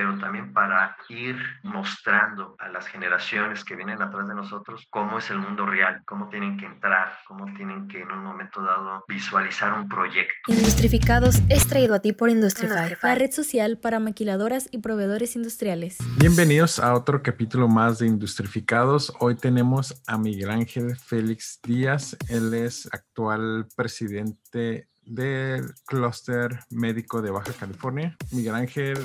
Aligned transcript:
pero 0.00 0.16
también 0.16 0.54
para 0.54 0.96
ir 1.10 1.36
mostrando 1.62 2.56
a 2.58 2.70
las 2.70 2.86
generaciones 2.86 3.62
que 3.66 3.76
vienen 3.76 4.00
atrás 4.00 4.26
de 4.28 4.34
nosotros 4.34 4.86
cómo 4.88 5.18
es 5.18 5.28
el 5.28 5.38
mundo 5.38 5.66
real, 5.66 6.00
cómo 6.06 6.30
tienen 6.30 6.56
que 6.56 6.64
entrar, 6.64 7.18
cómo 7.28 7.44
tienen 7.54 7.86
que 7.86 8.00
en 8.00 8.10
un 8.10 8.24
momento 8.24 8.62
dado 8.62 9.04
visualizar 9.08 9.74
un 9.74 9.90
proyecto. 9.90 10.32
Industrificados 10.46 11.42
es 11.50 11.66
traído 11.66 11.94
a 11.94 11.98
ti 11.98 12.14
por 12.14 12.30
Industrify, 12.30 12.96
la 13.02 13.14
red 13.14 13.30
social 13.30 13.76
para 13.76 14.00
maquiladoras 14.00 14.70
y 14.70 14.78
proveedores 14.78 15.36
industriales. 15.36 15.98
Bienvenidos 16.16 16.78
a 16.78 16.94
otro 16.94 17.22
capítulo 17.22 17.68
más 17.68 17.98
de 17.98 18.06
Industrificados. 18.06 19.12
Hoy 19.20 19.34
tenemos 19.34 20.02
a 20.06 20.16
Miguel 20.16 20.48
Ángel 20.48 20.96
Félix 20.96 21.60
Díaz. 21.62 22.16
Él 22.30 22.54
es 22.54 22.88
actual 22.90 23.66
presidente 23.76 24.88
del 25.02 25.74
Clúster 25.84 26.58
Médico 26.70 27.20
de 27.20 27.30
Baja 27.30 27.52
California. 27.52 28.16
Miguel 28.32 28.54
Ángel 28.54 28.96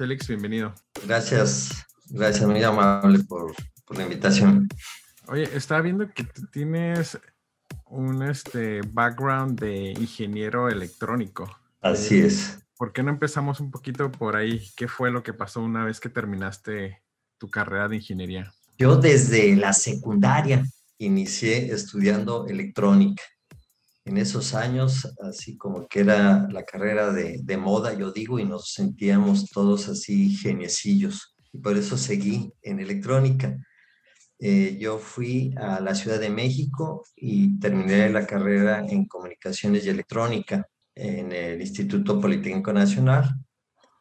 Félix, 0.00 0.28
bienvenido. 0.28 0.72
Gracias, 1.06 1.86
gracias, 2.08 2.48
muy 2.48 2.62
amable 2.62 3.18
por, 3.24 3.52
por 3.84 3.98
la 3.98 4.04
invitación. 4.04 4.66
Oye, 5.28 5.42
estaba 5.54 5.82
viendo 5.82 6.10
que 6.14 6.24
tú 6.24 6.46
tienes 6.50 7.20
un 7.84 8.22
este, 8.22 8.80
background 8.80 9.60
de 9.60 9.90
ingeniero 9.90 10.70
electrónico. 10.70 11.54
Así 11.82 12.18
es. 12.18 12.60
¿Por 12.78 12.94
qué 12.94 13.02
no 13.02 13.10
empezamos 13.10 13.60
un 13.60 13.70
poquito 13.70 14.10
por 14.10 14.36
ahí? 14.36 14.70
¿Qué 14.74 14.88
fue 14.88 15.10
lo 15.10 15.22
que 15.22 15.34
pasó 15.34 15.60
una 15.60 15.84
vez 15.84 16.00
que 16.00 16.08
terminaste 16.08 17.02
tu 17.36 17.50
carrera 17.50 17.86
de 17.86 17.96
ingeniería? 17.96 18.54
Yo 18.78 18.96
desde 18.96 19.54
la 19.54 19.74
secundaria 19.74 20.64
inicié 20.96 21.74
estudiando 21.74 22.46
electrónica. 22.46 23.22
En 24.10 24.16
esos 24.16 24.54
años, 24.54 25.06
así 25.22 25.56
como 25.56 25.86
que 25.86 26.00
era 26.00 26.48
la 26.50 26.64
carrera 26.64 27.12
de, 27.12 27.56
moda, 27.56 27.94
yo 27.94 28.10
digo, 28.10 28.40
y 28.40 28.44
nos 28.44 28.72
sentíamos 28.72 29.48
todos 29.50 29.88
así 29.88 30.34
geniecillos. 30.34 31.36
Y 31.52 31.58
por 31.58 31.76
eso 31.76 31.96
seguí 31.96 32.52
en 32.60 32.80
electrónica. 32.80 33.56
Eh, 34.40 34.76
yo 34.80 34.98
fui 34.98 35.54
a 35.56 35.78
la 35.78 35.94
Ciudad 35.94 36.18
de 36.18 36.28
México 36.28 37.04
y 37.14 37.56
terminé 37.60 38.10
la 38.10 38.26
carrera 38.26 38.84
en 38.84 39.06
comunicaciones 39.06 39.86
y 39.86 39.90
electrónica 39.90 40.66
en 40.92 41.30
el 41.30 41.60
Instituto 41.60 42.20
Politécnico 42.20 42.72
Nacional. 42.72 43.32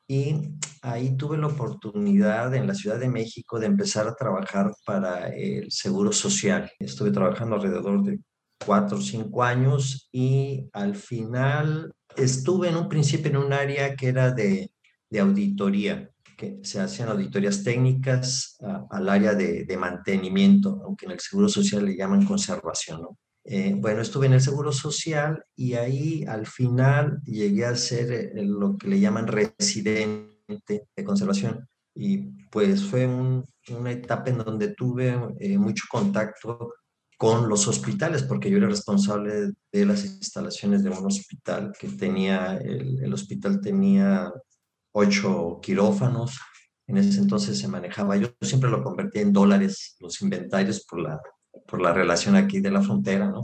Y 0.07 0.55
ahí 0.81 1.16
tuve 1.17 1.38
la 1.38 1.45
oportunidad 1.45 2.55
en 2.55 2.66
la 2.66 2.73
Ciudad 2.73 2.99
de 2.99 3.09
México 3.09 3.59
de 3.59 3.67
empezar 3.67 4.07
a 4.07 4.16
trabajar 4.16 4.71
para 4.83 5.27
el 5.27 5.71
Seguro 5.71 6.11
Social. 6.11 6.71
Estuve 6.79 7.11
trabajando 7.11 7.57
alrededor 7.57 8.01
de 8.01 8.19
cuatro 8.65 8.97
o 8.97 9.02
cinco 9.02 9.43
años 9.43 10.09
y 10.11 10.69
al 10.73 10.95
final 10.95 11.91
estuve 12.15 12.69
en 12.69 12.77
un 12.77 12.89
principio 12.89 13.31
en 13.31 13.38
un 13.38 13.53
área 13.53 13.95
que 13.95 14.07
era 14.07 14.31
de, 14.31 14.71
de 15.09 15.19
auditoría 15.19 16.09
que 16.39 16.59
se 16.63 16.79
hacen 16.79 17.09
auditorías 17.09 17.63
técnicas 17.66 18.57
al 18.89 19.09
área 19.09 19.33
de, 19.33 19.77
mantenimiento, 19.77 20.81
aunque 20.85 21.05
en 21.05 21.11
el 21.11 21.19
Seguro 21.19 21.49
Social 21.49 21.85
le 21.85 21.97
llaman 21.97 22.25
conservación. 22.25 23.01
¿no? 23.01 23.17
Eh, 23.43 23.75
bueno, 23.75 24.01
estuve 24.01 24.27
en 24.27 24.33
el 24.33 24.41
Seguro 24.41 24.71
Social 24.71 25.44
y 25.53 25.73
ahí 25.73 26.23
al 26.25 26.47
final 26.47 27.19
llegué 27.25 27.66
a 27.66 27.75
ser 27.75 28.11
eh, 28.13 28.31
lo 28.45 28.77
que 28.77 28.88
le 28.88 29.01
llaman 29.01 29.27
residente 29.27 30.88
de 30.95 31.03
conservación. 31.03 31.67
Y 31.94 32.19
pues 32.49 32.85
fue 32.85 33.05
una 33.05 33.91
etapa 33.91 34.29
en 34.29 34.38
donde 34.38 34.73
tuve 34.75 35.19
eh, 35.41 35.57
mucho 35.57 35.83
contacto 35.91 36.73
con 37.20 37.50
los 37.50 37.67
hospitales, 37.67 38.23
porque 38.23 38.50
yo 38.50 38.59
era 38.59 38.70
responsable 38.70 39.52
de 39.73 39.86
las 39.86 40.06
instalaciones 40.06 40.84
de 40.84 40.89
un 40.89 41.06
hospital 41.06 41.73
que 41.78 41.89
tenía, 41.89 42.56
el, 42.56 43.14
hospital 43.14 43.59
tenía 43.59 44.31
ocho 44.94 45.59
quirófanos. 45.62 46.40
En 46.88 46.95
ese 46.95 47.20
entonces 47.20 47.59
se 47.59 47.67
manejaba, 47.67 48.16
yo 48.16 48.30
siempre 48.40 48.70
lo 48.70 48.81
convertía 48.81 49.22
en 49.22 49.34
dólares, 49.34 49.97
los 50.00 50.22
inventarios 50.22 50.86
por 50.86 51.02
la, 51.02 51.20
por 51.67 51.81
la 51.81 51.92
relación 51.92 52.38
aquí 52.38 52.62
de 52.62 52.72
la 52.72 52.81
frontera, 52.81 53.30
¿no? 53.30 53.42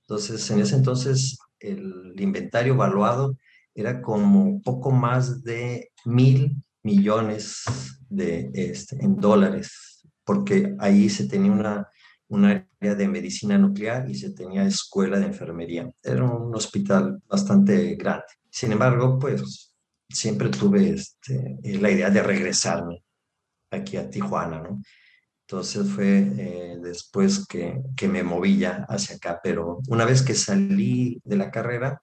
Entonces, 0.00 0.50
en 0.50 0.58
ese 0.58 0.74
entonces 0.74 1.38
el 1.60 2.14
inventario 2.18 2.76
valuado 2.76 3.36
era 3.72 4.02
como 4.02 4.60
poco 4.62 4.90
más 4.90 5.44
de 5.44 5.92
mil 6.04 6.56
millones 6.82 7.62
de, 8.08 8.50
este, 8.52 8.96
en 8.96 9.14
dólares, 9.14 10.04
porque 10.24 10.74
ahí 10.80 11.08
se 11.08 11.28
tenía 11.28 11.52
una, 11.52 11.88
un 12.32 12.46
área 12.46 12.94
de 12.94 13.08
medicina 13.08 13.58
nuclear 13.58 14.08
y 14.08 14.14
se 14.14 14.30
tenía 14.30 14.64
escuela 14.64 15.18
de 15.18 15.26
enfermería. 15.26 15.90
Era 16.02 16.24
un 16.24 16.54
hospital 16.54 17.22
bastante 17.28 17.94
grande. 17.96 18.24
Sin 18.50 18.72
embargo, 18.72 19.18
pues 19.18 19.74
siempre 20.08 20.48
tuve 20.48 20.90
este, 20.90 21.58
la 21.62 21.90
idea 21.90 22.08
de 22.08 22.22
regresarme 22.22 23.04
aquí 23.70 23.98
a 23.98 24.08
Tijuana, 24.08 24.62
¿no? 24.62 24.82
Entonces 25.46 25.86
fue 25.90 26.18
eh, 26.38 26.78
después 26.80 27.46
que, 27.46 27.82
que, 27.94 28.08
me 28.08 28.22
moví 28.22 28.56
ya 28.56 28.86
hacia 28.88 29.16
acá, 29.16 29.38
pero 29.42 29.80
una 29.88 30.06
vez 30.06 30.22
que 30.22 30.34
salí 30.34 31.20
de 31.24 31.36
la 31.36 31.50
carrera, 31.50 32.00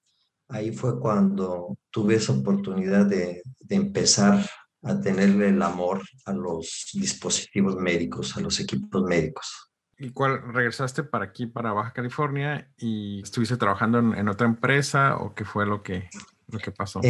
ahí 0.48 0.72
fue 0.72 1.00
cuando 1.00 1.76
tuve 1.90 2.16
esa 2.16 2.34
oportunidad 2.34 3.08
de, 3.08 3.42
de 3.60 3.76
empezar 3.76 4.48
a 4.84 5.00
tenerle 5.02 5.50
el 5.50 5.62
amor 5.64 6.04
a 6.26 6.34
los 6.34 6.90
dispositivos 6.94 7.76
médicos, 7.78 8.38
a 8.38 8.42
los 8.42 8.60
equipos 8.60 9.02
médicos. 9.04 9.69
¿Y 10.00 10.12
cuál 10.12 10.42
regresaste 10.54 11.04
para 11.04 11.26
aquí, 11.26 11.46
para 11.46 11.74
Baja 11.74 11.92
California, 11.92 12.72
y 12.78 13.22
estuviste 13.22 13.58
trabajando 13.58 14.00
en, 14.00 14.16
en 14.16 14.30
otra 14.30 14.48
empresa 14.48 15.18
o 15.18 15.34
qué 15.36 15.46
fue 15.46 15.66
lo 15.66 15.84
que 15.84 16.10
lo 16.52 16.60
que 16.60 16.72
pasó? 16.72 17.02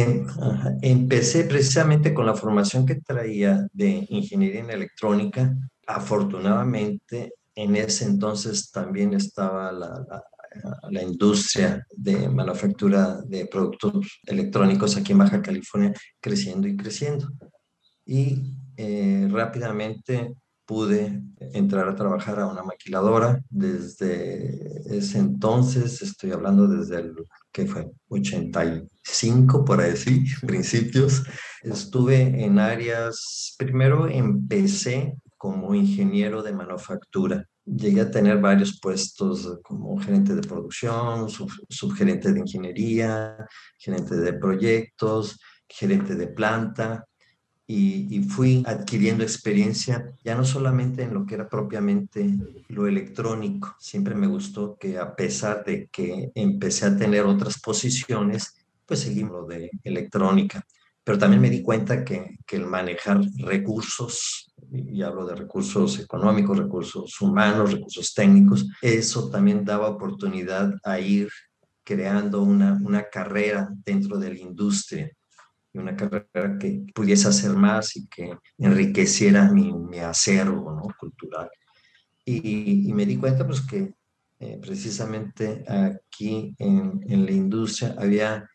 empecé 0.82 1.44
precisamente 1.44 2.12
con 2.14 2.26
la 2.26 2.34
formación 2.34 2.86
que 2.86 2.96
traía 2.96 3.66
de 3.72 4.06
ingeniería 4.08 4.60
en 4.60 4.70
electrónica. 4.70 5.54
Afortunadamente, 5.86 7.34
en 7.54 7.76
ese 7.76 8.04
entonces 8.04 8.70
también 8.70 9.14
estaba 9.14 9.72
la, 9.72 10.04
la, 10.90 11.02
industria 11.02 11.84
de 11.90 12.28
manufactura 12.28 13.20
de 13.26 13.46
productos 13.46 14.20
electrónicos 14.24 14.96
aquí 14.96 15.12
en 15.12 15.18
Baja 15.18 15.42
California 15.42 15.92
creciendo 16.20 16.68
y 16.68 16.76
creciendo. 16.76 17.28
Y 18.04 18.54
eh, 18.76 19.28
rápidamente 19.30 20.34
pude 20.70 21.20
entrar 21.52 21.88
a 21.88 21.96
trabajar 21.96 22.38
a 22.38 22.46
una 22.46 22.62
maquiladora. 22.62 23.42
Desde 23.50 24.96
ese 24.96 25.18
entonces, 25.18 26.00
estoy 26.00 26.30
hablando 26.30 26.68
desde 26.68 27.00
el 27.00 27.12
que 27.50 27.66
fue 27.66 27.90
85, 28.08 29.64
por 29.64 29.82
decir, 29.82 30.22
principios, 30.46 31.24
estuve 31.64 32.44
en 32.44 32.60
áreas, 32.60 33.56
primero 33.58 34.06
empecé 34.06 35.16
como 35.36 35.74
ingeniero 35.74 36.40
de 36.40 36.52
manufactura. 36.52 37.44
Llegué 37.64 38.02
a 38.02 38.10
tener 38.12 38.38
varios 38.38 38.78
puestos 38.78 39.58
como 39.64 39.98
gerente 39.98 40.36
de 40.36 40.42
producción, 40.42 41.28
subgerente 41.68 42.32
de 42.32 42.38
ingeniería, 42.38 43.36
gerente 43.76 44.14
de 44.14 44.34
proyectos, 44.34 45.36
gerente 45.68 46.14
de 46.14 46.28
planta, 46.28 47.04
y, 47.72 48.22
fui 48.22 48.62
adquiriendo 48.66 49.22
experiencia 49.22 50.12
ya 50.24 50.34
no 50.34 50.44
solamente 50.44 51.02
en 51.04 51.14
lo 51.14 51.24
que 51.24 51.36
era 51.36 51.48
propiamente 51.48 52.34
lo 52.68 52.86
electrónico, 52.86 53.76
siempre 53.78 54.14
me 54.14 54.26
gustó 54.26 54.76
que 54.76 54.98
a 54.98 55.14
pesar 55.14 55.64
de 55.64 55.88
que 55.88 56.30
empecé 56.34 56.86
a 56.86 56.96
tener 56.96 57.24
otras 57.24 57.60
posiciones, 57.60 58.54
pues 58.86 59.00
seguimos 59.00 59.42
lo 59.42 59.46
de 59.46 59.70
electrónica. 59.84 60.64
Pero 61.04 61.16
también 61.16 61.40
me 61.40 61.50
di 61.50 61.62
cuenta 61.62 62.04
que, 62.04 62.38
que 62.46 62.56
el 62.56 62.66
manejar 62.66 63.20
recursos, 63.38 64.52
y 64.70 65.02
hablo 65.02 65.24
de 65.24 65.36
recursos 65.36 65.98
económicos, 65.98 66.58
recursos 66.58 67.20
humanos, 67.20 67.72
recursos 67.72 68.12
técnicos, 68.12 68.66
eso 68.82 69.30
también 69.30 69.64
daba 69.64 69.88
oportunidad 69.88 70.74
a 70.82 70.98
ir 70.98 71.28
creando 71.84 72.42
una, 72.42 72.78
una 72.84 73.04
carrera 73.04 73.68
dentro 73.84 74.18
de 74.18 74.34
la 74.34 74.40
industria 74.40 75.10
y 75.72 75.78
una 75.78 75.96
carrera 75.96 76.58
que 76.58 76.84
pudiese 76.94 77.28
hacer 77.28 77.52
más 77.52 77.96
y 77.96 78.06
que 78.08 78.36
enriqueciera 78.58 79.50
mi, 79.50 79.72
mi 79.72 79.98
acervo 79.98 80.72
¿no? 80.72 80.82
cultural. 80.98 81.48
Y, 82.24 82.92
me 82.92 83.06
di 83.06 83.16
cuenta 83.16 83.46
pues 83.46 83.60
que 83.62 83.92
eh, 84.38 84.58
precisamente 84.60 85.64
aquí 85.68 86.54
en, 86.58 87.00
en, 87.06 87.24
la 87.24 87.32
industria 87.32 87.94
había, 87.98 88.48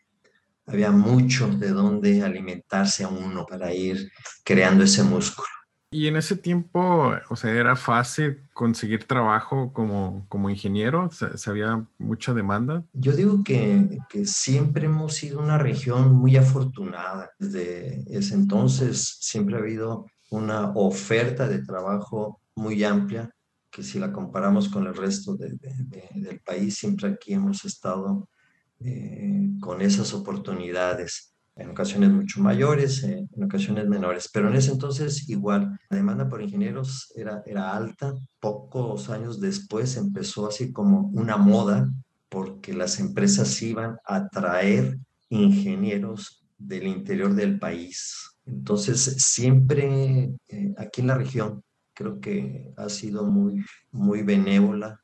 había 0.66 0.90
mucho 0.90 1.48
de 1.48 1.70
dónde 1.70 2.22
alimentarse 2.22 3.04
a 3.04 3.08
uno 3.08 3.44
para 3.44 3.72
ir 3.74 4.10
creando 4.44 4.84
ese 4.84 5.02
músculo. 5.02 5.55
Y 5.90 6.08
en 6.08 6.16
ese 6.16 6.36
tiempo, 6.36 7.14
o 7.30 7.36
sea, 7.36 7.52
era 7.52 7.76
fácil 7.76 8.40
conseguir 8.52 9.04
trabajo 9.04 9.72
como, 9.72 10.26
como 10.28 10.50
ingeniero, 10.50 11.10
¿Se, 11.12 11.50
había 11.50 11.86
mucha 11.98 12.34
demanda. 12.34 12.84
Yo 12.92 13.12
digo 13.12 13.44
que, 13.44 13.98
que, 14.08 14.26
siempre 14.26 14.86
hemos 14.86 15.14
sido 15.14 15.38
una 15.40 15.58
región 15.58 16.12
muy 16.14 16.36
afortunada. 16.36 17.30
Desde 17.38 18.02
ese 18.10 18.34
entonces 18.34 19.16
siempre 19.20 19.56
ha 19.56 19.60
habido 19.60 20.06
una 20.30 20.70
oferta 20.74 21.46
de 21.46 21.64
trabajo 21.64 22.40
muy 22.56 22.82
amplia, 22.82 23.30
que 23.70 23.82
si 23.82 23.98
la 23.98 24.12
comparamos 24.12 24.68
con 24.68 24.86
el 24.86 24.94
resto 24.94 25.36
de, 25.36 25.50
de, 25.50 26.08
del 26.14 26.40
país, 26.40 26.76
siempre 26.76 27.08
aquí 27.08 27.34
hemos 27.34 27.64
estado 27.64 28.28
eh, 28.80 29.50
con 29.60 29.80
esas 29.80 30.12
oportunidades. 30.12 31.35
En 31.56 31.70
ocasiones 31.70 32.10
mucho 32.10 32.40
mayores, 32.40 33.02
en 33.02 33.28
ocasiones 33.42 33.88
menores, 33.88 34.28
pero 34.32 34.48
en 34.48 34.56
ese 34.56 34.72
entonces 34.72 35.28
igual, 35.28 35.78
la 35.88 35.96
demanda 35.96 36.28
por 36.28 36.42
ingenieros 36.42 37.12
era, 37.16 37.42
era 37.46 37.74
alta, 37.74 38.14
pocos 38.40 39.08
años 39.08 39.40
después 39.40 39.96
empezó 39.96 40.46
así 40.46 40.70
como 40.72 41.08
una 41.14 41.36
moda, 41.38 41.90
porque 42.28 42.74
las 42.74 43.00
empresas 43.00 43.62
iban 43.62 43.96
a 44.04 44.28
traer 44.28 44.98
ingenieros 45.30 46.46
del 46.58 46.86
interior 46.86 47.34
del 47.34 47.58
país. 47.58 48.38
Entonces, 48.44 49.16
siempre 49.18 50.30
eh, 50.48 50.74
aquí 50.76 51.00
en 51.00 51.06
la 51.06 51.16
región 51.16 51.62
creo 51.94 52.20
que 52.20 52.70
ha 52.76 52.88
sido 52.90 53.24
muy, 53.24 53.64
muy 53.90 54.22
benévola 54.22 55.00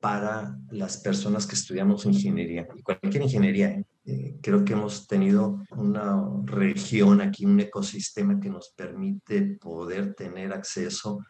para 0.00 0.58
las 0.70 0.98
personas 0.98 1.46
que 1.46 1.54
estudiamos 1.54 2.04
ingeniería, 2.04 2.68
cualquier 2.84 3.22
ingeniería. 3.22 3.70
¿eh? 3.70 3.84
Eh, 4.06 4.38
creo 4.42 4.64
que 4.64 4.74
hemos 4.74 5.06
tenido 5.06 5.64
una 5.70 6.22
región 6.44 7.22
aquí, 7.22 7.46
un 7.46 7.58
ecosistema 7.58 8.38
que 8.38 8.50
nos 8.50 8.74
permite 8.76 9.56
poder 9.58 10.14
tener 10.14 10.52
acceso 10.52 11.20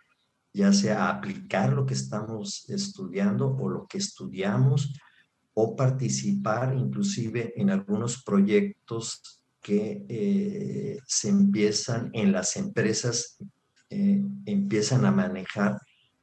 ya 0.52 0.72
sea 0.72 1.04
a 1.04 1.10
aplicar 1.10 1.72
lo 1.72 1.86
que 1.86 1.94
estamos 1.94 2.68
estudiando 2.68 3.48
o 3.48 3.68
lo 3.68 3.86
que 3.86 3.98
estudiamos 3.98 4.92
o 5.52 5.76
participar 5.76 6.74
inclusive 6.76 7.52
en 7.56 7.70
algunos 7.70 8.22
proyectos 8.24 9.40
que 9.60 10.04
eh, 10.08 10.98
se 11.06 11.28
empiezan 11.28 12.10
en 12.12 12.32
las 12.32 12.56
empresas, 12.56 13.38
empiezan 13.88 15.04
a 15.06 15.12
manejar 15.12 15.78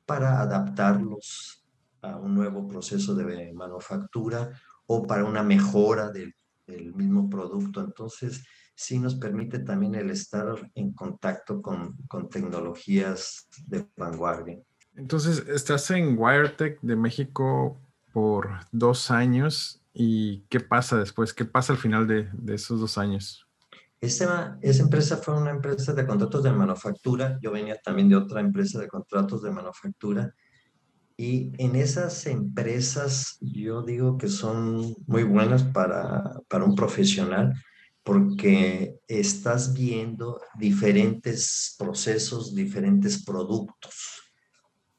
para 0.06 0.42
adaptarlos 0.42 1.64
a 2.02 2.18
un 2.18 2.36
nuevo 2.36 2.68
proceso 2.68 3.16
de 3.16 3.54
manufactura 3.54 4.50
o 4.86 5.08
para 5.08 5.24
una 5.24 5.44
mejora 5.44 6.10
del, 6.10 6.36
mismo 6.68 7.30
producto. 7.30 7.82
Entonces, 7.82 8.44
sí 8.76 9.00
nos 9.00 9.16
permite 9.16 9.60
también 9.60 9.96
el 9.96 10.10
estar 10.10 10.56
en 10.76 10.94
contacto 10.94 11.62
con, 11.62 11.96
con 12.08 12.30
tecnologías 12.30 13.48
de 13.68 13.86
vanguardia. 13.96 14.60
Entonces, 14.96 15.46
estás 15.48 15.90
en 15.92 16.18
WireTech 16.18 16.80
de 16.82 16.96
México 16.96 17.80
por 18.12 18.50
dos 18.72 19.12
años 19.12 19.82
y 19.94 20.42
¿qué 20.50 20.60
pasa 20.60 20.98
después? 20.98 21.34
¿Qué 21.34 21.46
pasa 21.46 21.74
al 21.74 21.80
final 21.80 22.08
de, 22.08 22.30
de 22.34 22.56
esos 22.56 22.80
dos 22.80 22.98
años? 22.98 23.48
Esa, 24.00 24.58
esa, 24.62 24.84
empresa 24.84 25.18
fue 25.18 25.40
una 25.40 25.52
empresa 25.52 25.94
de 25.94 26.08
contratos 26.08 26.44
de 26.44 26.52
manufactura. 26.52 27.38
Yo 27.40 27.52
venía 27.52 27.80
también 27.80 28.10
de 28.10 28.16
otra 28.16 28.42
empresa 28.42 28.80
de 28.80 28.88
contratos 28.88 29.44
de 29.44 29.52
manufactura 29.52 30.34
y 31.22 31.52
en 31.60 31.76
esas 31.76 32.26
empresas 32.26 33.38
yo 33.42 33.84
digo 33.84 34.18
que 34.18 34.28
son 34.28 34.96
muy 35.06 35.22
buenas 35.22 35.62
para, 35.62 36.42
para 36.48 36.64
un 36.66 36.74
profesional 36.74 37.54
porque 38.02 38.96
estás 39.08 39.72
viendo 39.72 40.42
diferentes 40.58 41.76
procesos, 41.78 42.56
diferentes 42.56 43.24
productos 43.24 44.34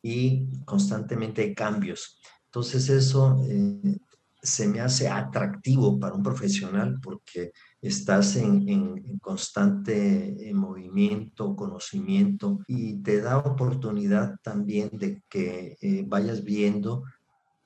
y 0.00 0.46
constantemente 0.64 1.42
hay 1.42 1.54
cambios. 1.56 2.20
Entonces 2.44 2.88
eso 2.88 3.44
eh, 3.48 3.98
se 4.42 4.66
me 4.66 4.80
hace 4.80 5.08
atractivo 5.08 6.00
para 6.00 6.14
un 6.14 6.22
profesional 6.22 6.98
porque 7.00 7.52
estás 7.80 8.34
en, 8.36 9.18
constante 9.18 10.48
en 10.48 10.56
movimiento, 10.56 11.54
conocimiento 11.54 12.58
y 12.66 13.00
te 13.02 13.20
da 13.20 13.38
oportunidad 13.38 14.36
también 14.42 14.90
de 14.92 15.22
que 15.28 15.76
eh, 15.80 16.04
vayas 16.06 16.42
viendo 16.42 17.04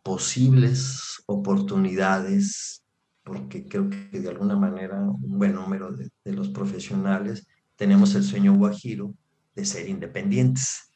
posibles 0.02 1.22
oportunidades, 1.26 2.84
porque 3.24 3.66
creo 3.66 3.88
que 3.88 4.20
de 4.20 4.28
alguna 4.28 4.56
manera 4.56 5.00
un 5.00 5.38
buen 5.38 5.54
número 5.54 5.92
de, 5.92 6.10
los 6.32 6.50
profesionales 6.50 7.46
tenemos 7.74 8.14
el 8.14 8.22
sueño 8.22 8.54
guajiro 8.54 9.14
de 9.54 9.64
ser 9.64 9.88
independientes. 9.88 10.90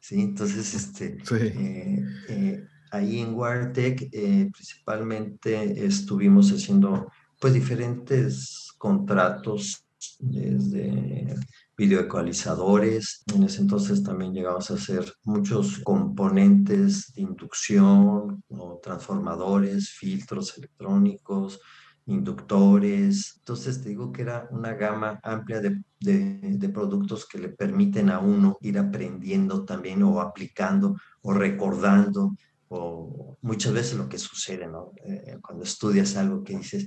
¿sí? 0.00 0.20
Entonces, 0.20 0.74
este, 0.74 1.18
eh, 1.30 2.02
eh, 2.28 2.66
ahí 2.90 3.20
en 3.20 3.34
Wiretech 3.34 4.10
principalmente 4.10 5.84
estuvimos 5.84 6.50
haciendo 6.50 7.10
pues 7.40 7.54
diferentes 7.54 8.72
contratos 8.78 9.86
desde 10.18 11.34
videoecualizadores. 11.76 13.22
En 13.34 13.42
ese 13.42 13.60
entonces 13.60 14.02
también 14.02 14.32
llegamos 14.32 14.70
a 14.70 14.74
hacer 14.74 15.12
muchos 15.24 15.78
componentes 15.80 17.12
de 17.14 17.22
inducción 17.22 18.42
transformadores, 18.82 19.90
filtros 19.90 20.56
electrónicos, 20.56 21.60
inductores. 22.06 23.34
Entonces 23.38 23.82
te 23.82 23.88
digo 23.88 24.12
que 24.12 24.22
era 24.22 24.48
una 24.50 24.74
gama 24.74 25.18
amplia 25.22 25.60
de, 25.60 25.82
de, 26.00 26.68
productos 26.68 27.26
que 27.26 27.38
le 27.38 27.48
permiten 27.48 28.10
a 28.10 28.20
uno 28.20 28.58
ir 28.60 28.78
aprendiendo 28.78 29.64
también 29.64 30.02
o 30.04 30.20
aplicando 30.20 30.96
o 31.22 31.32
recordando 31.32 32.36
o 32.68 33.38
muchas 33.42 33.72
veces 33.72 33.94
lo 33.94 34.08
que 34.08 34.18
sucede, 34.18 34.66
¿no? 34.66 34.92
Eh, 35.04 35.38
cuando 35.40 35.64
estudias 35.64 36.16
algo 36.16 36.42
que 36.42 36.56
dices, 36.56 36.86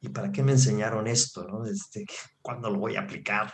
¿y 0.00 0.08
para 0.08 0.30
qué 0.30 0.42
me 0.42 0.52
enseñaron 0.52 1.06
esto? 1.06 1.46
¿no? 1.46 1.64
Este, 1.66 2.06
¿Cuándo 2.40 2.70
lo 2.70 2.78
voy 2.78 2.96
a 2.96 3.02
aplicar? 3.02 3.52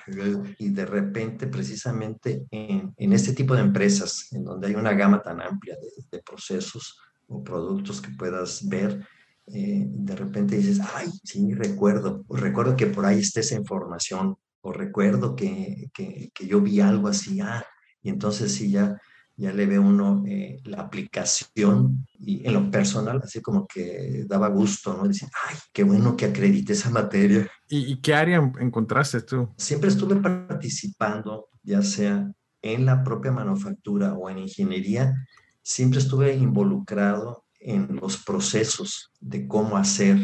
Y 0.59 0.71
de 0.71 0.87
repente, 0.87 1.47
precisamente 1.47 2.47
en, 2.51 2.93
en 2.97 3.13
este 3.13 3.33
tipo 3.33 3.55
de 3.55 3.63
empresas, 3.63 4.33
en 4.33 4.45
donde 4.45 4.69
hay 4.69 4.75
una 4.75 4.93
gama 4.93 5.23
tan 5.23 5.41
amplia 5.41 5.77
de, 6.11 6.23
procesos 6.23 6.99
o 7.27 7.43
productos 7.43 8.01
que 8.01 8.11
puedas 8.11 8.67
ver, 8.69 9.07
eh, 9.47 9.85
de 9.87 10.17
repente 10.17 10.57
dices, 10.57 10.81
ay, 10.95 11.09
sí, 11.23 11.53
recuerdo, 11.53 12.25
recuerdo 12.29 12.77
que 12.77 12.87
por 12.87 13.05
ahí 13.05 13.19
está 13.19 13.41
esa 13.41 13.57
información, 13.57 14.37
o 14.63 14.73
recuerdo 14.73 15.37
que, 15.37 15.91
que, 15.93 16.31
que 16.35 16.47
yo 16.47 16.61
vi 16.61 16.81
algo 16.81 17.09
así, 17.09 17.41
ah, 17.41 17.65
y 18.03 18.09
entonces 18.09 18.53
sí 18.53 18.71
ya 18.71 18.99
ya 19.37 19.53
le 19.53 19.67
ve 19.67 19.79
uno 19.79 20.23
eh, 20.27 20.61
la 20.65 20.81
aplicación 20.81 22.07
y 22.19 22.47
en 22.47 22.55
lo 22.55 22.71
personal, 22.71 23.21
así 23.23 23.41
como 23.41 23.67
que 23.67 24.25
daba 24.27 24.49
gusto, 24.49 24.97
¿no? 24.97 25.09
Decir, 25.09 25.29
ay, 25.49 25.57
qué 25.73 25.83
bueno 25.83 26.17
que 26.17 26.27
acredite 26.27 26.73
esa 26.73 26.91
materia. 26.91 27.51
¿Y, 27.69 28.01
qué 28.01 28.15
área 28.15 28.39
encontraste 28.61 29.23
tú? 29.23 29.53
Siempre 29.57 29.89
estuve 29.89 30.17
participando, 30.17 31.49
ya 31.63 31.83
sea 31.83 32.31
en 32.63 32.87
la 32.87 33.03
propia 33.03 33.33
manufactura 33.33 34.15
o 34.15 34.31
en 34.31 34.39
ingeniería, 34.39 35.15
siempre 35.63 35.99
estuve 35.99 36.35
involucrado 36.35 37.45
en 37.59 37.97
los 37.97 38.19
procesos 38.19 39.11
de 39.21 39.49
cómo 39.49 39.77
hacer 39.77 40.19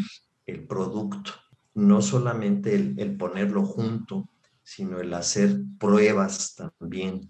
el 0.45 0.65
producto, 0.65 1.33
no 1.73 2.01
solamente 2.01 2.75
el, 2.75 2.95
el 2.97 3.17
ponerlo 3.17 3.65
junto, 3.65 4.29
sino 4.63 4.99
el 4.99 5.13
hacer 5.13 5.59
pruebas 5.77 6.55
también 6.55 7.29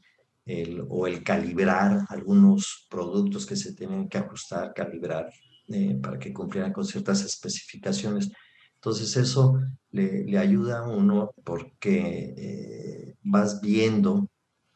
o 0.90 1.08
el 1.08 1.24
calibrar 1.24 2.06
algunos 2.10 2.88
productos 2.90 3.46
que 3.46 3.56
se 3.56 3.74
tienen 3.74 4.10
que 4.10 4.18
ajustar, 4.18 4.74
calibrar 4.74 5.30
eh, 5.68 5.98
para 6.02 6.20
que 6.20 6.34
cumplieran 6.34 6.74
con 6.74 6.84
ciertas 6.84 7.24
especificaciones. 7.24 8.32
Entonces 8.76 9.16
eso 9.16 9.60
le, 9.92 10.38
ayuda 10.38 10.80
a 10.80 10.90
uno 10.90 11.32
porque 11.44 12.34
eh, 12.38 13.16
vas 13.24 13.62
viendo 13.62 14.28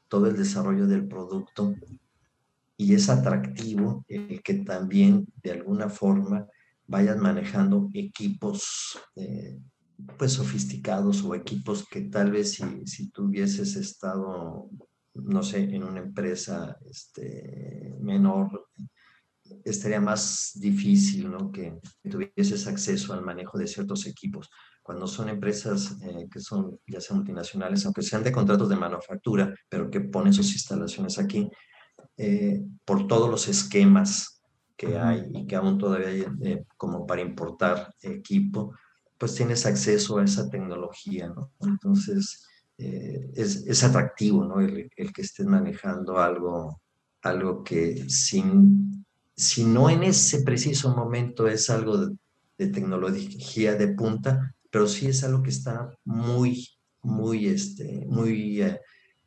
todo 0.07 0.27
el 0.27 0.37
desarrollo 0.37 0.85
del 0.87 1.07
producto 1.07 1.73
y 2.77 2.93
es 2.93 3.09
atractivo 3.09 4.05
el 4.07 4.41
que 4.43 4.55
también 4.55 5.27
de 5.41 5.51
alguna 5.51 5.89
forma 5.89 6.47
vayan 6.87 7.19
manejando 7.19 7.89
equipos 7.93 8.99
eh, 9.15 9.57
pues 10.17 10.33
sofisticados 10.33 11.23
o 11.23 11.33
equipos 11.33 11.85
que 11.89 12.01
tal 12.01 12.31
vez 12.31 12.53
si, 12.53 12.63
si 12.85 13.09
tú 13.09 13.25
hubieses 13.25 13.75
estado 13.75 14.69
no 15.15 15.43
sé, 15.43 15.63
en 15.63 15.83
una 15.83 15.99
empresa 15.99 16.77
este, 16.89 17.95
menor, 18.01 18.67
estaría 19.63 20.01
más 20.01 20.51
difícil, 20.55 21.29
¿no? 21.31 21.51
Que 21.51 21.79
tuvieses 22.09 22.67
acceso 22.67 23.13
al 23.13 23.23
manejo 23.23 23.57
de 23.57 23.67
ciertos 23.67 24.05
equipos. 24.05 24.49
Cuando 24.81 25.07
son 25.07 25.29
empresas 25.29 25.97
eh, 26.03 26.27
que 26.31 26.39
son 26.39 26.79
ya 26.87 27.01
sean 27.01 27.19
multinacionales, 27.19 27.85
aunque 27.85 28.01
sean 28.01 28.23
de 28.23 28.31
contratos 28.31 28.69
de 28.69 28.75
manufactura, 28.75 29.53
pero 29.69 29.89
que 29.89 30.01
ponen 30.01 30.33
sus 30.33 30.53
instalaciones 30.53 31.17
aquí, 31.17 31.49
eh, 32.17 32.61
por 32.85 33.07
todos 33.07 33.29
los 33.29 33.47
esquemas 33.47 34.41
que 34.77 34.97
hay 34.97 35.25
y 35.33 35.47
que 35.47 35.55
aún 35.55 35.77
todavía 35.77 36.07
hay 36.07 36.25
eh, 36.43 36.65
como 36.77 37.05
para 37.05 37.21
importar 37.21 37.93
equipo, 38.01 38.75
pues 39.17 39.35
tienes 39.35 39.65
acceso 39.65 40.17
a 40.17 40.23
esa 40.23 40.49
tecnología, 40.49 41.29
¿no? 41.29 41.51
Entonces, 41.61 42.45
eh, 42.77 43.31
es, 43.35 43.65
es, 43.67 43.83
atractivo, 43.83 44.43
¿no? 44.43 44.59
El, 44.59 44.89
el, 44.95 45.13
que 45.13 45.21
estés 45.21 45.45
manejando 45.45 46.17
algo, 46.17 46.81
algo 47.21 47.63
que 47.63 48.09
sin, 48.09 49.05
si 49.35 49.63
no 49.63 49.89
en 49.89 50.03
ese 50.03 50.41
preciso 50.41 50.95
momento 50.95 51.47
es 51.47 51.69
algo 51.69 51.97
de, 51.97 52.15
tecnología 52.57 53.75
de 53.75 53.89
punta, 53.89 54.55
pero 54.71 54.87
sí 54.87 55.07
es 55.07 55.23
algo 55.23 55.43
que 55.43 55.49
está 55.49 55.89
muy, 56.05 56.67
muy, 57.01 57.47
este, 57.47 58.05
muy, 58.07 58.61
eh, 58.61 58.79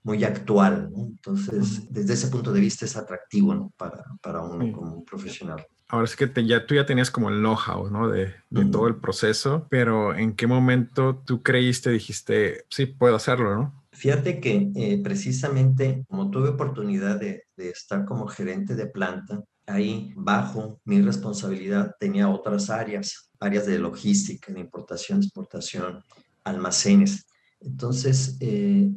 muy 0.03 0.25
actual. 0.25 0.91
Entonces, 0.97 1.93
desde 1.93 2.15
ese 2.15 2.29
punto 2.29 2.53
de 2.53 2.61
vista 2.61 2.87
es 2.87 2.97
atractivo 2.97 3.55
¿no? 3.55 3.73
para, 3.77 4.03
para 4.23 4.43
uno 4.43 4.73
como 4.73 4.95
un 4.95 5.05
profesional. 5.05 5.67
Ahora 5.89 6.05
es 6.05 6.17
que 6.17 6.31
ya, 6.47 6.67
tú 6.67 6.75
ya 6.75 6.87
tenías 6.87 7.11
como 7.11 7.29
el 7.29 7.39
know-how, 7.39 7.91
¿no? 7.91 8.09
De, 8.09 8.35
todo 8.71 8.89
el 8.89 8.97
proceso, 8.97 9.67
pero 9.71 10.15
¿en 10.15 10.35
qué 10.35 10.47
momento 10.47 11.23
tú 11.25 11.43
creíste, 11.43 11.91
dijiste, 11.91 12.65
sí, 12.69 12.87
puedo 12.87 13.17
hacerlo, 13.17 13.57
¿no? 13.57 13.85
Fíjate 13.93 14.41
que 14.41 14.71
eh, 14.77 15.01
precisamente 15.03 16.05
como 16.09 16.31
tuve 16.31 16.51
oportunidad 16.51 17.19
de, 17.19 17.45
de 17.57 17.71
estar 17.71 18.05
como 18.05 18.29
gerente 18.29 18.77
de 18.77 18.87
planta, 18.87 19.43
ahí 19.69 20.13
bajo 20.17 20.81
mi 20.85 21.01
responsabilidad 21.03 21.95
tenía 22.01 22.29
otras 22.29 22.71
áreas, 22.71 23.31
áreas 23.41 23.67
de 23.67 23.79
logística, 23.79 24.53
de 24.53 24.61
importación, 24.61 25.19
exportación, 25.19 26.03
almacenes. 26.45 27.27
Entonces, 27.61 28.37
eh, 28.41 28.91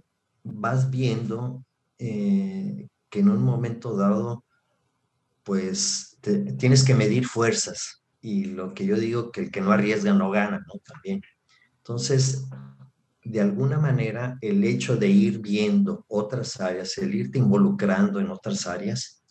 vas 0.43 0.89
viendo 0.89 1.63
eh, 1.99 2.87
que 3.09 3.19
en 3.19 3.29
un 3.29 3.43
momento 3.43 3.95
dado, 3.95 4.45
pues 5.43 6.10
tienes 6.21 6.83
que 6.83 6.95
medir 6.95 7.25
fuerzas. 7.25 8.03
Y 8.21 8.45
lo 8.45 8.73
que 8.73 8.85
yo 8.85 8.95
digo, 8.95 9.31
que 9.31 9.41
el 9.41 9.51
que 9.51 9.61
no 9.61 9.71
arriesga 9.71 10.13
no 10.13 10.29
gana, 10.29 10.63
¿no? 10.67 10.79
También. 10.79 11.21
Entonces, 11.77 12.47
de 13.23 13.41
alguna 13.41 13.79
manera, 13.79 14.37
el 14.41 14.63
hecho 14.63 14.95
de 14.97 15.07
ir 15.09 15.39
viendo 15.39 16.05
otras 16.07 16.59
áreas, 16.59 16.97
el 16.97 17.15
irte 17.15 17.39
involucrando 17.39 18.19
en 18.19 18.29
otras 18.29 18.67
áreas, 18.67 19.23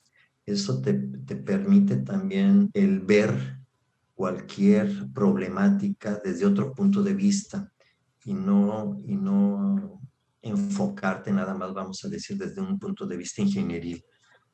eso 0.44 0.80
te, 0.80 0.94
te 0.94 1.37
permite 1.37 1.99
también 1.99 2.70
el 2.75 3.00
ver 3.00 3.61
cualquier 4.14 5.11
problemática 5.12 6.20
desde 6.23 6.47
otro 6.47 6.75
punto 6.75 7.02
de 7.02 7.14
vista 7.14 7.73
y 8.25 8.35
no, 8.35 9.00
y 9.06 9.16
no 9.16 10.00
enfocarte 10.42 11.32
nada 11.32 11.54
más, 11.54 11.73
vamos 11.73 12.04
a 12.04 12.09
decir, 12.09 12.37
desde 12.37 12.61
un 12.61 12.78
punto 12.78 13.06
de 13.06 13.16
vista 13.16 13.42
ingenieril, 13.42 14.04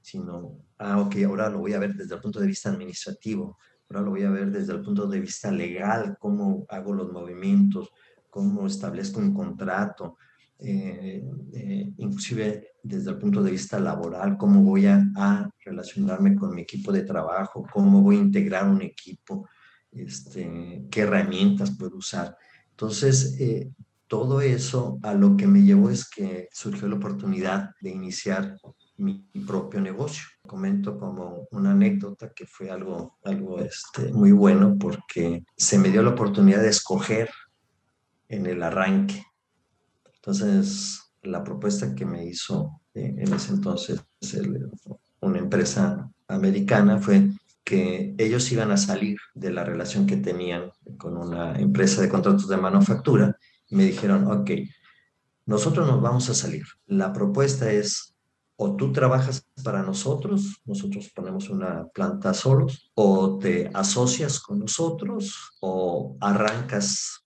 sino, 0.06 0.56
ah, 0.78 1.00
ok, 1.00 1.16
ahora 1.26 1.50
lo 1.50 1.58
voy 1.58 1.72
a 1.72 1.80
ver 1.80 1.92
desde 1.96 2.14
el 2.14 2.20
punto 2.20 2.38
de 2.38 2.46
vista 2.46 2.70
administrativo, 2.70 3.58
ahora 3.90 4.02
lo 4.02 4.10
voy 4.12 4.22
a 4.22 4.30
ver 4.30 4.52
desde 4.52 4.72
el 4.72 4.80
punto 4.80 5.08
de 5.08 5.18
vista 5.18 5.50
legal, 5.50 6.16
cómo 6.20 6.64
hago 6.68 6.94
los 6.94 7.10
movimientos, 7.10 7.90
cómo 8.30 8.68
establezco 8.68 9.18
un 9.18 9.34
contrato, 9.34 10.16
eh, 10.60 11.28
eh, 11.52 11.92
inclusive 11.96 12.68
desde 12.84 13.10
el 13.10 13.18
punto 13.18 13.42
de 13.42 13.50
vista 13.50 13.80
laboral, 13.80 14.36
cómo 14.36 14.62
voy 14.62 14.86
a, 14.86 15.04
a, 15.16 15.50
relacionarme 15.64 16.36
con 16.36 16.54
mi 16.54 16.62
equipo 16.62 16.92
de 16.92 17.02
trabajo, 17.02 17.66
cómo 17.72 18.00
voy 18.00 18.14
a 18.14 18.20
integrar 18.20 18.68
un 18.68 18.82
equipo, 18.82 19.48
este, 19.90 20.86
qué 20.88 21.00
herramientas 21.00 21.76
puedo 21.76 21.96
usar. 21.96 22.36
Entonces, 22.70 23.40
eh, 23.40 23.72
todo 24.06 24.40
eso 24.40 25.00
a 25.02 25.14
lo 25.14 25.36
que 25.36 25.48
me 25.48 25.62
llevó 25.62 25.90
es 25.90 26.08
que 26.08 26.48
surgió 26.52 26.86
la 26.86 26.94
oportunidad 26.94 27.70
de 27.80 27.90
iniciar 27.90 28.56
mi 28.98 29.24
propio 29.46 29.80
negocio. 29.80 30.24
Comento 30.46 30.98
como 30.98 31.46
una 31.50 31.72
anécdota 31.72 32.32
que 32.34 32.46
fue 32.46 32.70
algo, 32.70 33.18
algo 33.24 33.60
este, 33.60 34.12
muy 34.12 34.32
bueno 34.32 34.76
porque 34.78 35.44
se 35.56 35.78
me 35.78 35.90
dio 35.90 36.02
la 36.02 36.10
oportunidad 36.10 36.62
de 36.62 36.70
escoger 36.70 37.30
en 38.28 38.46
el 38.46 38.62
arranque. 38.62 39.22
Entonces, 40.14 41.00
la 41.22 41.44
propuesta 41.44 41.94
que 41.94 42.06
me 42.06 42.24
hizo 42.24 42.80
eh, 42.94 43.14
en 43.18 43.32
ese 43.32 43.52
entonces 43.52 44.00
una 45.20 45.38
empresa 45.38 46.10
americana 46.28 46.98
fue 46.98 47.30
que 47.64 48.14
ellos 48.18 48.50
iban 48.52 48.70
a 48.70 48.76
salir 48.76 49.18
de 49.34 49.50
la 49.50 49.64
relación 49.64 50.06
que 50.06 50.16
tenían 50.16 50.70
con 50.98 51.16
una 51.16 51.58
empresa 51.58 52.00
de 52.00 52.08
contratos 52.08 52.48
de 52.48 52.56
manufactura 52.56 53.36
y 53.68 53.76
me 53.76 53.84
dijeron, 53.84 54.30
ok, 54.30 54.50
nosotros 55.46 55.86
nos 55.86 56.00
vamos 56.00 56.30
a 56.30 56.34
salir. 56.34 56.64
La 56.86 57.12
propuesta 57.12 57.70
es 57.70 58.15
o 58.56 58.74
tú 58.74 58.92
trabajas 58.92 59.46
para 59.62 59.82
nosotros, 59.82 60.60
nosotros 60.64 61.10
ponemos 61.14 61.50
una 61.50 61.86
planta 61.88 62.32
solos, 62.32 62.90
o 62.94 63.38
te 63.38 63.70
asocias 63.74 64.40
con 64.40 64.60
nosotros 64.60 65.52
o 65.60 66.16
arrancas 66.20 67.22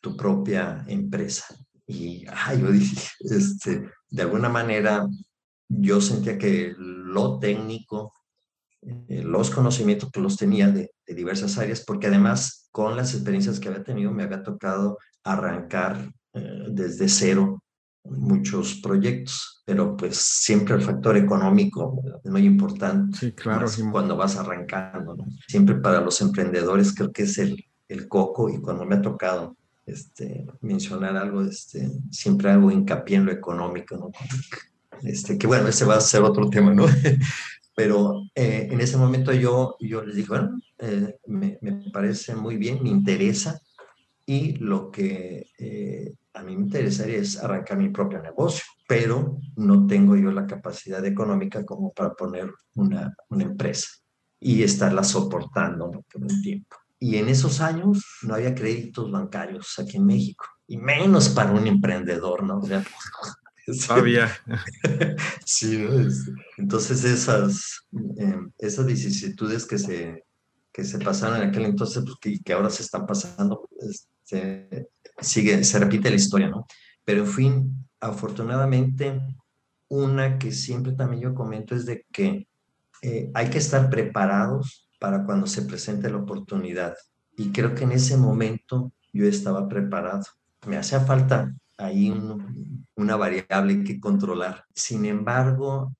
tu 0.00 0.16
propia 0.16 0.84
empresa. 0.88 1.46
Y 1.86 2.24
yo 2.24 2.72
dije, 2.72 3.08
este, 3.20 3.88
de 4.10 4.22
alguna 4.22 4.48
manera, 4.48 5.06
yo 5.68 6.00
sentía 6.00 6.38
que 6.38 6.74
lo 6.76 7.38
técnico 7.38 8.12
eh, 9.08 9.22
los 9.22 9.50
conocimientos 9.50 10.10
que 10.10 10.20
los 10.20 10.36
tenía 10.36 10.70
de, 10.70 10.90
diversas 11.06 11.58
áreas, 11.58 11.82
porque 11.82 12.08
además 12.08 12.68
con 12.70 12.96
las 12.96 13.14
experiencias 13.14 13.60
que 13.60 13.68
había 13.68 13.84
tenido 13.84 14.10
me 14.10 14.24
había 14.24 14.42
tocado 14.42 14.98
arrancar 15.22 16.10
eh, 16.32 16.64
desde 16.70 17.08
cero 17.08 17.62
muchos 18.04 18.74
proyectos, 18.76 19.62
pero 19.64 19.96
pues 19.96 20.16
siempre 20.16 20.74
el 20.74 20.82
factor 20.82 21.16
económico 21.16 22.02
es 22.22 22.30
muy 22.30 22.44
importante. 22.44 23.18
Sí, 23.18 23.32
claro. 23.32 23.66
Cuando 23.90 24.16
vas 24.16 24.36
arrancando, 24.36 25.16
¿no? 25.16 25.26
Siempre 25.48 25.76
para 25.76 26.00
los 26.00 26.20
emprendedores 26.20 26.94
creo 26.94 27.12
que 27.12 27.22
es 27.22 27.38
el, 27.38 27.64
el 27.88 28.08
coco 28.08 28.48
y 28.50 28.60
cuando 28.60 28.84
me 28.84 28.96
ha 28.96 29.02
tocado 29.02 29.56
este, 29.86 30.46
mencionar 30.60 31.16
algo, 31.16 31.42
este, 31.42 31.90
siempre 32.10 32.50
hago 32.50 32.70
hincapié 32.70 33.16
en 33.16 33.26
lo 33.26 33.32
económico, 33.32 33.96
¿no? 33.96 34.10
Este, 35.02 35.36
que 35.36 35.46
bueno, 35.46 35.68
ese 35.68 35.84
va 35.84 35.96
a 35.96 36.00
ser 36.00 36.22
otro 36.22 36.48
tema, 36.48 36.72
¿no? 36.72 36.86
Pero 37.76 38.22
eh, 38.34 38.68
en 38.70 38.80
ese 38.80 38.96
momento 38.96 39.32
yo, 39.32 39.76
yo 39.80 40.04
les 40.04 40.14
dije, 40.14 40.28
bueno, 40.28 40.60
eh, 40.78 41.16
me, 41.26 41.58
me, 41.60 41.90
parece 41.92 42.34
muy 42.36 42.56
bien, 42.56 42.82
me 42.82 42.90
interesa 42.90 43.60
y 44.24 44.52
lo 44.58 44.90
que 44.90 45.48
eh, 45.58 46.14
a 46.34 46.42
mí 46.42 46.56
me 46.56 46.64
interesaría 46.64 47.18
es 47.18 47.36
arrancar 47.36 47.78
mi 47.78 47.88
propio 47.88 48.20
negocio, 48.20 48.64
pero 48.86 49.38
no 49.56 49.86
tengo 49.86 50.16
yo 50.16 50.30
la 50.30 50.46
capacidad 50.46 51.04
económica 51.04 51.64
como 51.64 51.92
para 51.92 52.12
poner 52.14 52.50
una, 52.74 53.14
una 53.28 53.44
empresa 53.44 53.88
y 54.40 54.62
estarla 54.62 55.04
soportando 55.04 55.90
por 55.90 56.22
un 56.22 56.42
tiempo. 56.42 56.76
Y 56.98 57.16
en 57.16 57.28
esos 57.28 57.60
años 57.60 58.04
no 58.22 58.34
había 58.34 58.54
créditos 58.54 59.10
bancarios 59.10 59.78
aquí 59.78 59.96
en 59.96 60.06
México, 60.06 60.44
y 60.66 60.76
menos 60.76 61.28
para 61.28 61.52
un 61.52 61.66
emprendedor, 61.66 62.42
¿no? 62.42 62.58
O 62.58 62.66
sea, 62.66 62.84
Todavía. 63.86 64.30
sí, 65.46 65.86
entonces 66.58 67.04
esas, 67.04 67.86
em, 68.16 68.50
esas 68.58 68.84
vicisitudes 68.84 69.64
que 69.66 69.78
se, 69.78 70.24
que 70.72 70.84
se 70.84 70.98
pasaron 70.98 71.40
en 71.40 71.48
aquel 71.48 71.64
entonces, 71.64 72.02
pues, 72.04 72.16
que, 72.20 72.42
que 72.42 72.52
ahora 72.52 72.68
se 72.68 72.82
están 72.82 73.06
pasando, 73.06 73.68
este, 73.80 74.88
sigue, 75.20 75.64
se 75.64 75.78
repite 75.78 76.10
la 76.10 76.16
historia, 76.16 76.48
¿no? 76.48 76.66
Pero 77.04 77.20
en 77.20 77.28
fin, 77.28 77.86
afortunadamente, 78.00 79.20
una 79.88 80.38
que 80.38 80.52
siempre 80.52 80.92
también 80.92 81.22
yo 81.22 81.34
comento 81.34 81.74
es 81.74 81.86
de 81.86 82.06
que 82.12 82.48
eh, 83.02 83.30
hay 83.34 83.50
que 83.50 83.58
estar 83.58 83.90
preparados 83.90 84.88
para 84.98 85.24
cuando 85.24 85.46
se 85.46 85.62
presente 85.62 86.10
la 86.10 86.16
oportunidad. 86.16 86.94
Y 87.36 87.50
creo 87.50 87.74
que 87.74 87.84
en 87.84 87.92
ese 87.92 88.16
momento 88.16 88.92
yo 89.12 89.26
estaba 89.26 89.68
preparado. 89.68 90.24
Me 90.66 90.76
hacía 90.76 91.00
falta 91.00 91.54
ahí 91.76 92.12
una 92.96 93.16
variable 93.16 93.84
que 93.84 94.00
controlar. 94.00 94.64
Sin 94.74 95.04
embargo, 95.04 95.94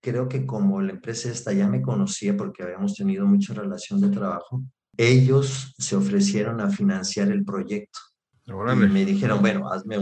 creo 0.00 0.28
que 0.28 0.44
como 0.44 0.80
la 0.82 0.92
empresa 0.92 1.30
esta 1.30 1.52
ya 1.52 1.68
me 1.68 1.82
conocía 1.82 2.36
porque 2.36 2.62
habíamos 2.62 2.94
tenido 2.94 3.26
mucha 3.26 3.54
relación 3.54 4.00
de 4.00 4.08
trabajo, 4.08 4.62
ellos 4.96 5.74
se 5.78 5.96
ofrecieron 5.96 6.60
a 6.60 6.70
financiar 6.70 7.30
el 7.30 7.44
proyecto. 7.44 7.98
Me 8.88 9.04
dijeron, 9.04 9.40
bueno, 9.40 9.70
hazme 9.70 9.98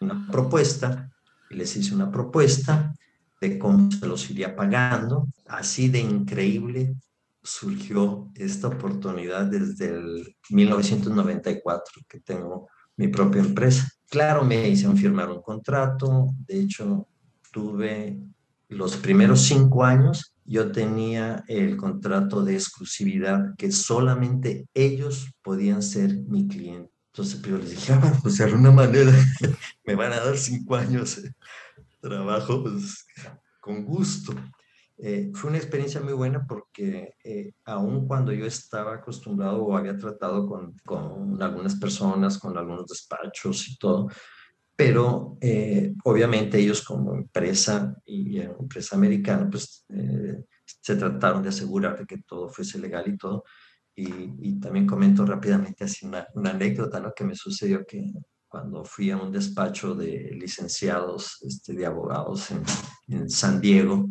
una 0.00 0.26
propuesta. 0.30 1.10
Y 1.50 1.54
les 1.54 1.76
hice 1.76 1.94
una 1.94 2.10
propuesta 2.10 2.94
de 3.40 3.58
cómo 3.58 3.90
se 3.90 4.06
los 4.06 4.30
iría 4.30 4.56
pagando. 4.56 5.28
Así 5.46 5.88
de 5.88 6.00
increíble 6.00 6.94
surgió 7.42 8.30
esta 8.36 8.68
oportunidad 8.68 9.46
desde 9.46 9.88
el 9.88 10.36
1994 10.50 12.02
que 12.08 12.20
tengo 12.20 12.68
mi 12.96 13.08
propia 13.08 13.40
empresa. 13.40 13.88
Claro, 14.08 14.44
me 14.44 14.68
hicieron 14.68 14.96
firmar 14.96 15.30
un 15.30 15.42
contrato, 15.42 16.34
de 16.46 16.60
hecho, 16.60 17.08
tuve 17.50 18.18
los 18.68 18.96
primeros 18.96 19.40
cinco 19.40 19.84
años, 19.84 20.34
yo 20.44 20.70
tenía 20.72 21.44
el 21.48 21.76
contrato 21.76 22.42
de 22.44 22.54
exclusividad 22.54 23.54
que 23.56 23.72
solamente 23.72 24.66
ellos 24.74 25.32
podían 25.42 25.82
ser 25.82 26.16
mi 26.28 26.46
cliente. 26.46 26.91
Entonces, 27.12 27.40
pero 27.42 27.58
les 27.58 27.70
dije, 27.70 27.92
ah, 27.92 28.18
pues 28.22 28.38
de 28.38 28.44
alguna 28.44 28.70
manera 28.70 29.12
me 29.84 29.94
van 29.94 30.14
a 30.14 30.20
dar 30.20 30.38
cinco 30.38 30.76
años 30.76 31.22
de 31.22 31.34
trabajo, 32.00 32.62
pues 32.62 33.06
con 33.60 33.84
gusto. 33.84 34.34
Eh, 34.96 35.30
fue 35.34 35.50
una 35.50 35.58
experiencia 35.58 36.00
muy 36.00 36.14
buena 36.14 36.46
porque 36.46 37.16
eh, 37.22 37.52
aun 37.66 38.06
cuando 38.06 38.32
yo 38.32 38.46
estaba 38.46 38.94
acostumbrado 38.94 39.62
o 39.62 39.76
había 39.76 39.98
tratado 39.98 40.46
con, 40.46 40.74
con 40.86 41.42
algunas 41.42 41.76
personas, 41.76 42.38
con 42.38 42.56
algunos 42.56 42.86
despachos 42.86 43.68
y 43.68 43.76
todo, 43.76 44.08
pero 44.74 45.36
eh, 45.42 45.92
obviamente 46.04 46.58
ellos 46.58 46.82
como 46.82 47.14
empresa 47.14 47.94
y 48.06 48.40
empresa 48.40 48.96
americana, 48.96 49.50
pues 49.50 49.84
se 50.80 50.96
trataron 50.96 51.42
de 51.42 51.50
asegurar 51.50 51.98
de 51.98 52.06
que 52.06 52.22
todo 52.22 52.48
fuese 52.48 52.78
legal 52.78 53.04
y 53.06 53.18
todo. 53.18 53.44
Y, 53.94 54.08
y 54.40 54.60
también 54.60 54.86
comento 54.86 55.26
rápidamente 55.26 55.84
así 55.84 56.06
una, 56.06 56.26
una 56.34 56.50
anécdota 56.50 56.98
¿no? 56.98 57.12
que 57.14 57.24
me 57.24 57.34
sucedió 57.34 57.84
que 57.86 58.10
cuando 58.48 58.84
fui 58.84 59.10
a 59.10 59.16
un 59.16 59.32
despacho 59.32 59.94
de 59.94 60.30
licenciados, 60.32 61.38
este, 61.42 61.72
de 61.72 61.86
abogados 61.86 62.50
en, 62.50 62.62
en 63.08 63.30
San 63.30 63.60
Diego, 63.60 64.08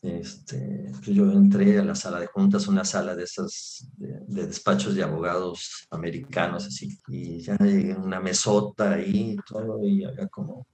este, 0.00 0.92
pues 0.92 1.08
yo 1.08 1.30
entré 1.32 1.78
a 1.78 1.84
la 1.84 1.94
sala 1.94 2.20
de 2.20 2.28
juntas, 2.28 2.68
una 2.68 2.84
sala 2.84 3.16
de 3.16 3.24
esas, 3.24 3.88
de, 3.96 4.46
despachos 4.46 4.94
de 4.94 5.02
abogados 5.02 5.86
americanos, 5.90 6.66
así, 6.66 6.98
y 7.08 7.40
ya 7.40 7.56
llegué 7.58 7.92
a 7.92 7.98
una 7.98 8.20
mesota 8.20 8.92
ahí 8.92 9.32
y 9.32 9.36
todo, 9.36 9.84
y 9.84 10.04
había 10.04 10.28
como 10.28 10.66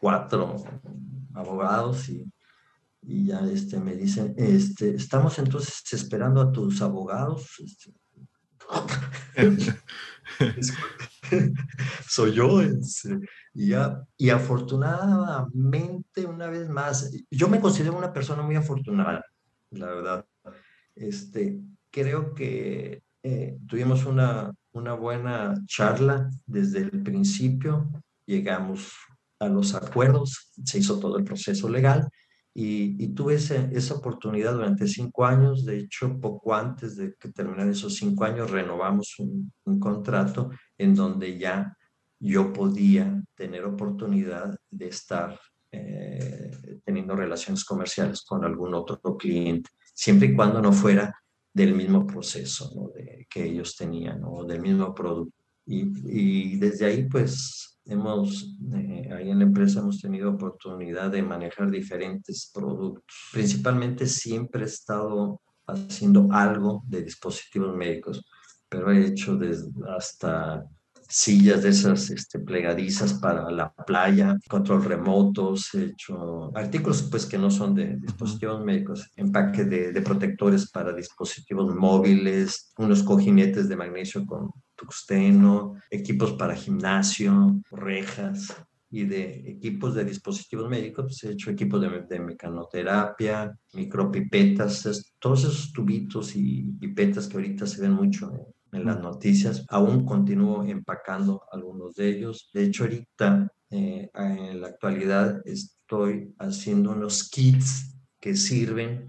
cuatro 0.00 0.56
abogados 1.34 2.08
y, 2.08 2.24
y 3.02 3.26
ya 3.26 3.40
este, 3.40 3.80
me 3.80 3.96
dicen, 3.96 4.34
este, 4.36 4.94
estamos 4.94 5.36
entonces 5.38 5.82
esperando 5.92 6.40
a 6.40 6.52
tus 6.52 6.80
abogados. 6.82 7.48
Este, 7.64 7.92
soy 12.08 12.34
yo. 12.34 12.60
y, 13.54 13.68
ya, 13.68 14.04
y 14.16 14.30
afortunadamente, 14.30 16.26
una 16.26 16.48
vez 16.48 16.68
más, 16.68 17.12
yo 17.30 17.48
me 17.48 17.60
considero 17.60 17.96
una 17.96 18.12
persona 18.12 18.42
muy 18.42 18.56
afortunada, 18.56 19.24
la 19.70 19.86
verdad. 19.86 20.26
Este, 20.94 21.60
creo 21.90 22.34
que 22.34 23.02
eh, 23.22 23.58
tuvimos 23.66 24.04
una, 24.04 24.52
una 24.72 24.92
buena 24.94 25.54
charla 25.66 26.30
desde 26.46 26.80
el 26.80 27.02
principio, 27.02 27.90
llegamos 28.26 28.92
a 29.38 29.48
los 29.48 29.74
acuerdos, 29.74 30.52
se 30.64 30.78
hizo 30.78 31.00
todo 31.00 31.16
el 31.16 31.24
proceso 31.24 31.68
legal 31.68 32.08
y, 32.52 33.08
tuve 33.14 33.34
esa 33.34 33.94
oportunidad 33.94 34.54
durante 34.54 34.88
cinco 34.88 35.24
años, 35.24 35.64
de 35.64 35.78
hecho, 35.78 36.18
poco 36.20 36.54
antes 36.54 36.96
de 36.96 37.14
que 37.14 37.30
terminaran 37.30 37.70
esos 37.70 37.94
cinco 37.94 38.24
años, 38.24 38.50
renovamos 38.50 39.14
un, 39.18 39.52
contrato 39.78 40.50
en 40.76 40.94
donde 40.94 41.38
ya 41.38 41.76
yo 42.18 42.52
podía 42.52 43.22
tener 43.34 43.64
oportunidad 43.64 44.54
de 44.68 44.88
estar 44.88 45.38
eh, 45.70 46.50
teniendo 46.84 47.14
relaciones 47.14 47.64
comerciales 47.64 48.22
con 48.22 48.44
algún 48.44 48.74
otro 48.74 49.16
cliente, 49.16 49.70
siempre 49.94 50.28
y 50.28 50.34
cuando 50.34 50.60
no 50.60 50.72
fuera 50.72 51.14
del 51.54 51.74
mismo 51.74 52.04
proceso 52.04 52.92
de, 52.94 53.26
que 53.30 53.44
ellos 53.44 53.76
tenían 53.76 54.22
o 54.24 54.44
del 54.44 54.60
mismo 54.60 54.92
producto. 54.92 55.36
Y, 55.66 55.86
y 56.04 56.56
desde 56.56 56.86
ahí, 56.86 57.08
pues, 57.08 57.79
hemos, 57.90 58.56
eh, 58.72 59.08
ahí 59.12 59.30
en 59.30 59.38
la 59.38 59.44
empresa 59.44 59.80
hemos 59.80 60.00
tenido 60.00 60.30
oportunidad 60.30 61.10
de 61.10 61.22
manejar 61.22 61.70
diferentes 61.70 62.50
productos. 62.54 63.04
Principalmente 63.32 64.06
siempre 64.06 64.62
he 64.62 64.66
estado 64.66 65.40
haciendo 65.66 66.28
algo 66.32 66.82
de 66.86 67.02
dispositivos 67.02 67.76
médicos, 67.76 68.24
pero 68.68 68.90
he 68.90 69.06
hecho 69.06 69.36
desde 69.36 69.70
hasta 69.96 70.64
sillas 71.08 71.64
de 71.64 71.70
esas 71.70 72.08
este, 72.10 72.38
plegadizas 72.38 73.14
para 73.14 73.50
la 73.50 73.72
playa, 73.72 74.38
control 74.48 74.84
remotos, 74.84 75.74
he 75.74 75.86
hecho 75.86 76.56
artículos 76.56 77.02
pues 77.10 77.26
que 77.26 77.36
no 77.36 77.50
son 77.50 77.74
de 77.74 77.96
dispositivos 77.96 78.64
médicos, 78.64 79.10
empaque 79.16 79.64
de, 79.64 79.92
de 79.92 80.02
protectores 80.02 80.70
para 80.70 80.92
dispositivos 80.92 81.74
móviles, 81.74 82.72
unos 82.78 83.02
cojinetes 83.02 83.68
de 83.68 83.76
magnesio 83.76 84.24
con 84.24 84.50
tuxteno, 84.80 85.74
equipos 85.90 86.32
para 86.32 86.56
gimnasio, 86.56 87.60
rejas 87.70 88.56
y 88.90 89.04
de 89.04 89.50
equipos 89.50 89.94
de 89.94 90.04
dispositivos 90.04 90.68
médicos, 90.68 91.04
pues 91.04 91.24
he 91.24 91.32
hecho 91.32 91.50
equipos 91.50 91.80
de, 91.80 92.18
mecanoterapia, 92.18 93.54
micropipetas, 93.74 95.14
todos 95.18 95.40
esos 95.44 95.72
tubitos 95.72 96.34
y 96.34 96.62
pipetas 96.80 97.28
que 97.28 97.36
ahorita 97.36 97.66
se 97.66 97.82
ven 97.82 97.92
mucho 97.92 98.32
en, 98.72 98.84
las 98.84 99.00
noticias. 99.00 99.64
Aún 99.68 100.04
continúo 100.04 100.64
empacando 100.64 101.42
algunos 101.52 101.94
de 101.94 102.08
ellos. 102.08 102.50
De 102.54 102.64
hecho, 102.64 102.84
ahorita, 102.84 103.48
eh, 103.70 104.10
en 104.14 104.60
la 104.60 104.68
actualidad, 104.68 105.40
estoy 105.44 106.34
haciendo 106.38 106.92
unos 106.92 107.28
kits 107.28 107.96
que 108.20 108.34
sirven 108.34 109.08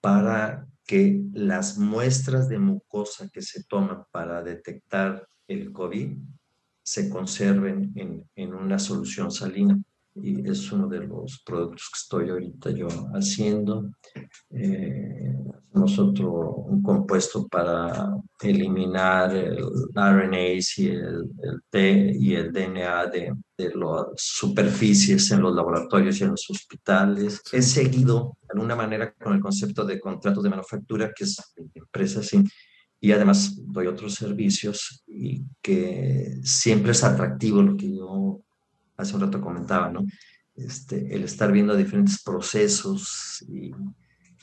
para 0.00 0.66
que 0.86 1.22
las 1.32 1.78
muestras 1.78 2.48
de 2.48 2.58
mucosa 2.58 3.28
que 3.32 3.42
se 3.42 3.64
toman 3.64 4.04
para 4.10 4.42
detectar 4.42 5.26
el 5.46 5.72
COVID 5.72 6.18
se 6.82 7.08
conserven 7.08 7.92
en, 8.34 8.54
una 8.54 8.78
solución 8.78 9.30
salina 9.30 9.78
y 10.14 10.48
es 10.48 10.70
uno 10.72 10.88
de 10.88 11.06
los 11.06 11.42
productos 11.44 11.88
que 11.92 11.98
estoy 11.98 12.30
ahorita 12.30 12.70
yo 12.70 12.88
haciendo. 13.14 13.90
Eh, 14.50 15.34
nosotros 15.72 16.54
un 16.66 16.82
compuesto 16.82 17.48
para 17.48 18.10
eliminar 18.40 19.34
el 19.34 19.64
RNAs 19.94 20.78
y 20.78 20.88
el, 20.88 21.30
T 21.70 22.12
y 22.18 22.34
el 22.34 22.52
DNA 22.52 23.06
de, 23.06 23.32
de, 23.56 23.74
las 23.74 24.06
superficies 24.16 25.30
en 25.30 25.42
los 25.42 25.54
laboratorios 25.54 26.20
y 26.20 26.24
en 26.24 26.30
los 26.30 26.48
hospitales. 26.50 27.40
He 27.50 27.62
seguido 27.62 28.36
de 28.42 28.48
alguna 28.52 28.76
manera 28.76 29.14
con 29.14 29.32
el 29.32 29.40
concepto 29.40 29.84
de 29.84 29.98
contratos 29.98 30.42
de 30.42 30.50
manufactura, 30.50 31.12
que 31.16 31.24
es 31.24 31.54
empresa 31.74 32.22
sí, 32.22 32.44
y 33.00 33.12
además 33.12 33.58
doy 33.66 33.86
otros 33.86 34.14
servicios 34.14 35.02
y 35.06 35.42
que 35.60 36.38
siempre 36.42 36.92
es 36.92 37.02
atractivo 37.02 37.62
lo 37.62 37.76
que 37.76 37.96
yo 37.96 38.42
hace 38.96 39.14
un 39.14 39.20
rato 39.22 39.40
comentaba, 39.40 39.90
¿no? 39.90 40.04
Este, 40.54 41.14
el 41.14 41.24
estar 41.24 41.50
viendo 41.50 41.74
diferentes 41.74 42.22
procesos 42.22 43.44
y, 43.48 43.72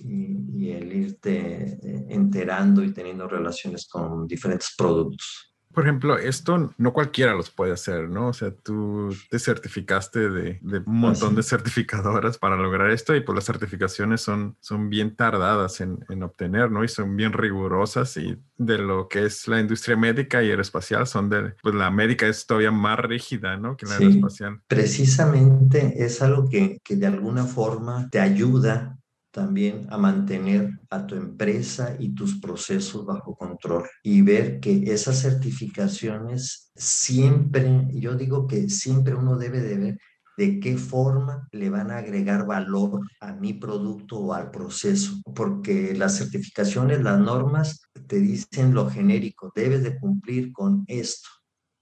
y, 0.04 0.70
el 0.72 0.92
irte 0.92 1.78
eh, 1.82 2.06
enterando 2.10 2.84
y 2.84 2.94
teniendo 2.94 3.28
relaciones 3.28 3.88
con 3.88 4.28
diferentes 4.28 4.74
productos. 4.78 5.49
Por 5.74 5.84
ejemplo, 5.84 6.18
esto 6.18 6.74
no 6.78 6.94
cualquiera 6.94 7.36
los 7.36 7.52
puede 7.52 7.74
hacer, 7.74 8.10
¿no? 8.10 8.30
O 8.30 8.34
sea, 8.34 8.52
tú 8.52 9.16
te 9.30 9.38
certificaste 9.38 10.30
de, 10.30 10.60
de 10.62 10.80
un 10.80 11.00
montón 11.00 11.36
de 11.36 11.44
certificadoras 11.44 12.38
para 12.38 12.56
lograr 12.56 12.90
esto 12.90 13.16
y 13.16 13.22
pues 13.22 13.36
las 13.36 13.46
certificaciones 13.46 14.22
son, 14.22 14.58
son 14.60 14.90
bien 14.90 15.16
tardadas 15.16 15.80
en, 15.82 16.04
en, 16.10 16.24
obtener, 16.24 16.72
¿no? 16.72 16.84
Y 16.84 16.88
son 16.88 17.16
bien 17.16 17.34
rigurosas 17.34 18.18
y 18.18 18.38
de 18.58 18.78
lo 18.78 19.08
que 19.08 19.26
es 19.26 19.48
la 19.48 19.60
industria 19.60 19.96
médica 19.96 20.44
y 20.44 20.50
aeroespacial 20.50 21.08
son 21.08 21.30
de, 21.30 21.54
pues 21.62 21.76
la 21.76 21.92
médica 21.92 22.28
es 22.28 22.46
todavía 22.46 22.72
más 22.72 23.00
rígida, 23.00 23.58
¿no? 23.58 23.78
Que 23.78 23.86
la 23.86 23.94
aeroespacial. 23.94 24.62
Precisamente 24.68 26.04
es 26.04 26.22
algo 26.22 26.50
que, 26.50 26.80
que 26.84 26.96
de 26.96 27.08
alguna 27.08 27.46
forma 27.46 28.10
te 28.10 28.20
ayuda 28.20 28.99
también 29.40 29.88
a 29.90 29.98
mantener 29.98 30.78
a 30.90 31.08
tu 31.08 31.16
empresa 31.16 31.96
y 31.98 32.14
tus 32.14 32.42
procesos 32.42 33.06
bajo 33.06 33.38
control 33.38 33.86
y 34.04 34.22
ver 34.22 34.60
que 34.60 34.84
esas 34.92 35.22
certificaciones 35.22 36.74
siempre, 36.76 37.88
yo 37.94 38.16
digo 38.16 38.48
que 38.48 38.68
siempre 38.68 39.16
uno 39.16 39.38
debe 39.38 39.62
de 39.62 39.78
ver 39.78 40.00
de 40.36 40.60
qué 40.60 40.78
forma 40.78 41.48
le 41.54 41.70
van 41.70 41.90
a 41.90 42.00
agregar 42.00 42.46
valor 42.46 43.00
a 43.22 43.32
mi 43.32 43.54
producto 43.54 44.20
o 44.20 44.34
al 44.34 44.52
proceso, 44.52 45.22
porque 45.34 45.94
las 45.96 46.18
certificaciones, 46.18 47.02
las 47.02 47.18
normas 47.18 47.82
te 48.08 48.20
dicen 48.20 48.74
lo 48.74 48.90
genérico, 48.90 49.54
debes 49.56 49.84
de 49.84 49.98
cumplir 49.98 50.52
con 50.52 50.84
esto, 50.88 51.30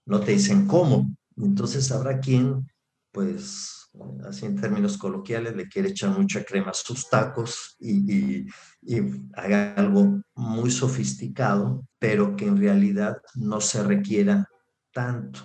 no 0.05 0.19
te 0.19 0.33
dicen 0.33 0.67
cómo. 0.67 1.11
Entonces 1.35 1.91
habrá 1.91 2.19
quien 2.19 2.67
pues 3.11 3.86
así 4.27 4.45
en 4.45 4.59
términos 4.59 4.97
coloquiales, 4.97 5.55
le 5.55 5.67
quiere 5.67 5.89
echar 5.89 6.17
mucha 6.17 6.43
crema 6.43 6.71
a 6.71 6.73
sus 6.73 7.09
tacos 7.09 7.75
y, 7.79 8.45
haga 9.35 9.73
algo 9.73 10.21
muy 10.35 10.71
sofisticado, 10.71 11.85
pero 11.99 12.35
que 12.35 12.45
en 12.45 12.57
realidad 12.57 13.17
no 13.35 13.59
se 13.59 13.83
requiera 13.83 14.47
tanto. 14.93 15.41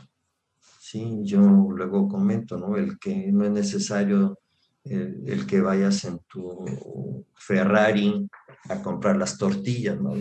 Sí, 0.79 1.23
yo 1.25 1.41
luego 1.41 2.09
comento, 2.09 2.57
¿no? 2.57 2.77
El 2.77 2.99
que 3.01 3.33
no 3.33 3.45
es 3.45 3.51
necesario 3.51 4.38
el, 4.85 5.47
que 5.47 5.61
vayas 5.61 6.05
en 6.05 6.21
tu 6.29 7.27
Ferrari 7.35 8.29
a 8.69 8.83
comprar 8.83 9.17
las 9.17 9.37
tortillas, 9.38 10.01
¿no? 10.01 10.12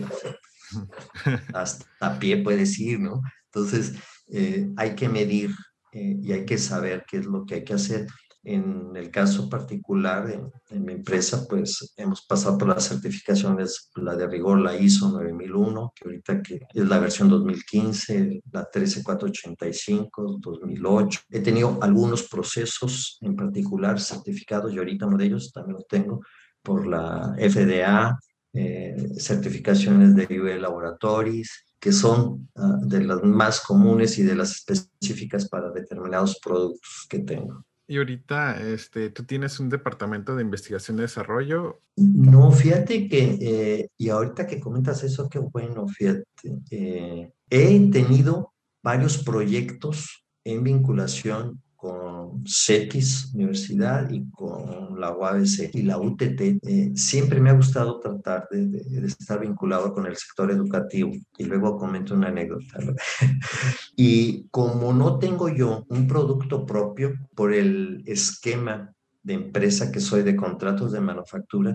Hasta 1.54 1.86
a 2.00 2.18
pie 2.18 2.42
puedes 2.42 2.78
ir, 2.78 3.00
¿no? 3.00 3.22
Entonces, 3.46 3.94
eh, 4.28 4.70
hay 4.76 4.94
que 4.94 5.08
medir 5.08 5.50
eh, 5.92 6.16
y 6.20 6.32
hay 6.32 6.44
que 6.44 6.58
saber 6.58 7.04
qué 7.08 7.18
es 7.18 7.26
lo 7.26 7.44
que 7.44 7.56
hay 7.56 7.64
que 7.64 7.74
hacer. 7.74 8.06
En 8.44 8.96
el 8.96 9.10
caso 9.12 9.48
particular, 9.48 10.28
en, 10.70 10.84
mi 10.84 10.94
empresa, 10.94 11.46
pues 11.48 11.94
hemos 11.96 12.26
pasado 12.26 12.58
por 12.58 12.66
las 12.66 12.88
certificaciones, 12.88 13.90
la 13.94 14.16
de 14.16 14.26
rigor, 14.26 14.58
la 14.58 14.76
ISO 14.76 15.10
9001, 15.12 15.92
que 15.94 16.04
ahorita 16.04 16.42
que 16.42 16.60
es 16.74 16.88
la 16.88 16.98
versión 16.98 17.28
2015, 17.28 18.42
la 18.50 18.68
13485, 18.68 20.38
2008. 20.40 21.20
He 21.30 21.38
tenido 21.38 21.78
algunos 21.82 22.24
procesos 22.24 23.18
en 23.20 23.36
particular 23.36 24.00
certificados 24.00 24.72
y 24.72 24.78
ahorita 24.78 25.06
uno 25.06 25.18
de 25.18 25.26
ellos 25.26 25.52
también 25.52 25.76
lo 25.76 25.84
tengo 25.84 26.20
por 26.62 26.86
la 26.86 27.36
FDA, 27.38 28.18
eh, 28.54 28.96
certificaciones 29.18 30.16
de 30.16 30.24
UV 30.24 30.60
Laboratories, 30.60 31.71
que 31.82 31.90
son 31.90 32.48
ah, 32.54 32.78
de 32.80 33.02
las 33.02 33.24
más 33.24 33.60
comunes 33.60 34.16
y 34.16 34.22
de 34.22 34.36
las 34.36 34.52
específicas 34.52 35.48
para 35.48 35.68
determinados 35.72 36.38
productos 36.38 37.06
que 37.08 37.18
tengo. 37.18 37.66
Y 37.88 37.98
ahorita, 37.98 38.62
este, 38.62 39.10
¿tú 39.10 39.24
tienes 39.24 39.58
un 39.58 39.68
departamento 39.68 40.36
de 40.36 40.42
investigación 40.42 40.98
y 40.98 41.00
desarrollo? 41.00 41.82
No, 41.96 42.52
fíjate 42.52 43.08
que, 43.08 43.36
eh, 43.40 43.88
y 43.98 44.10
ahorita 44.10 44.46
que 44.46 44.60
comentas 44.60 45.02
eso, 45.02 45.28
qué 45.28 45.40
bueno, 45.40 45.88
fíjate. 45.88 46.22
Eh, 46.70 47.32
he 47.50 47.90
tenido 47.90 48.52
varios 48.80 49.18
proyectos 49.18 50.24
en 50.44 50.62
vinculación 50.62 51.60
con 51.82 52.44
CETIS 52.46 53.34
Universidad 53.34 54.08
y 54.08 54.30
con 54.30 55.00
la 55.00 55.10
UABC 55.10 55.74
y 55.74 55.82
la 55.82 55.98
UTT. 55.98 56.40
Eh, 56.40 56.92
siempre 56.94 57.40
me 57.40 57.50
ha 57.50 57.54
gustado 57.54 57.98
tratar 57.98 58.46
de, 58.52 58.68
de, 58.68 59.04
estar 59.04 59.40
vinculado 59.40 59.92
con 59.92 60.06
el 60.06 60.14
sector 60.14 60.52
educativo 60.52 61.10
y 61.36 61.44
luego 61.44 61.76
comento 61.76 62.14
una 62.14 62.28
anécdota. 62.28 62.78
y 63.96 64.46
como 64.52 64.92
no 64.92 65.18
tengo 65.18 65.48
yo 65.48 65.84
un 65.88 66.06
producto 66.06 66.64
propio 66.64 67.14
por 67.34 67.52
el 67.52 68.04
esquema 68.06 68.94
de 69.24 69.34
empresa 69.34 69.90
que 69.90 69.98
soy 69.98 70.22
de 70.22 70.36
contratos 70.36 70.92
de 70.92 71.00
manufactura, 71.00 71.74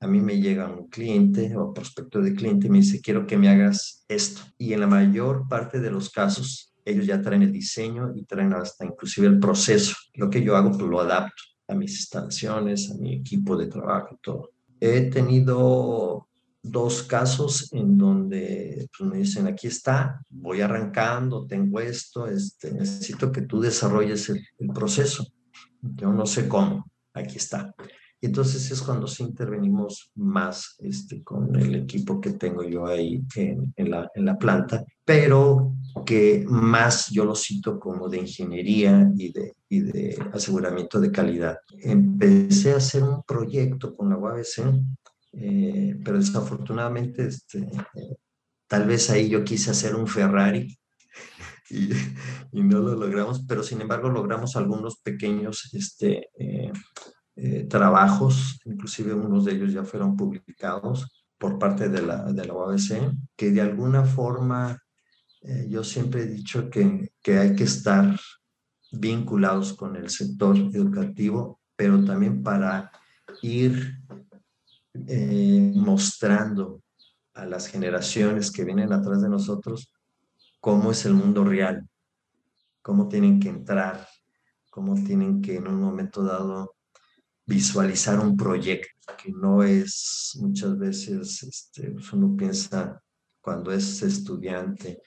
a 0.00 0.08
mí 0.08 0.20
me 0.20 0.40
llega 0.40 0.68
un 0.68 0.88
cliente 0.88 1.56
o 1.56 1.72
prospecto 1.72 2.20
de 2.20 2.34
cliente 2.34 2.66
y 2.66 2.70
me 2.70 2.78
dice, 2.78 3.00
quiero 3.00 3.24
que 3.24 3.38
me 3.38 3.48
hagas 3.48 4.04
esto. 4.08 4.42
Y 4.58 4.72
en 4.72 4.80
la 4.80 4.88
mayor 4.88 5.46
parte 5.46 5.78
de 5.78 5.92
los 5.92 6.10
casos, 6.10 6.73
ellos 6.84 7.06
ya 7.06 7.20
traen 7.20 7.42
el 7.42 7.52
diseño 7.52 8.12
y 8.14 8.24
traen 8.24 8.52
hasta 8.52 8.84
inclusive 8.84 9.26
el 9.26 9.38
proceso. 9.38 9.94
Lo 10.14 10.28
que 10.28 10.42
yo 10.42 10.56
hago, 10.56 10.70
pues 10.70 10.82
lo 10.82 11.00
adapto 11.00 11.42
a 11.68 11.74
mis 11.74 11.92
instalaciones, 11.92 12.90
a 12.90 12.94
mi 12.96 13.14
equipo 13.14 13.56
de 13.56 13.66
trabajo 13.66 14.08
y 14.12 14.18
todo. 14.22 14.50
He 14.80 15.10
tenido 15.10 16.28
dos 16.62 17.02
casos 17.02 17.72
en 17.72 17.96
donde 17.96 18.88
pues, 18.96 19.10
me 19.10 19.18
dicen, 19.18 19.46
aquí 19.46 19.66
está, 19.66 20.20
voy 20.30 20.60
arrancando, 20.60 21.46
tengo 21.46 21.80
esto, 21.80 22.26
este, 22.26 22.72
necesito 22.72 23.30
que 23.30 23.42
tú 23.42 23.60
desarrolles 23.60 24.28
el, 24.30 24.46
el 24.58 24.68
proceso. 24.68 25.26
Yo 25.80 26.12
no 26.12 26.26
sé 26.26 26.48
cómo, 26.48 26.90
aquí 27.12 27.36
está. 27.36 27.74
Entonces 28.24 28.70
es 28.70 28.80
cuando 28.80 29.06
sí 29.06 29.22
intervenimos 29.22 30.10
más 30.14 30.76
este, 30.78 31.22
con 31.22 31.54
el 31.56 31.74
equipo 31.74 32.20
que 32.20 32.30
tengo 32.30 32.62
yo 32.62 32.86
ahí 32.86 33.22
en, 33.36 33.72
en, 33.76 33.90
la, 33.90 34.10
en 34.14 34.24
la 34.24 34.38
planta, 34.38 34.84
pero 35.04 35.74
que 36.06 36.44
más 36.46 37.10
yo 37.10 37.24
lo 37.24 37.34
cito 37.34 37.78
como 37.78 38.08
de 38.08 38.18
ingeniería 38.18 39.10
y 39.16 39.32
de, 39.32 39.52
y 39.68 39.80
de 39.80 40.18
aseguramiento 40.32 41.00
de 41.00 41.12
calidad. 41.12 41.58
Empecé 41.80 42.72
a 42.72 42.76
hacer 42.76 43.02
un 43.02 43.22
proyecto 43.22 43.94
con 43.94 44.08
la 44.08 44.16
UABC, 44.16 44.58
eh, 45.32 46.00
pero 46.04 46.18
desafortunadamente 46.18 47.26
este, 47.26 47.58
eh, 47.58 48.16
tal 48.66 48.86
vez 48.86 49.10
ahí 49.10 49.28
yo 49.28 49.44
quise 49.44 49.70
hacer 49.70 49.94
un 49.94 50.06
Ferrari 50.06 50.78
y, 51.70 51.90
y, 52.52 52.62
no 52.62 52.80
lo 52.80 52.94
logramos, 52.94 53.44
pero 53.46 53.62
sin 53.62 53.80
embargo 53.80 54.08
logramos 54.08 54.56
algunos 54.56 55.00
pequeños 55.00 55.70
este, 55.74 56.30
eh, 56.38 56.72
eh, 57.36 57.64
trabajos, 57.64 58.60
inclusive 58.64 59.12
unos 59.14 59.44
de 59.44 59.52
ellos 59.52 59.72
ya 59.72 59.84
fueron 59.84 60.16
publicados 60.16 61.26
por 61.38 61.58
parte 61.58 61.88
de 61.88 62.02
la, 62.02 62.32
de 62.32 62.44
la 62.44 62.54
OABC, 62.54 63.12
que 63.36 63.50
de 63.50 63.60
alguna 63.60 64.04
forma 64.04 64.80
eh, 65.42 65.66
yo 65.68 65.82
siempre 65.82 66.22
he 66.22 66.26
dicho 66.26 66.70
que, 66.70 67.12
que 67.22 67.38
hay 67.38 67.54
que 67.54 67.64
estar 67.64 68.18
vinculados 68.92 69.72
con 69.72 69.96
el 69.96 70.08
sector 70.10 70.56
educativo, 70.56 71.60
pero 71.76 72.02
también 72.04 72.42
para 72.42 72.90
ir 73.42 73.98
eh, 74.94 75.72
mostrando 75.74 76.82
a 77.34 77.44
las 77.44 77.66
generaciones 77.66 78.52
que 78.52 78.64
vienen 78.64 78.92
atrás 78.92 79.20
de 79.22 79.28
nosotros 79.28 79.92
cómo 80.60 80.92
es 80.92 81.04
el 81.04 81.14
mundo 81.14 81.44
real, 81.44 81.86
cómo 82.80 83.08
tienen 83.08 83.40
que 83.40 83.48
entrar, 83.48 84.06
cómo 84.70 84.94
tienen 84.94 85.42
que 85.42 85.56
en 85.56 85.68
un 85.68 85.80
momento 85.80 86.22
dado 86.22 86.74
visualizar 87.46 88.18
un 88.20 88.36
proyecto, 88.36 89.14
que 89.22 89.32
no 89.32 89.62
es 89.62 90.36
muchas 90.40 90.78
veces, 90.78 91.42
este, 91.42 91.90
pues, 91.90 92.12
uno 92.12 92.36
piensa 92.36 93.00
cuando 93.40 93.70
es 93.72 94.02
estudiante, 94.02 95.00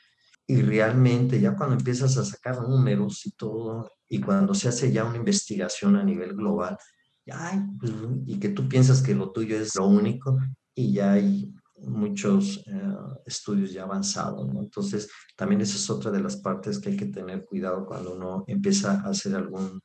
y 0.45 0.61
realmente 0.61 1.41
ya 1.41 1.55
cuando 1.55 1.75
empiezas 1.75 2.17
a 2.17 2.23
sacar 2.23 2.61
números 2.61 3.25
y 3.25 3.31
todo, 3.31 3.91
y 4.07 4.21
cuando 4.21 4.53
se 4.53 4.69
hace 4.69 4.91
ya 4.91 5.03
una 5.03 5.17
investigación 5.17 5.95
a 5.95 6.03
nivel 6.03 6.35
global, 6.35 6.77
ya 7.25 7.67
pues, 7.79 7.91
y 8.25 8.39
que 8.39 8.49
tú 8.49 8.69
piensas 8.69 9.01
que 9.01 9.15
lo 9.15 9.31
tuyo 9.31 9.57
es 9.59 9.75
lo 9.75 9.87
único, 9.87 10.37
y 10.73 10.93
ya 10.93 11.13
hay 11.13 11.53
muchos 11.79 12.63
eh, 12.67 12.95
estudios 13.25 13.71
ya 13.73 13.83
avanzados. 13.83 14.49
Entonces, 14.55 15.09
también 15.35 15.61
esa 15.61 15.75
es 15.75 15.89
otra 15.89 16.11
de 16.11 16.21
las 16.21 16.37
partes 16.37 16.79
que 16.79 16.89
hay 16.89 16.97
que 16.97 17.07
tener 17.07 17.45
cuidado 17.45 17.85
cuando 17.85 18.15
uno 18.15 18.43
empieza 18.47 19.01
a 19.01 19.09
hacer 19.09 19.35
algún 19.35 19.81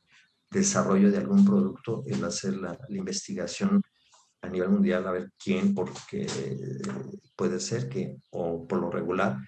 desarrollo 0.52 1.10
de 1.10 1.18
algún 1.18 1.44
producto, 1.44 2.02
el 2.06 2.22
hacer 2.24 2.56
la, 2.56 2.78
la 2.88 2.98
investigación 2.98 3.82
a 4.42 4.48
nivel 4.48 4.70
mundial, 4.70 5.06
a 5.06 5.12
ver 5.12 5.30
quién, 5.42 5.74
porque 5.74 6.26
puede 7.36 7.60
ser 7.60 7.88
que, 7.88 8.16
o 8.30 8.66
por 8.66 8.80
lo 8.80 8.90
regular, 8.90 9.38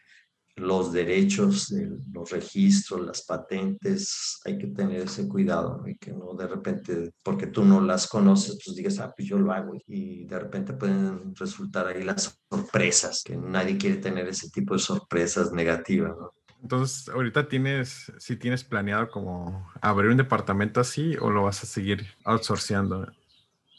los 0.56 0.92
derechos, 0.92 1.74
los 2.12 2.30
registros, 2.30 3.04
las 3.04 3.22
patentes, 3.22 4.40
hay 4.44 4.56
que 4.56 4.68
tener 4.68 5.00
ese 5.00 5.26
cuidado 5.26 5.82
y 5.84 5.96
que 5.96 6.12
no 6.12 6.34
de 6.34 6.46
repente, 6.46 7.12
porque 7.24 7.48
tú 7.48 7.64
no 7.64 7.80
las 7.80 8.06
conoces, 8.06 8.60
pues 8.64 8.76
digas, 8.76 9.00
ah, 9.00 9.12
pues 9.16 9.28
yo 9.28 9.36
lo 9.36 9.52
hago 9.52 9.72
y 9.86 10.24
de 10.26 10.38
repente 10.38 10.74
pueden 10.74 11.34
resultar 11.34 11.88
ahí 11.88 12.04
las 12.04 12.38
sorpresas, 12.48 13.22
que 13.24 13.36
nadie 13.36 13.76
quiere 13.76 13.96
tener 13.96 14.28
ese 14.28 14.48
tipo 14.50 14.74
de 14.74 14.80
sorpresas 14.80 15.50
negativas, 15.52 16.12
¿no? 16.16 16.30
Entonces, 16.64 17.10
ahorita 17.10 17.46
tienes, 17.46 18.10
si 18.16 18.36
tienes 18.36 18.64
planeado 18.64 19.10
como 19.10 19.70
abrir 19.82 20.10
un 20.10 20.16
departamento 20.16 20.80
así 20.80 21.14
o 21.20 21.28
lo 21.28 21.42
vas 21.42 21.62
a 21.62 21.66
seguir 21.66 22.06
outsourceando? 22.24 23.06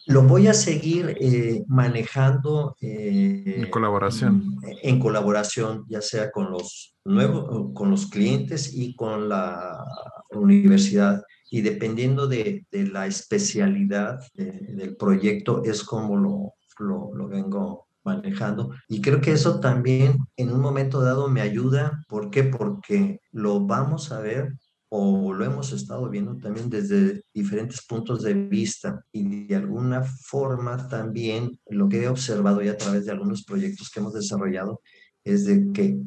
Lo 0.05 0.21
voy 0.21 0.47
a 0.47 0.53
seguir 0.53 1.17
eh, 1.19 1.63
manejando. 1.67 2.75
Eh, 2.79 3.55
en 3.57 3.71
colaboración. 3.71 4.59
En, 4.83 4.99
colaboración, 4.99 5.83
ya 5.89 5.99
sea 5.99 6.29
con 6.29 6.51
los 6.51 6.95
nuevos, 7.03 7.71
con 7.73 7.89
los 7.89 8.05
clientes 8.05 8.71
y 8.71 8.95
con 8.95 9.29
la 9.29 9.83
universidad. 10.29 11.23
Y 11.49 11.61
dependiendo 11.61 12.27
de, 12.27 12.67
de 12.71 12.85
la 12.85 13.07
especialidad 13.07 14.19
del 14.35 14.95
proyecto, 14.95 15.63
es 15.63 15.83
como 15.83 16.17
lo, 16.17 16.53
lo, 16.77 17.15
lo 17.15 17.27
vengo 17.27 17.84
manejando. 18.05 18.71
Y 18.87 19.01
creo 19.01 19.19
que 19.19 19.31
eso 19.31 19.59
también 19.59 20.17
en 20.37 20.51
un 20.51 20.61
momento 20.61 21.01
dado 21.01 21.27
me 21.27 21.41
ayuda. 21.41 22.05
¿Por 22.07 22.29
qué? 22.29 22.43
Porque 22.43 23.19
lo 23.31 23.65
vamos 23.65 24.11
a 24.11 24.19
ver 24.19 24.53
o 24.89 25.33
lo 25.33 25.43
hemos 25.43 25.73
estado 25.73 26.09
viendo 26.09 26.37
también 26.37 26.69
desde 26.69 27.23
diferentes 27.33 27.85
puntos 27.85 28.21
de 28.21 28.33
vista 28.33 29.03
y 29.11 29.47
de 29.47 29.55
alguna 29.55 30.03
forma 30.03 30.87
también 30.87 31.59
lo 31.67 31.89
que 31.89 32.03
he 32.03 32.07
observado 32.07 32.61
ya 32.61 32.73
a 32.73 32.77
través 32.77 33.05
de 33.05 33.11
algunos 33.11 33.43
proyectos 33.43 33.89
que 33.89 33.99
hemos 33.99 34.13
desarrollado 34.13 34.79
es 35.23 35.45
de 35.45 35.71
que 35.73 35.97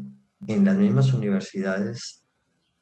en 0.47 0.65
las 0.65 0.77
mismas 0.77 1.13
universidades 1.13 2.25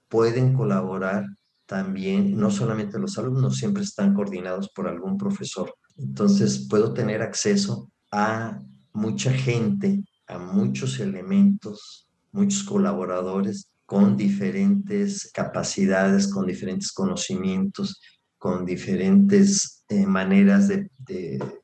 pueden 0.09 0.55
colaborar 0.55 1.27
también, 1.65 2.37
no 2.37 2.51
solamente 2.51 2.99
los 2.99 3.19
alumnos, 3.19 3.57
siempre 3.57 3.83
están 3.83 4.15
coordinados 4.15 4.71
por 4.71 4.87
algún 4.87 5.19
profesor. 5.19 5.75
Entonces 5.97 6.69
puedo 6.71 6.93
tener 6.93 7.23
acceso 7.23 7.91
a 8.13 8.61
mucha 8.97 9.31
gente, 9.33 10.03
a 10.27 10.39
muchos 10.39 10.99
elementos, 10.99 12.09
muchos 12.33 12.65
colaboradores 12.65 13.69
con 13.85 14.17
diferentes 14.17 15.31
capacidades, 15.33 16.27
con 16.27 16.47
diferentes 16.47 16.93
conocimientos, 16.93 18.01
con 18.39 18.65
diferentes 18.65 19.85
eh, 19.89 20.07
maneras 20.07 20.69
de, 20.69 20.91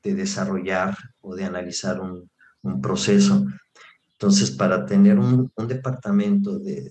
desarrollar 0.03 0.97
o 1.21 1.35
de 1.35 1.45
analizar 1.45 2.01
un, 2.01 2.31
proceso. 2.81 3.45
Entonces, 4.13 4.53
para 4.53 4.87
tener 4.87 5.19
un, 5.19 5.51
departamento 5.67 6.61
de, 6.61 6.91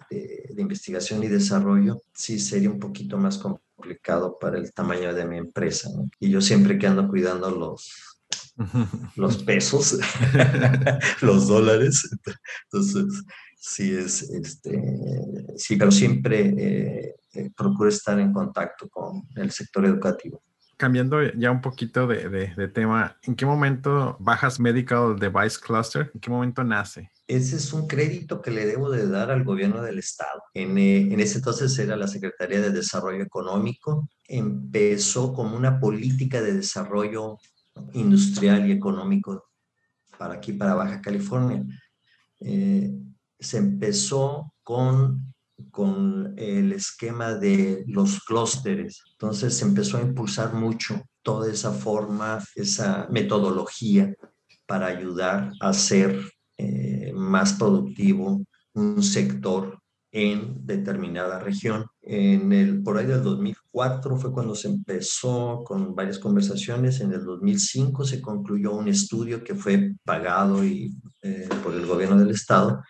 investigación 0.58 1.24
y 1.24 1.28
desarrollo, 1.28 2.02
sí 2.14 2.40
sería 2.40 2.70
un 2.70 2.80
poquito 2.80 3.18
más 3.18 3.38
complicado 3.38 4.38
para 4.38 4.58
el 4.58 4.74
tamaño 4.74 5.14
de 5.14 5.26
mi 5.26 5.38
empresa. 5.38 5.90
Y 6.20 6.30
yo 6.30 6.42
siempre 6.42 6.78
que 6.78 6.88
ando 6.88 7.08
cuidando 7.08 7.50
los, 7.52 8.11
los 9.16 9.44
pesos, 9.44 9.98
los 11.22 11.48
dólares. 11.48 12.10
Entonces, 12.72 13.24
sí 13.62 13.96
es, 13.96 14.24
este, 14.24 14.82
sí, 15.56 15.78
pero 15.78 15.92
siempre 15.92 16.40
eh, 16.58 17.16
eh, 17.34 17.52
procuro 17.56 17.90
estar 17.90 18.20
en 18.20 18.34
contacto 18.34 18.90
con 18.90 19.24
el 19.36 19.52
sector 19.52 19.86
educativo. 19.86 20.44
Cambiando 20.78 21.22
ya 21.34 21.52
un 21.52 21.62
poquito 21.62 22.08
de, 22.08 22.28
de, 22.28 22.68
tema, 22.68 23.16
¿en 23.22 23.36
qué 23.36 23.46
momento 23.46 24.18
bajas 24.20 24.60
Medical 24.60 25.20
Device 25.20 25.60
Cluster? 25.60 26.10
¿En 26.12 26.20
qué 26.20 26.32
momento 26.32 26.64
nace? 26.64 27.12
Ese 27.28 27.58
es 27.58 27.72
un 27.72 27.88
crédito 27.88 28.42
que 28.42 28.50
le 28.50 28.66
debo 28.66 28.90
de 28.90 29.08
dar 29.08 29.30
al 29.30 29.44
gobierno 29.44 29.84
del 29.84 30.00
estado. 30.00 30.42
En, 30.56 30.80
eh, 30.80 31.14
en 31.14 31.20
ese 31.20 31.38
entonces 31.38 31.78
era 31.78 31.96
la 31.96 32.08
Secretaría 32.08 32.62
de 32.62 32.72
Desarrollo 32.72 33.22
Económico. 33.24 34.10
Empezó 34.28 35.34
como 35.34 35.56
una 35.56 35.80
política 35.80 36.42
de 36.42 36.54
desarrollo 36.54 37.38
industrial 37.94 38.68
y 38.68 38.72
económico 38.72 39.50
para 40.18 40.36
aquí, 40.36 40.54
para 40.54 40.76
Baja 40.76 41.02
California. 41.02 41.66
Eh, 42.40 42.92
se 43.40 43.58
empezó 43.58 44.54
con, 44.64 45.34
con 45.72 46.34
el 46.38 46.74
esquema 46.74 47.34
de 47.34 47.84
los 47.88 48.24
clústeres. 48.24 49.02
Entonces 49.14 49.58
se 49.58 49.66
empezó 49.66 49.98
a 49.98 50.02
impulsar 50.02 50.54
mucho 50.54 51.02
toda 51.24 51.52
esa 51.52 51.72
forma, 51.72 52.44
esa 52.56 53.08
metodología 53.10 54.14
para 54.68 54.88
ayudar 54.88 55.52
a 55.60 55.74
ser 55.74 56.20
eh, 56.58 57.12
más 57.14 57.54
productivo 57.54 58.46
un 58.74 59.04
sector 59.04 59.82
en 60.12 60.66
determinada 60.66 61.40
región. 61.40 61.86
En 62.02 62.52
el, 62.52 62.84
por 62.84 62.98
ahí 62.98 63.06
del 63.06 63.24
2004 63.24 64.18
fue 64.18 64.32
cuando 64.32 64.56
se 64.56 64.68
empezó 64.68 65.64
con 65.66 65.96
varias 65.96 66.20
conversaciones. 66.20 67.00
En 67.00 67.14
el 67.14 67.24
2005 67.24 68.04
se 68.04 68.22
concluyó 68.22 68.74
un 68.74 68.88
estudio 68.88 69.44
que 69.44 69.56
fue 69.56 69.94
pagado 70.04 70.66
y, 70.66 70.94
eh, 71.22 71.48
por 71.64 71.74
el 71.74 71.86
gobierno 71.86 72.18
del 72.18 72.32
estado, 72.32 72.82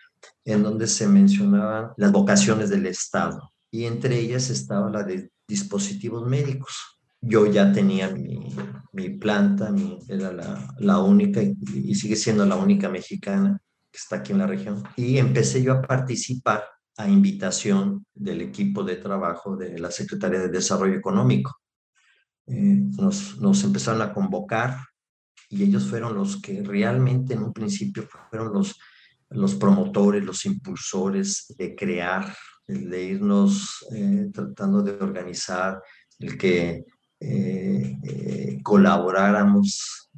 en 0.44 0.62
donde 0.62 0.86
se 0.86 1.06
mencionaban 1.06 1.90
las 1.96 2.10
vocaciones 2.10 2.70
del 2.70 2.86
estado 2.86 3.52
y 3.70 3.84
entre 3.84 4.18
ellas 4.18 4.50
estaba 4.50 4.90
la 4.90 5.02
de 5.02 5.30
dispositivos 5.46 6.28
médicos. 6.28 7.00
Yo 7.20 7.46
ya 7.46 7.72
tenía 7.72 8.08
mi, 8.10 8.54
mi 8.92 9.10
planta, 9.10 9.70
mi, 9.70 9.98
era 10.08 10.32
la, 10.32 10.74
la 10.78 10.98
única 10.98 11.40
y, 11.40 11.56
y 11.72 11.94
sigue 11.94 12.16
siendo 12.16 12.44
la 12.44 12.56
única 12.56 12.88
mexicana 12.88 13.60
que 13.90 13.98
está 13.98 14.16
aquí 14.16 14.32
en 14.32 14.38
la 14.38 14.46
región. 14.46 14.82
Y 14.96 15.18
empecé 15.18 15.62
yo 15.62 15.72
a 15.72 15.82
participar 15.82 16.64
a 16.96 17.08
invitación 17.08 18.04
del 18.14 18.42
equipo 18.42 18.84
de 18.84 18.96
trabajo 18.96 19.56
de 19.56 19.78
la 19.78 19.90
Secretaría 19.90 20.40
de 20.40 20.48
Desarrollo 20.48 20.94
Económico. 20.94 21.58
Eh, 22.46 22.82
nos, 22.98 23.64
empezaron 23.64 24.02
a 24.02 24.12
convocar 24.12 24.78
y 25.48 25.62
ellos 25.62 25.88
fueron 25.88 26.14
los 26.14 26.40
que 26.40 26.62
realmente 26.62 27.34
en 27.34 27.42
un 27.42 27.52
principio 27.52 28.06
fueron 28.30 28.52
los, 28.52 28.78
los 29.30 29.54
promotores, 29.54 30.24
los 30.24 30.44
impulsores 30.44 31.54
de 31.56 31.74
crear, 31.74 32.34
de 32.66 33.04
irnos 33.04 33.86
eh, 33.94 34.28
tratando 34.32 34.82
de 34.82 34.92
organizar, 34.92 35.82
el 36.18 36.36
que 36.36 36.84
eh, 37.20 37.98
eh 38.02 38.58
colaboráramos 38.62 40.10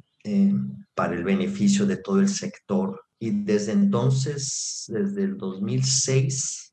para 0.95 1.13
el 1.13 1.23
beneficio 1.23 1.85
de 1.85 1.97
todo 1.97 2.19
el 2.19 2.29
sector. 2.29 3.04
Y 3.19 3.43
desde 3.43 3.71
entonces, 3.71 4.85
desde 4.87 5.23
el 5.23 5.37
2006, 5.37 6.65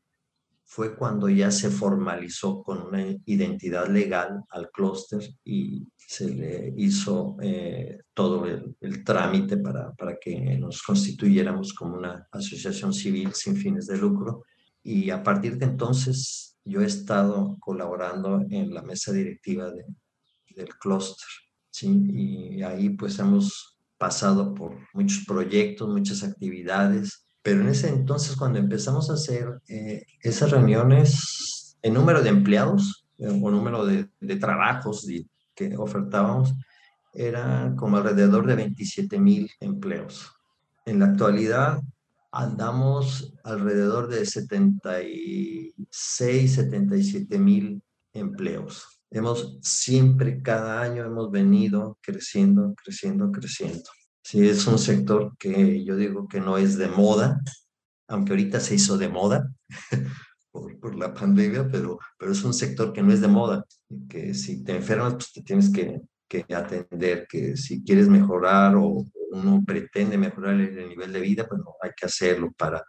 fue 0.64 0.96
cuando 0.96 1.28
ya 1.28 1.50
se 1.50 1.68
formalizó 1.68 2.62
con 2.62 2.80
una 2.80 3.04
identidad 3.26 3.88
legal 3.88 4.42
al 4.48 4.70
clúster 4.70 5.20
y 5.44 5.86
se 5.98 6.30
le 6.30 6.72
hizo 6.78 7.36
eh, 7.42 8.00
todo 8.14 8.46
el, 8.46 8.74
el 8.80 9.04
trámite 9.04 9.58
para, 9.58 9.92
para, 9.92 10.16
que 10.18 10.34
nos 10.56 10.82
constituyéramos 10.82 11.74
como 11.74 11.96
una 11.96 12.26
asociación 12.32 12.94
civil 12.94 13.34
sin 13.34 13.56
fines 13.56 13.86
de 13.86 13.98
lucro. 13.98 14.44
Y 14.82 15.10
a 15.10 15.22
partir 15.22 15.58
de 15.58 15.66
entonces 15.66 16.56
yo 16.64 16.80
he 16.80 16.86
estado 16.86 17.58
colaborando 17.60 18.42
en 18.48 18.72
la 18.72 18.82
mesa 18.82 19.12
directiva 19.12 19.70
de, 19.70 19.84
del 20.56 20.68
clúster. 20.78 21.28
¿sí? 21.70 22.02
Y 22.12 22.62
ahí 22.62 22.90
pues 22.90 23.18
hemos 23.18 23.71
pasado 24.02 24.52
por 24.52 24.76
muchos 24.92 25.24
proyectos, 25.24 25.88
muchas 25.88 26.24
actividades 26.24 27.22
pero 27.42 27.60
en 27.60 27.68
ese 27.68 27.88
entonces, 27.88 28.36
cuando 28.36 28.58
empezamos 28.60 29.10
a 29.10 29.14
hacer 29.14 29.60
eh, 29.68 30.06
esas 30.20 30.52
reuniones, 30.52 31.76
el 31.82 31.92
número 31.92 32.22
de 32.22 32.28
empleados 32.28 33.04
eh, 33.18 33.26
o 33.28 33.50
número 33.50 33.84
de, 33.84 34.08
de 34.20 34.36
trabajos 34.36 35.04
que 35.54 35.76
ofertábamos 35.76 36.54
era 37.12 37.74
como 37.76 37.96
alrededor 37.96 38.46
de 38.46 38.54
27 38.54 39.18
mil 39.18 39.50
empleos. 39.60 40.32
En 40.86 41.00
la 41.00 41.06
actualidad 41.06 41.82
andamos 42.30 43.34
alrededor 43.42 44.06
de 44.08 44.24
76, 44.24 46.54
77 46.54 47.38
mil 47.38 47.82
empleos. 48.14 48.91
Hemos 49.12 49.58
siempre, 49.60 50.40
cada 50.42 50.80
año 50.80 51.04
hemos 51.04 51.30
venido 51.30 51.98
creciendo, 52.00 52.74
creciendo, 52.82 53.30
creciendo. 53.30 53.82
Sí, 54.22 54.48
es 54.48 54.66
un 54.66 54.78
sector 54.78 55.36
que 55.38 55.84
yo 55.84 55.96
digo 55.96 56.28
que 56.28 56.40
no 56.40 56.56
es 56.56 56.78
de 56.78 56.88
moda, 56.88 57.40
aunque 58.08 58.32
ahorita 58.32 58.58
se 58.60 58.76
hizo 58.76 58.96
de 58.96 59.08
moda 59.08 59.50
por, 60.50 60.78
por, 60.80 60.94
la 60.96 61.12
pandemia, 61.12 61.68
pero, 61.70 61.98
pero 62.18 62.32
es 62.32 62.42
un 62.42 62.54
sector 62.54 62.92
que 62.92 63.02
no 63.02 63.12
es 63.12 63.20
de 63.20 63.28
moda, 63.28 63.64
que 64.08 64.32
si 64.32 64.64
te 64.64 64.76
enfermas, 64.76 65.14
pues 65.14 65.32
te 65.32 65.42
tienes 65.42 65.70
que, 65.70 66.00
que 66.28 66.46
atender, 66.54 67.26
que 67.28 67.56
si 67.56 67.82
quieres 67.84 68.08
mejorar 68.08 68.76
o 68.76 69.04
uno 69.32 69.62
pretende 69.66 70.16
mejorar 70.16 70.54
el, 70.54 70.88
nivel 70.88 71.12
de 71.12 71.20
vida, 71.20 71.46
pues 71.46 71.60
no, 71.60 71.74
hay 71.82 71.90
que 71.96 72.06
hacerlo 72.06 72.52
para, 72.56 72.84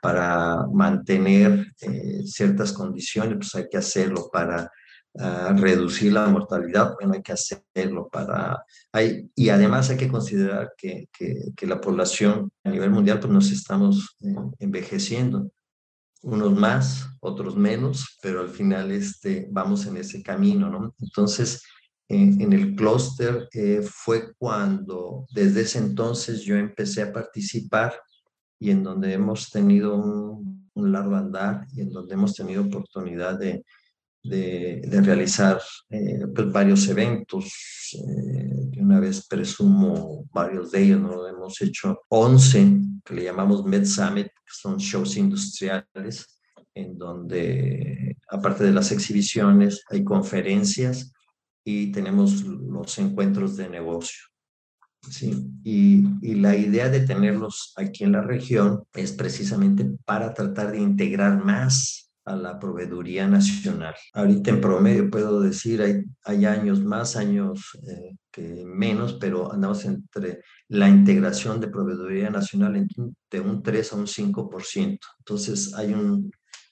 para 0.00 0.64
mantener 0.72 1.72
eh, 1.80 2.22
ciertas 2.24 2.72
condiciones, 2.72 3.36
pues 3.36 3.54
hay 3.54 3.68
que 3.68 3.76
hacerlo 3.78 4.28
para 4.32 4.70
reducir 5.18 6.12
la 6.12 6.26
mortalidad, 6.28 6.94
bueno, 6.94 7.14
hay 7.14 7.22
que 7.22 7.32
hacerlo 7.32 8.08
para... 8.08 8.64
Hay, 8.92 9.30
y 9.34 9.48
además 9.48 9.90
hay 9.90 9.96
que 9.96 10.08
considerar 10.08 10.72
que, 10.76 11.08
que, 11.12 11.66
la 11.66 11.80
población 11.80 12.50
a 12.64 12.70
nivel 12.70 12.90
mundial, 12.90 13.18
pues 13.18 13.32
nos 13.32 13.50
estamos 13.50 14.16
eh, 14.20 14.34
envejeciendo, 14.60 15.50
unos 16.22 16.52
más, 16.54 17.08
otros 17.20 17.56
menos, 17.56 18.18
pero 18.22 18.40
al 18.40 18.48
final 18.48 18.90
este, 18.92 19.48
vamos 19.50 19.86
en 19.86 19.96
ese 19.96 20.22
camino, 20.22 20.70
¿no? 20.70 20.94
Entonces, 21.00 21.62
en 22.10 22.52
el 22.54 22.74
clúster 22.74 23.48
eh, 23.52 23.82
fue 23.82 24.32
cuando 24.38 25.26
desde 25.30 25.60
ese 25.60 25.78
entonces 25.78 26.40
yo 26.40 26.56
empecé 26.56 27.02
a 27.02 27.12
participar 27.12 28.00
y 28.58 28.70
en 28.70 28.82
donde 28.82 29.12
hemos 29.12 29.50
tenido 29.50 29.94
un, 29.94 30.70
un 30.72 30.92
largo 30.92 31.16
andar 31.16 31.66
y 31.74 31.82
en 31.82 31.90
donde 31.90 32.14
hemos 32.14 32.34
tenido 32.34 32.62
oportunidad 32.62 33.38
de, 33.38 33.62
de, 34.22 34.82
de 34.84 35.00
realizar 35.00 35.60
eh, 35.90 36.26
pues 36.34 36.52
varios 36.52 36.88
eventos. 36.88 37.46
Eh, 37.94 38.50
de 38.70 38.82
una 38.82 39.00
vez 39.00 39.26
presumo 39.26 40.28
varios 40.32 40.70
de 40.70 40.82
ellos, 40.82 41.00
¿no? 41.00 41.26
Hemos 41.26 41.60
hecho 41.62 42.00
11 42.08 42.80
que 43.04 43.14
le 43.14 43.24
llamamos 43.24 43.64
Med 43.64 43.84
Summit, 43.84 44.26
que 44.26 44.52
son 44.52 44.76
shows 44.76 45.16
industriales, 45.16 46.40
en 46.74 46.98
donde, 46.98 48.16
aparte 48.28 48.64
de 48.64 48.72
las 48.72 48.92
exhibiciones, 48.92 49.82
hay 49.88 50.04
conferencias 50.04 51.12
y 51.64 51.90
tenemos 51.92 52.42
los 52.42 52.98
encuentros 52.98 53.56
de 53.56 53.68
negocio. 53.68 54.24
Sí, 55.10 55.48
y, 55.64 56.04
y, 56.20 56.34
la 56.34 56.56
idea 56.56 56.88
de 56.88 57.00
tenerlos 57.00 57.72
aquí 57.76 58.04
en 58.04 58.12
la 58.12 58.20
región 58.20 58.82
es 58.94 59.12
precisamente 59.12 59.88
para 60.04 60.34
tratar 60.34 60.72
de 60.72 60.80
integrar 60.80 61.42
más 61.42 62.07
a 62.28 62.36
la 62.36 62.58
proveeduría 62.58 63.26
nacional. 63.26 63.94
Ahorita 64.12 64.50
en 64.50 64.60
promedio 64.60 65.10
puedo 65.10 65.40
decir, 65.40 65.82
hay, 65.82 66.04
hay 66.24 66.44
años 66.44 66.82
más, 66.84 67.16
años 67.16 67.76
eh, 67.88 68.16
que 68.30 68.64
menos, 68.64 69.14
pero 69.14 69.52
andamos 69.52 69.84
entre 69.84 70.42
la 70.68 70.88
integración 70.88 71.60
de 71.60 71.68
proveeduría 71.68 72.30
nacional 72.30 72.86
de 73.30 73.40
un 73.40 73.62
3 73.62 73.92
a 73.92 73.96
un 73.96 74.06
5%. 74.06 74.98
Entonces 75.18 75.74
hay 75.74 75.94
un 75.94 76.30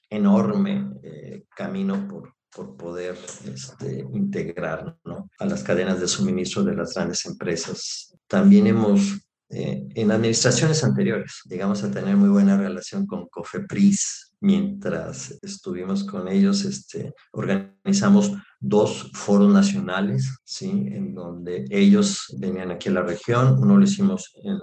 enorme 0.09 0.91
eh, 1.03 1.43
camino 1.55 2.07
por, 2.07 2.33
por 2.55 2.77
poder 2.77 3.17
este, 3.45 4.05
integrar 4.13 4.97
a 5.39 5.45
las 5.45 5.63
cadenas 5.63 5.99
de 5.99 6.07
suministro 6.07 6.63
de 6.63 6.75
las 6.75 6.93
grandes 6.93 7.25
empresas. 7.25 8.15
También 8.27 8.67
hemos 8.67 9.27
eh, 9.49 9.87
en 9.95 10.11
administraciones 10.11 10.83
anteriores 10.83 11.41
llegamos 11.45 11.81
a 11.81 11.89
tener 11.89 12.17
muy 12.17 12.27
buena 12.27 12.57
relación 12.57 13.07
con 13.07 13.29
COFEPRIS, 13.29 14.26
mientras 14.39 15.37
estuvimos 15.41 16.03
con 16.03 16.27
ellos, 16.27 16.63
este, 16.65 17.13
organizamos 17.31 18.33
dos 18.59 19.11
foros 19.13 19.51
nacionales, 19.51 20.39
¿sí? 20.43 20.69
En 20.69 21.13
donde 21.13 21.65
ellos 21.69 22.35
venían 22.39 22.71
aquí 22.71 22.89
a 22.89 22.93
la 22.93 23.03
región, 23.03 23.57
uno 23.59 23.77
lo 23.77 23.83
hicimos 23.83 24.31
en 24.43 24.57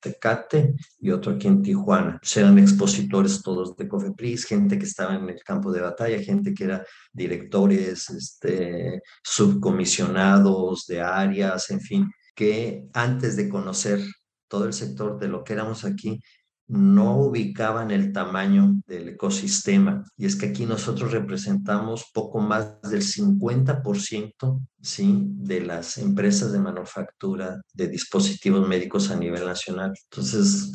Tecate 0.00 0.74
y 1.00 1.10
otro 1.10 1.32
aquí 1.32 1.48
en 1.48 1.62
Tijuana. 1.62 2.20
Eran 2.36 2.58
expositores 2.58 3.42
todos 3.42 3.76
de 3.76 3.88
Cofepris, 3.88 4.44
gente 4.44 4.78
que 4.78 4.84
estaba 4.84 5.14
en 5.14 5.28
el 5.28 5.42
campo 5.42 5.72
de 5.72 5.80
batalla, 5.80 6.22
gente 6.22 6.54
que 6.54 6.64
era 6.64 6.86
directores, 7.12 8.08
este, 8.10 9.02
subcomisionados 9.22 10.86
de 10.86 11.00
áreas, 11.00 11.70
en 11.70 11.80
fin, 11.80 12.10
que 12.34 12.84
antes 12.92 13.36
de 13.36 13.48
conocer 13.48 14.00
todo 14.48 14.64
el 14.64 14.72
sector 14.72 15.18
de 15.18 15.28
lo 15.28 15.44
que 15.44 15.52
éramos 15.52 15.84
aquí, 15.84 16.20
no 16.68 17.16
ubicaban 17.16 17.90
el 17.90 18.12
tamaño 18.12 18.80
del 18.86 19.08
ecosistema. 19.08 20.04
Y 20.16 20.26
es 20.26 20.36
que 20.36 20.46
aquí 20.46 20.66
nosotros 20.66 21.12
representamos 21.12 22.10
poco 22.12 22.40
más 22.40 22.80
del 22.82 23.02
50% 23.02 24.60
¿sí? 24.80 25.22
de 25.24 25.62
las 25.62 25.98
empresas 25.98 26.52
de 26.52 26.58
manufactura 26.58 27.60
de 27.72 27.88
dispositivos 27.88 28.68
médicos 28.68 29.10
a 29.10 29.16
nivel 29.16 29.46
nacional. 29.46 29.92
Entonces, 30.10 30.72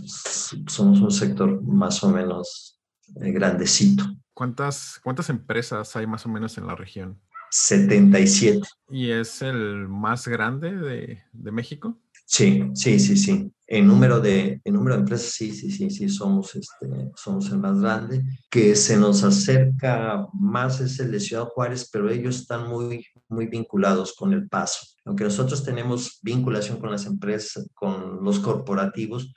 somos 0.68 1.00
un 1.00 1.12
sector 1.12 1.62
más 1.64 2.04
o 2.04 2.10
menos 2.10 2.80
eh, 3.22 3.32
grandecito. 3.32 4.04
¿Cuántas, 4.34 5.00
¿Cuántas 5.04 5.30
empresas 5.30 5.96
hay 5.96 6.08
más 6.08 6.26
o 6.26 6.30
menos 6.30 6.58
en 6.58 6.66
la 6.66 6.76
región? 6.76 7.22
77. 7.52 8.62
¿Y 8.90 9.12
es 9.12 9.44
el 9.44 9.88
más 9.88 10.28
grande 10.28 10.76
de, 10.76 11.22
de 11.32 11.52
México? 11.52 12.00
Sí, 12.26 12.64
sí, 12.74 13.00
sí, 13.00 13.18
sí. 13.18 13.52
En 13.68 13.88
número 13.88 14.20
de, 14.20 14.62
en 14.64 14.74
número 14.74 14.96
de 14.96 15.02
empresas, 15.02 15.32
sí, 15.32 15.52
sí, 15.54 15.72
sí, 15.72 15.90
sí, 15.90 16.10
somos, 16.10 16.56
este, 16.56 17.12
somos 17.16 17.50
el 17.50 17.60
más 17.60 17.80
grande. 17.80 18.24
Que 18.50 18.76
se 18.76 18.98
nos 18.98 19.24
acerca 19.24 20.28
más 20.34 20.80
es 20.80 21.00
el 21.00 21.12
de 21.12 21.20
Ciudad 21.20 21.46
Juárez, 21.46 21.90
pero 21.92 22.10
ellos 22.10 22.42
están 22.42 22.70
muy, 22.70 23.06
muy 23.30 23.48
vinculados 23.48 24.14
con 24.14 24.34
el 24.34 24.48
paso. 24.48 24.80
Aunque 25.06 25.24
nosotros 25.24 25.64
tenemos 25.64 26.20
vinculación 26.22 26.80
con 26.80 26.92
las 26.92 27.06
empresas, 27.06 27.68
con 27.74 28.24
los 28.24 28.40
corporativos, 28.40 29.34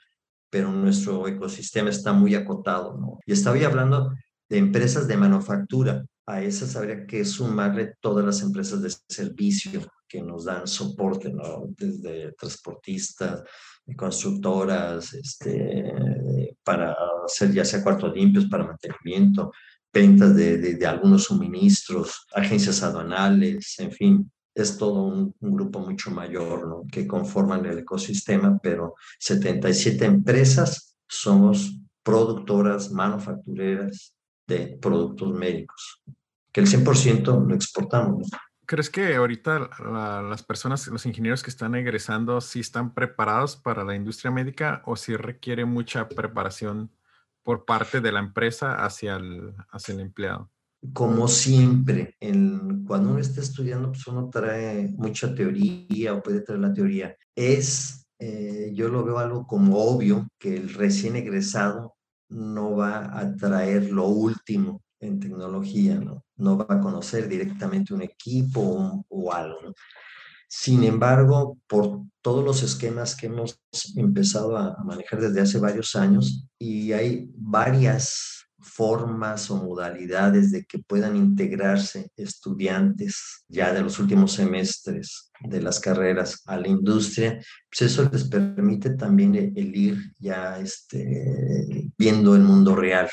pero 0.49 0.71
nuestro 0.71 1.27
ecosistema 1.27 1.89
está 1.89 2.13
muy 2.13 2.35
acotado. 2.35 3.19
Y 3.25 3.33
estaba 3.33 3.57
hablando 3.65 4.13
empresas 4.49 5.07
de 5.07 5.17
manufactura. 5.17 6.05
A 6.25 6.41
esas 6.41 6.75
habría 6.75 7.05
que 7.05 7.23
sumarle 7.25 7.95
todas 8.01 8.25
las 8.25 8.41
empresas 8.41 8.81
de 8.81 8.93
servicio 9.07 9.81
que 10.07 10.21
nos 10.21 10.45
dan 10.45 10.67
soporte, 10.67 11.31
¿no? 11.31 11.65
Desde 11.69 12.31
transportistas, 12.33 13.43
constructoras, 13.95 15.13
este, 15.13 16.55
para 16.63 16.95
hacer 17.25 17.53
ya 17.53 17.63
sea 17.63 17.83
cuartos 17.83 18.13
limpios, 18.13 18.45
para 18.45 18.65
mantenimiento, 18.65 19.51
ventas 19.93 20.35
de, 20.35 20.57
de, 20.57 20.85
algunos 20.85 21.23
suministros, 21.23 22.25
agencias 22.33 22.83
aduanales, 22.83 23.75
en 23.79 23.91
fin, 23.91 24.31
es 24.53 24.77
todo 24.77 25.03
un, 25.03 25.33
un, 25.39 25.55
grupo 25.55 25.79
mucho 25.79 26.11
mayor 26.11 26.67
¿no? 26.67 26.83
que 26.91 27.07
conforman 27.07 27.65
el 27.65 27.79
ecosistema, 27.79 28.59
pero 28.61 28.95
77 29.19 30.05
empresas 30.05 30.97
somos 31.07 31.79
productoras, 32.03 32.91
manufactureras 32.91 34.13
de 34.47 34.77
productos 34.81 35.33
médicos, 35.33 36.01
que 36.51 36.61
el 36.61 36.67
100% 36.67 37.47
lo 37.47 37.55
exportamos. 37.55 38.29
¿Crees 38.67 38.89
que 38.89 39.15
ahorita 39.15 39.69
las 40.29 40.43
personas, 40.43 40.87
los 40.87 41.05
ingenieros 41.05 41.41
que 41.41 41.49
están 41.49 41.73
egresando, 41.75 42.41
sí 42.41 42.59
están 42.59 42.93
preparados 42.93 43.55
para 43.55 43.85
la 43.85 43.95
industria 43.95 44.29
médica 44.29 44.81
o 44.85 44.97
si 44.97 45.15
requiere 45.15 45.63
mucha 45.63 46.09
preparación 46.09 46.91
por 47.43 47.63
parte 47.63 48.01
de 48.01 48.11
la 48.11 48.19
empresa 48.19 48.83
hacia 48.83 49.15
el, 49.15 49.53
hacia 49.69 49.93
el 49.93 50.01
empleado? 50.01 50.51
Como 50.91 51.29
siempre, 51.29 52.17
cuando 52.85 53.11
uno 53.11 53.19
está 53.19 53.39
estudiando, 53.39 53.89
pues 53.93 54.05
uno 54.05 54.29
trae 54.29 54.89
mucha 54.97 55.33
teoría 55.33 56.13
o 56.13 56.21
puede 56.21 56.41
traer 56.41 56.59
la 56.59 56.73
teoría. 56.73 57.15
Es, 57.33 58.05
eh, 58.19 58.71
yo 58.73 58.89
lo 58.89 59.05
veo 59.05 59.17
algo 59.17 59.47
como 59.47 59.77
obvio 59.77 60.27
que 60.37 60.57
el 60.57 60.73
recién 60.73 61.15
egresado 61.15 61.95
no 62.27 62.75
va 62.75 63.17
a 63.17 63.33
traer 63.37 63.93
lo 63.93 64.07
último 64.07 64.81
en 64.99 65.19
tecnología, 65.19 65.99
¿no? 66.35 66.57
Va 66.57 66.75
a 66.75 66.79
conocer 66.79 67.27
directamente 67.27 67.93
un 67.93 68.01
equipo 68.01 69.05
o, 69.07 69.33
algo, 69.33 69.73
Sin 70.47 70.83
embargo, 70.83 71.57
por 71.67 72.01
todos 72.21 72.43
los 72.43 72.63
esquemas 72.63 73.15
que 73.15 73.27
hemos 73.27 73.59
empezado 73.95 74.57
a 74.57 74.77
manejar 74.83 75.21
desde 75.21 75.41
hace 75.41 75.59
varios 75.59 75.95
años 75.95 76.47
y 76.57 76.93
hay 76.93 77.29
varias 77.35 78.37
formas 78.59 79.49
o 79.49 79.57
modalidades 79.57 80.51
de 80.51 80.65
que 80.65 80.79
puedan 80.79 81.15
integrarse 81.15 82.11
estudiantes 82.15 83.45
ya 83.47 83.73
de 83.73 83.81
los 83.81 83.99
últimos 83.99 84.33
semestres 84.33 85.31
de 85.41 85.61
las 85.61 85.79
carreras 85.79 86.41
a 86.45 86.57
la 86.57 86.67
industria, 86.67 87.39
pues 87.69 87.91
eso 87.91 88.09
les 88.11 88.25
permite 88.25 88.91
también 88.91 89.35
el 89.35 89.75
ir 89.75 90.13
ya 90.19 90.59
este, 90.59 91.91
viendo 91.97 92.35
el 92.35 92.41
mundo 92.41 92.75
real, 92.75 93.09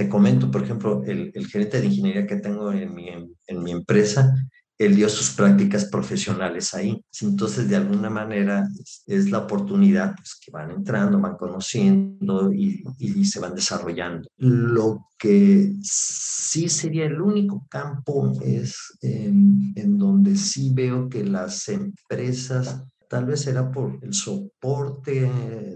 te 0.00 0.08
comento, 0.08 0.50
por 0.50 0.62
ejemplo, 0.62 1.02
el, 1.04 1.30
el 1.34 1.46
gerente 1.46 1.78
de 1.78 1.88
ingeniería 1.88 2.26
que 2.26 2.36
tengo 2.36 2.72
en 2.72 2.94
mi, 2.94 3.10
en, 3.10 3.62
mi 3.62 3.70
empresa, 3.70 4.32
él 4.78 4.96
dio 4.96 5.10
sus 5.10 5.32
prácticas 5.32 5.84
profesionales 5.90 6.72
ahí. 6.72 7.04
Entonces, 7.20 7.68
de 7.68 7.76
alguna 7.76 8.08
manera, 8.08 8.66
es, 9.06 9.30
la 9.30 9.40
oportunidad 9.40 10.14
pues, 10.16 10.40
que 10.42 10.50
van 10.50 10.70
entrando, 10.70 11.20
van 11.20 11.36
conociendo 11.36 12.50
y, 12.50 12.82
y, 12.98 13.26
se 13.26 13.40
van 13.40 13.54
desarrollando. 13.54 14.26
Lo 14.38 15.08
que 15.18 15.74
sí 15.82 16.70
sería 16.70 17.04
el 17.04 17.20
único 17.20 17.66
campo 17.68 18.32
es 18.42 18.96
en, 19.02 19.74
en 19.76 19.98
donde 19.98 20.34
sí 20.34 20.70
veo 20.72 21.10
que 21.10 21.24
las 21.24 21.68
empresas, 21.68 22.82
tal 23.06 23.26
vez 23.26 23.42
será 23.42 23.70
por 23.70 23.98
el 24.00 24.14
soporte, 24.14 25.30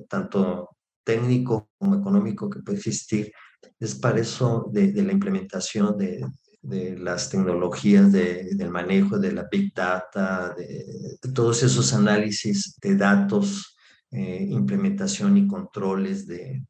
tanto 0.09 0.71
técnico 1.05 1.69
como 1.77 1.97
económico 1.97 2.49
que 2.49 2.61
puede 2.61 2.79
existir, 2.79 3.31
es 3.79 3.95
para 3.95 4.21
eso 4.21 4.71
de, 4.73 4.93
la 5.03 5.13
implementación 5.13 5.97
de, 5.99 6.27
las 6.63 7.29
tecnologías 7.29 8.11
del 8.11 8.71
manejo 8.71 9.19
de 9.19 9.33
la 9.33 9.47
big 9.51 9.75
data, 9.75 10.55
de, 10.57 11.19
todos 11.35 11.63
esos 11.63 11.93
análisis 11.93 12.79
de 12.81 12.97
datos, 12.97 13.77
eh, 14.11 14.47
implementación 14.49 15.37
y 15.37 15.47
controles 15.47 16.27
de, 16.27 16.65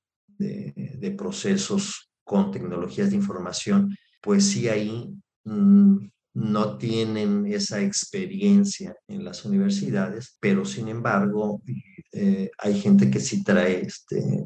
procesos 1.16 2.10
con 2.24 2.50
tecnologías 2.50 3.10
de 3.10 3.16
información, 3.16 3.94
pues 4.20 4.44
sí 4.44 4.68
ahí 4.68 5.14
mm, 5.44 6.08
no 6.34 6.76
tienen 6.78 7.46
esa 7.46 7.80
experiencia 7.80 8.96
en 9.06 9.24
las 9.24 9.44
universidades, 9.44 10.36
pero 10.40 10.64
sin 10.64 10.88
embargo 10.88 11.62
eh, 12.12 12.50
hay 12.58 12.80
gente 12.80 13.10
que 13.10 13.20
sí 13.20 13.42
trae 13.42 13.82
este, 13.82 14.44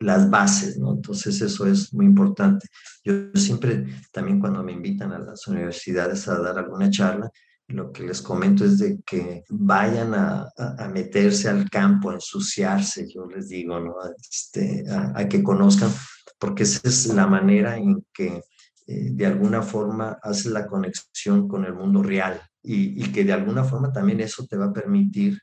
las 0.00 0.30
bases, 0.30 0.78
¿no? 0.78 0.94
Entonces 0.94 1.40
eso 1.40 1.66
es 1.66 1.92
muy 1.92 2.06
importante. 2.06 2.68
Yo 3.04 3.12
siempre, 3.34 3.86
también 4.12 4.40
cuando 4.40 4.62
me 4.62 4.72
invitan 4.72 5.12
a 5.12 5.18
las 5.18 5.46
universidades 5.46 6.26
a 6.28 6.38
dar 6.38 6.58
alguna 6.58 6.90
charla, 6.90 7.30
lo 7.68 7.90
que 7.90 8.04
les 8.04 8.22
comento 8.22 8.64
es 8.64 8.78
de 8.78 9.00
que 9.04 9.42
vayan 9.48 10.14
a, 10.14 10.48
a, 10.56 10.88
meterse 10.88 11.48
al 11.48 11.68
campo, 11.68 12.10
a 12.10 12.14
ensuciarse, 12.14 13.06
yo 13.12 13.26
les 13.26 13.48
digo, 13.48 13.80
¿no? 13.80 13.94
Este, 14.20 14.84
a, 14.88 15.28
que 15.28 15.42
conozcan, 15.42 15.90
porque 16.38 16.62
esa 16.62 16.88
es 16.88 17.06
la 17.06 17.26
manera 17.26 17.76
en 17.76 18.04
que 18.12 18.40
eh, 18.86 19.10
de 19.12 19.26
alguna 19.26 19.62
forma 19.62 20.18
haces 20.22 20.46
la 20.46 20.66
conexión 20.66 21.48
con 21.48 21.64
el 21.64 21.74
mundo 21.74 22.02
real 22.02 22.40
y, 22.62 23.12
que 23.12 23.24
de 23.24 23.32
alguna 23.32 23.64
forma 23.64 23.92
también 23.92 24.20
eso 24.20 24.46
te 24.46 24.56
va 24.56 24.66
a 24.66 24.72
permitir 24.72 25.38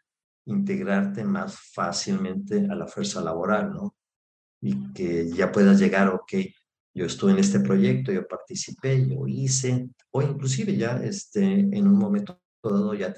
integrarte 0.45 1.23
más 1.23 1.57
fácilmente 1.73 2.67
a 2.69 2.75
la 2.75 2.87
fuerza 2.87 3.21
laboral, 3.21 3.71
¿no? 3.73 3.95
Y 4.61 4.91
que 4.93 5.29
ya 5.29 5.51
puedas 5.51 5.79
llegar, 5.79 6.09
ok, 6.09 6.33
yo 6.93 7.05
estuve 7.05 7.31
en 7.31 7.39
este 7.39 7.61
proyecto, 7.61 8.11
yo 8.11 8.27
participé, 8.27 9.07
yo 9.07 9.25
hice, 9.27 9.89
o 10.11 10.21
inclusive 10.21 10.75
ya 10.75 10.97
este, 10.97 11.43
en 11.43 11.87
un 11.87 11.97
momento 11.97 12.42
dado 12.71 12.93
ya 12.93 13.13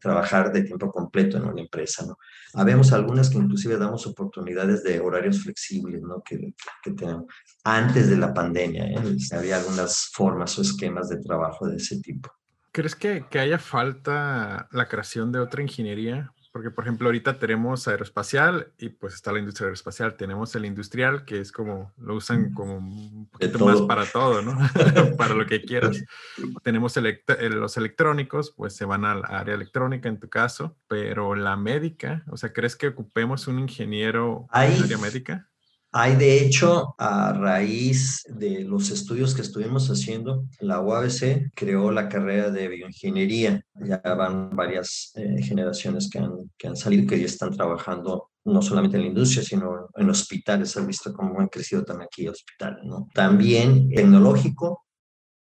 trabajar 0.00 0.52
de 0.52 0.62
tiempo 0.62 0.90
completo 0.90 1.36
en 1.36 1.44
una 1.44 1.60
empresa, 1.60 2.04
¿no? 2.06 2.16
Habemos 2.54 2.92
algunas 2.92 3.30
que 3.30 3.38
inclusive 3.38 3.78
damos 3.78 4.06
oportunidades 4.06 4.82
de 4.82 5.00
horarios 5.00 5.42
flexibles, 5.42 6.02
¿no? 6.02 6.22
Que, 6.22 6.54
que 6.82 6.90
tenemos. 6.92 7.26
Antes 7.64 8.08
de 8.08 8.16
la 8.16 8.34
pandemia, 8.34 8.86
¿eh? 8.86 9.16
había 9.32 9.58
algunas 9.58 10.10
formas 10.12 10.58
o 10.58 10.62
esquemas 10.62 11.08
de 11.08 11.20
trabajo 11.20 11.68
de 11.68 11.76
ese 11.76 12.00
tipo. 12.00 12.30
¿Crees 12.72 12.94
que, 12.94 13.26
que 13.30 13.38
haya 13.38 13.58
falta 13.58 14.68
la 14.72 14.88
creación 14.88 15.30
de 15.30 15.40
otra 15.40 15.62
ingeniería 15.62 16.32
porque, 16.52 16.70
por 16.70 16.84
ejemplo, 16.84 17.08
ahorita 17.08 17.38
tenemos 17.38 17.88
aeroespacial 17.88 18.72
y 18.78 18.90
pues 18.90 19.14
está 19.14 19.32
la 19.32 19.38
industria 19.38 19.66
aeroespacial. 19.66 20.16
Tenemos 20.16 20.54
el 20.54 20.66
industrial, 20.66 21.24
que 21.24 21.40
es 21.40 21.50
como, 21.50 21.92
lo 21.96 22.14
usan 22.14 22.52
como 22.52 22.76
un 22.76 23.26
poquito 23.30 23.64
más 23.64 23.80
para 23.82 24.04
todo, 24.04 24.42
¿no? 24.42 24.56
para 25.16 25.34
lo 25.34 25.46
que 25.46 25.62
quieras. 25.62 26.04
tenemos 26.62 26.94
los 26.96 27.76
electrónicos, 27.78 28.52
pues 28.54 28.76
se 28.76 28.84
van 28.84 29.06
al 29.06 29.22
área 29.24 29.54
electrónica 29.54 30.10
en 30.10 30.20
tu 30.20 30.28
caso, 30.28 30.76
pero 30.88 31.34
la 31.34 31.56
médica, 31.56 32.22
o 32.30 32.36
sea, 32.36 32.52
¿crees 32.52 32.76
que 32.76 32.88
ocupemos 32.88 33.48
un 33.48 33.58
ingeniero 33.58 34.46
en 34.52 34.82
área 34.82 34.98
médica? 34.98 35.48
Hay, 35.94 36.16
de 36.16 36.42
hecho, 36.42 36.94
a 36.96 37.34
raíz 37.34 38.24
de 38.26 38.64
los 38.64 38.90
estudios 38.90 39.34
que 39.34 39.42
estuvimos 39.42 39.90
haciendo, 39.90 40.46
la 40.60 40.80
UABC 40.80 41.52
creó 41.54 41.90
la 41.90 42.08
carrera 42.08 42.50
de 42.50 42.66
bioingeniería. 42.68 43.62
Ya 43.74 43.98
van 43.98 44.56
varias 44.56 45.12
eh, 45.16 45.42
generaciones 45.42 46.08
que 46.08 46.18
han, 46.18 46.41
que 46.56 46.68
han 46.68 46.76
salido, 46.76 47.06
que 47.06 47.18
ya 47.18 47.26
están 47.26 47.50
trabajando 47.50 48.30
no 48.44 48.60
solamente 48.60 48.96
en 48.96 49.02
la 49.04 49.08
industria, 49.08 49.42
sino 49.42 49.88
en 49.94 50.10
hospitales. 50.10 50.76
Has 50.76 50.86
visto 50.86 51.12
cómo 51.12 51.40
han 51.40 51.48
crecido 51.48 51.84
también 51.84 52.06
aquí 52.06 52.28
hospitales. 52.28 52.84
También 53.14 53.90
tecnológico, 53.90 54.84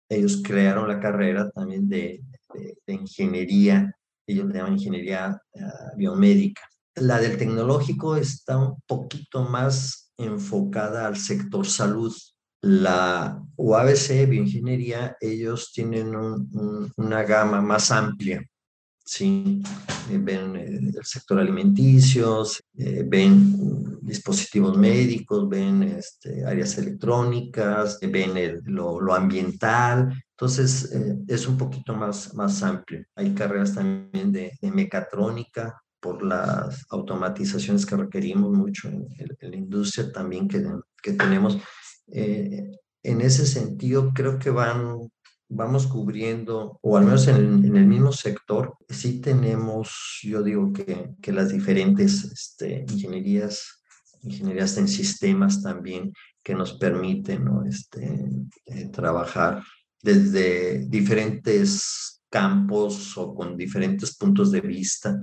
ellos 0.09 0.41
crearon 0.43 0.87
la 0.87 0.99
carrera 0.99 1.49
también 1.51 1.87
de, 1.87 2.21
de, 2.85 2.93
ingeniería, 2.93 3.95
ellos 4.27 4.47
le 4.47 4.55
llaman 4.55 4.73
ingeniería 4.73 5.41
uh, 5.53 5.97
biomédica. 5.97 6.61
La 6.95 7.19
del 7.19 7.37
tecnológico 7.37 8.17
está 8.17 8.57
un 8.57 8.81
poquito 8.85 9.43
más 9.43 10.11
enfocada 10.17 11.07
al 11.07 11.15
sector 11.15 11.65
salud. 11.65 12.13
La 12.63 13.41
UABC 13.55 14.29
Bioingeniería, 14.29 15.17
ellos 15.19 15.71
tienen 15.73 16.13
una 16.15 17.23
gama 17.23 17.59
más 17.61 17.89
amplia, 17.91 18.45
¿sí? 19.05 19.61
Eh, 20.09 20.17
ven 20.19 20.55
eh, 20.55 20.79
el 20.97 21.05
sector 21.05 21.39
alimenticio, 21.39 22.43
eh, 22.77 23.03
ven 23.07 23.99
dispositivos 24.01 24.77
médicos, 24.77 25.47
ven 25.47 25.83
este, 25.83 26.45
áreas 26.45 26.77
electrónicas, 26.77 27.99
ven 28.01 28.61
lo, 28.65 29.13
ambiental, 29.13 30.13
entonces 30.31 30.91
es 31.27 31.47
un 31.47 31.57
poquito 31.57 31.93
más, 31.93 32.33
más 32.33 32.63
amplio. 32.63 33.05
Hay 33.15 33.33
carreras 33.33 33.75
también 33.75 34.31
de, 34.31 34.51
de 34.59 34.71
mecatrónica, 34.71 35.81
por 36.01 36.23
las 36.23 36.83
automatizaciones 36.89 37.85
que 37.85 37.95
requerimos 37.95 38.51
mucho 38.51 38.89
en, 38.89 39.07
la 39.39 39.55
industria 39.55 40.11
también 40.11 40.47
que, 40.47 40.65
que 41.01 41.13
tenemos. 41.13 41.57
Eh, 42.11 42.71
en 43.03 43.21
ese 43.21 43.45
sentido, 43.45 44.11
creo 44.13 44.37
que 44.37 44.49
van, 44.49 44.97
vamos 45.51 45.85
cubriendo, 45.85 46.79
o 46.81 46.97
al 46.97 47.05
menos 47.05 47.27
en, 47.27 47.75
el 47.75 47.85
mismo 47.85 48.11
sector, 48.13 48.75
sí 48.89 49.19
tenemos, 49.19 50.19
yo 50.23 50.41
digo 50.41 50.71
que, 50.71 51.11
que 51.21 51.33
las 51.33 51.49
diferentes 51.49 52.23
este, 52.23 52.85
ingenierías, 52.89 53.83
ingenierías 54.23 54.77
en 54.77 54.87
sistemas 54.87 55.61
también, 55.61 56.13
que 56.41 56.55
nos 56.55 56.73
permite 56.73 57.37
¿no? 57.37 57.65
este, 57.65 58.29
eh, 58.65 58.85
trabajar 58.87 59.61
desde 60.01 60.85
diferentes 60.87 62.21
campos 62.29 63.17
o 63.17 63.35
con 63.35 63.57
diferentes 63.57 64.17
puntos 64.17 64.51
de 64.51 64.61
vista 64.61 65.19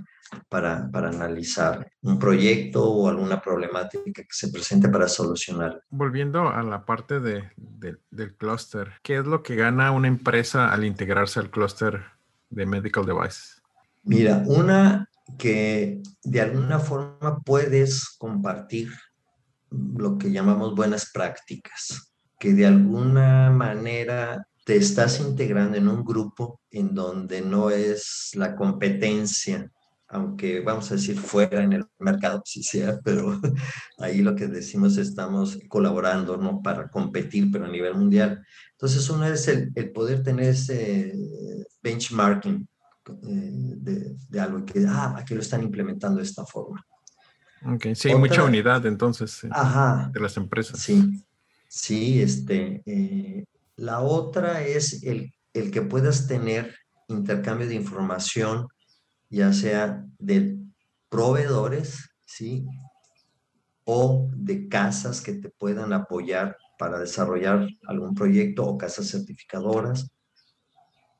para, 0.48 0.90
para 0.90 1.08
analizar 1.08 1.90
un 2.02 2.18
proyecto 2.18 2.84
o 2.84 3.08
alguna 3.08 3.40
problemática 3.40 4.22
que 4.22 4.26
se 4.30 4.48
presente 4.48 4.88
para 4.88 5.08
solucionar. 5.08 5.82
Volviendo 5.90 6.48
a 6.48 6.62
la 6.62 6.84
parte 6.84 7.20
de, 7.20 7.50
del 8.10 8.36
clúster, 8.36 8.92
¿qué 9.02 9.18
es 9.18 9.26
lo 9.26 9.42
que 9.42 9.56
gana 9.56 9.90
una 9.90 10.08
empresa 10.08 10.72
al 10.72 10.84
integrarse 10.84 11.40
al 11.40 11.50
clúster 11.50 12.02
de 12.50 12.66
medical 12.66 13.06
devices? 13.06 13.62
Mira, 14.04 14.42
una 14.46 15.08
que 15.36 16.00
de 16.24 16.40
alguna 16.40 16.78
forma 16.78 17.40
puedes 17.40 18.08
compartir 18.18 18.90
lo 19.70 20.16
que 20.16 20.30
llamamos 20.30 20.74
buenas 20.74 21.10
prácticas, 21.12 22.14
que 22.38 22.54
de 22.54 22.66
alguna 22.66 23.50
manera 23.50 24.46
te 24.64 24.76
estás 24.76 25.20
integrando 25.20 25.76
en 25.76 25.88
un 25.88 26.04
grupo 26.04 26.60
en 26.70 26.94
donde 26.94 27.42
no 27.42 27.70
es 27.70 28.30
la 28.34 28.54
competencia 28.54 29.70
aunque 30.08 30.60
vamos 30.60 30.90
a 30.90 30.94
decir 30.94 31.18
fuera 31.18 31.62
en 31.62 31.74
el 31.74 31.84
mercado, 31.98 32.42
si 32.44 32.62
sea, 32.64 32.98
pero 33.04 33.40
ahí 33.98 34.22
lo 34.22 34.34
que 34.34 34.46
decimos 34.46 34.96
estamos 34.96 35.58
colaborando, 35.68 36.36
¿no? 36.36 36.62
Para 36.62 36.88
competir, 36.88 37.50
pero 37.52 37.66
a 37.66 37.68
nivel 37.68 37.94
mundial. 37.94 38.44
Entonces, 38.72 39.08
uno 39.10 39.26
es 39.26 39.46
el, 39.48 39.70
el 39.74 39.90
poder 39.92 40.22
tener 40.22 40.50
ese 40.50 41.12
benchmarking 41.82 42.66
eh, 43.08 43.74
de, 43.76 44.16
de, 44.28 44.40
algo 44.40 44.64
que, 44.64 44.84
ah, 44.86 45.14
aquí 45.16 45.34
lo 45.34 45.40
están 45.40 45.62
implementando 45.62 46.18
de 46.18 46.24
esta 46.24 46.44
forma. 46.44 46.84
Ok, 47.66 47.88
sí, 47.94 48.08
hay 48.08 48.14
mucha 48.14 48.44
unidad 48.44 48.86
entonces 48.86 49.44
ajá, 49.50 50.10
de 50.12 50.20
las 50.20 50.36
empresas. 50.36 50.78
Sí, 50.78 51.24
sí, 51.66 52.22
este, 52.22 52.82
eh, 52.86 53.44
la 53.76 54.00
otra 54.00 54.62
es 54.62 55.02
el, 55.02 55.32
el 55.54 55.70
que 55.72 55.82
puedas 55.82 56.28
tener 56.28 56.76
intercambio 57.08 57.66
de 57.66 57.74
información 57.74 58.68
ya 59.30 59.52
sea 59.52 60.04
de 60.18 60.58
proveedores, 61.08 62.10
¿sí? 62.26 62.66
O 63.84 64.28
de 64.34 64.68
casas 64.68 65.20
que 65.20 65.34
te 65.34 65.50
puedan 65.50 65.92
apoyar 65.92 66.56
para 66.78 66.98
desarrollar 66.98 67.66
algún 67.86 68.14
proyecto 68.14 68.64
o 68.64 68.78
casas 68.78 69.10
certificadoras. 69.10 70.10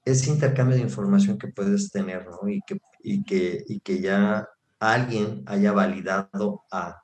Ese 0.05 0.31
intercambio 0.31 0.77
de 0.77 0.83
información 0.83 1.39
que 1.39 1.49
puedes 1.49 1.91
tener, 1.91 2.27
¿no? 2.27 2.49
Y 2.49 2.61
que, 2.67 2.79
y 3.03 3.23
que, 3.25 3.65
y 3.67 3.81
que 3.81 4.01
ya 4.01 4.49
alguien 4.79 5.43
haya 5.47 5.73
validado 5.73 6.65
a 6.71 7.03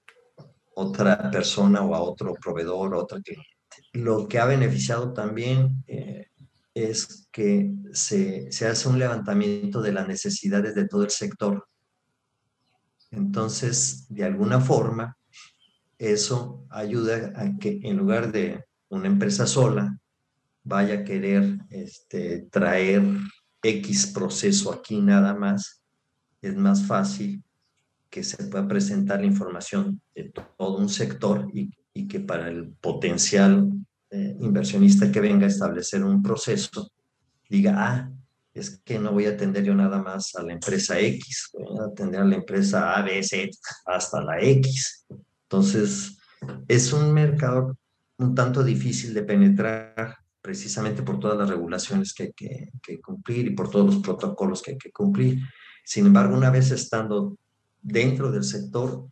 otra 0.75 1.31
persona 1.31 1.83
o 1.83 1.95
a 1.95 2.01
otro 2.01 2.35
proveedor 2.35 2.95
o 2.95 3.01
otro 3.01 3.21
cliente. 3.21 3.49
Lo 3.93 4.29
que 4.29 4.39
ha 4.39 4.45
beneficiado 4.45 5.13
también 5.13 5.85
eh, 5.87 6.29
es 6.75 7.29
que 7.31 7.73
se, 7.93 8.49
hace 8.69 8.89
un 8.89 8.99
levantamiento 8.99 9.81
de 9.81 9.93
las 9.93 10.09
necesidades 10.09 10.75
de 10.75 10.89
todo 10.89 11.05
el 11.05 11.11
sector. 11.11 11.67
Entonces, 13.13 14.07
de 14.09 14.25
alguna 14.25 14.61
forma, 14.61 15.17
eso 15.99 16.67
ayuda 16.71 17.33
a 17.37 17.57
que 17.59 17.79
en 17.85 17.97
lugar 17.97 18.33
de 18.33 18.65
una 18.89 19.07
empresa 19.07 19.47
sola 19.47 19.97
vaya 20.65 20.95
a 20.95 21.05
querer 21.05 21.59
este, 21.71 22.49
traer 22.51 23.03
X 23.63 24.09
proceso 24.09 24.73
aquí 24.73 25.01
nada 25.01 25.35
más, 25.35 25.83
es 26.43 26.57
más 26.57 26.87
fácil 26.87 27.43
que 28.11 28.25
se 28.25 28.45
pueda 28.45 28.67
presentar 28.67 29.21
la 29.21 29.27
información 29.27 30.01
de 30.15 30.33
todo 30.59 30.79
un 30.79 30.89
sector 30.89 31.49
y, 31.55 31.71
y 31.93 32.09
que 32.09 32.21
para 32.21 32.49
el 32.49 32.73
potencial 32.81 33.71
eh, 34.15 34.37
inversionista 34.41 35.11
que 35.11 35.21
venga 35.21 35.47
a 35.47 35.49
establecer 35.49 36.05
un 36.05 36.23
proceso 36.23 36.93
diga, 37.49 37.75
ah, 37.77 38.13
es 38.53 38.81
que 38.85 38.99
no 38.99 39.13
voy 39.13 39.27
a 39.27 39.31
atender 39.31 39.65
yo 39.65 39.75
nada 39.75 40.01
más 40.01 40.37
a 40.37 40.43
la 40.43 40.53
empresa 40.53 40.99
X, 41.01 41.51
voy 41.53 41.79
a 41.81 41.87
atender 41.87 42.21
a 42.21 42.25
la 42.25 42.37
empresa 42.37 42.95
A, 42.95 43.03
B, 43.03 43.21
C, 43.25 43.51
hasta 43.87 44.23
la 44.23 44.41
X. 44.41 45.05
Entonces, 45.43 46.17
es 46.69 46.93
un 46.93 47.13
mercado 47.13 47.77
un 48.19 48.37
tanto 48.37 48.63
difícil 48.63 49.13
de 49.13 49.25
penetrar 49.25 50.17
precisamente 50.41 51.03
por 51.03 51.19
todas 51.19 51.37
las 51.37 51.49
regulaciones 51.49 52.15
que 52.15 52.25
hay 52.25 52.71
que, 52.81 53.01
cumplir 53.01 53.49
y 53.49 53.55
por 53.55 53.69
todos 53.69 53.87
los 53.87 54.03
protocolos 54.03 54.63
que 54.63 54.73
hay 54.73 54.79
que 54.79 54.93
cumplir. 54.93 55.41
Sin 55.85 56.07
embargo, 56.07 56.37
una 56.37 56.51
vez 56.51 56.71
estando 56.71 57.37
dentro 57.83 58.31
del 58.31 58.45
sector, 58.45 59.09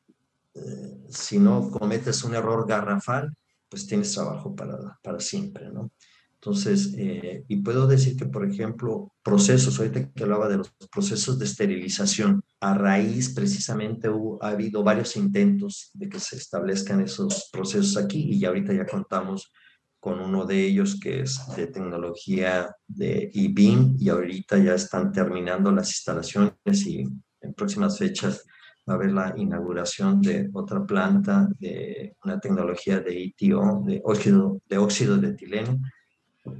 eh, 0.55 0.98
si 1.09 1.40
no 1.40 1.70
cometes 1.70 2.22
un 2.22 2.34
error 2.34 2.68
garrafal, 2.68 3.34
pues 3.72 3.86
tienes 3.86 4.12
trabajo 4.12 4.54
para, 4.54 4.76
para 5.02 5.18
siempre, 5.18 5.70
¿no? 5.72 5.90
Entonces, 6.34 6.92
eh, 6.98 7.42
y 7.48 7.56
puedo 7.62 7.86
decir 7.86 8.16
que, 8.16 8.26
por 8.26 8.44
ejemplo, 8.44 9.14
procesos, 9.22 9.78
ahorita 9.78 10.12
que 10.12 10.22
hablaba 10.24 10.46
de 10.46 10.58
los 10.58 10.74
procesos 10.92 11.38
de 11.38 11.46
esterilización, 11.46 12.42
a 12.60 12.74
raíz 12.74 13.32
precisamente 13.32 14.10
ha 14.42 14.48
habido 14.48 14.82
varios 14.82 15.16
intentos 15.16 15.90
de 15.94 16.10
que 16.10 16.20
se 16.20 16.36
establezcan 16.36 17.00
esos 17.00 17.48
procesos 17.50 17.96
aquí 17.96 18.22
y 18.32 18.40
ya 18.40 18.48
ahorita 18.48 18.74
ya 18.74 18.84
contamos 18.84 19.50
con 19.98 20.20
uno 20.20 20.44
de 20.44 20.66
ellos 20.66 21.00
que 21.00 21.20
es 21.20 21.40
de 21.56 21.68
tecnología 21.68 22.76
de 22.86 23.30
e-beam 23.32 23.96
y 23.98 24.10
ahorita 24.10 24.58
ya 24.58 24.74
están 24.74 25.12
terminando 25.12 25.72
las 25.72 25.88
instalaciones 25.88 26.86
y 26.86 27.08
en 27.40 27.54
próximas 27.54 27.96
fechas 27.96 28.44
va 28.89 28.95
a 28.95 28.97
haber 28.97 29.12
la 29.12 29.35
inauguración 29.37 30.20
de 30.20 30.51
otra 30.53 30.85
planta 30.85 31.49
de 31.59 32.16
una 32.24 32.41
tecnología 32.41 33.01
de 33.01 33.18
ITO, 33.20 33.83
de 33.85 34.01
óxido 34.05 34.61
de, 34.68 34.78
óxido 34.78 35.16
de 35.18 35.28
etileno, 35.28 35.80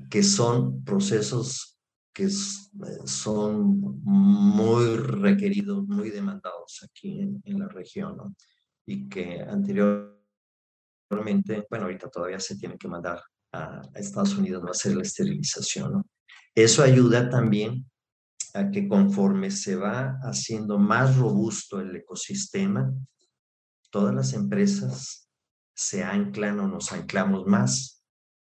que 0.09 0.23
son 0.23 0.85
procesos 0.85 1.73
que 2.12 2.29
son 2.29 4.01
muy 4.05 4.97
requeridos, 4.97 5.87
muy 5.89 6.11
demandados 6.11 6.85
aquí 6.85 7.20
en, 7.20 7.59
la 7.59 7.68
región, 7.68 8.18
¿no? 8.18 8.37
y 8.85 9.09
que 9.09 9.41
anteriormente, 9.41 10.14
bueno, 11.70 11.87
ahorita 11.87 12.11
todavía 12.11 12.39
se 12.39 12.57
tiene 12.57 12.77
que 12.77 12.89
mandar 12.89 13.23
a, 13.53 13.81
Estados 13.95 14.37
Unidos 14.37 14.62
a 14.66 14.73
hacer 14.73 14.95
la 14.95 15.03
esterilización. 15.03 15.93
¿no? 15.93 16.07
Eso 16.55 16.83
ayuda 16.83 17.31
también 17.31 17.91
a 18.55 18.70
que 18.70 18.86
conforme 18.86 19.50
se 19.50 19.76
va 19.76 20.18
haciendo 20.22 20.78
más 20.78 21.16
robusto 21.16 21.80
el 21.80 21.96
ecosistema, 21.96 22.92
todas 23.90 24.14
las 24.14 24.32
empresas 24.34 25.28
se 25.74 26.03
anclan 26.03 26.61
o 26.61 26.68
nos 26.68 26.92
anclamos 26.92 27.46
más. 27.46 28.05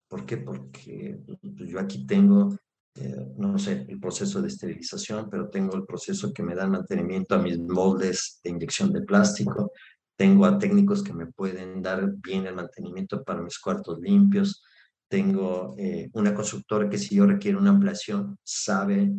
¿Por 0.09 0.24
qué? 0.24 0.38
Porque 0.38 1.18
pues, 1.26 1.68
yo 1.68 1.80
aquí 1.80 2.07
tengo, 2.07 2.57
eh, 2.94 3.32
no 3.36 3.59
sé, 3.59 3.84
el 3.88 3.98
proceso 3.98 4.40
de 4.40 4.48
esterilización, 4.48 5.28
pero 5.28 5.48
tengo 5.48 5.76
el 5.76 5.84
proceso 5.84 6.32
que 6.32 6.42
me 6.42 6.54
da 6.54 6.66
mantenimiento 6.66 7.34
a 7.34 7.38
mis 7.38 7.59
moldes 7.59 8.40
de 8.42 8.50
inyección 8.50 8.92
de 8.92 9.02
plástico, 9.02 9.72
tengo 10.16 10.46
a 10.46 10.59
técnicos 10.59 11.02
que 11.02 11.12
me 11.12 11.26
pueden 11.26 11.82
dar 11.82 12.12
bien 12.16 12.46
el 12.46 12.54
mantenimiento 12.54 13.22
para 13.22 13.42
mis 13.42 13.59
cuartos 13.59 13.98
limpios, 14.00 14.62
tengo 15.09 15.74
eh, 15.78 16.09
una 16.14 16.34
constructora 16.34 16.88
que 16.88 16.98
si 16.98 17.16
yo 17.16 17.26
requiero 17.26 17.59
una 17.59 17.70
ampliación, 17.70 18.38
sabe 18.42 19.12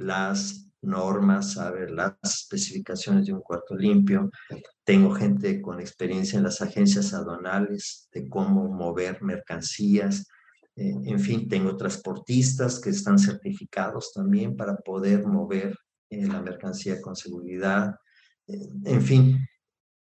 las 0.00 0.70
normas, 0.82 1.52
saber 1.54 1.90
las 1.90 2.14
especificaciones 2.22 3.26
de 3.26 3.32
un 3.32 3.40
cuarto 3.40 3.76
limpio. 3.76 4.30
Tengo 4.84 5.12
gente 5.12 5.60
con 5.60 5.80
experiencia 5.80 6.38
en 6.38 6.44
las 6.44 6.62
agencias 6.62 7.12
aduanales 7.12 8.08
de 8.12 8.28
cómo 8.28 8.68
mover 8.68 9.22
mercancías. 9.22 10.26
Eh, 10.76 10.94
en 11.04 11.20
fin, 11.20 11.48
tengo 11.48 11.76
transportistas 11.76 12.80
que 12.80 12.90
están 12.90 13.18
certificados 13.18 14.12
también 14.12 14.56
para 14.56 14.76
poder 14.76 15.26
mover 15.26 15.76
eh, 16.08 16.26
la 16.26 16.40
mercancía 16.40 17.00
con 17.00 17.14
seguridad. 17.14 17.94
Eh, 18.46 18.68
en 18.84 19.02
fin, 19.02 19.38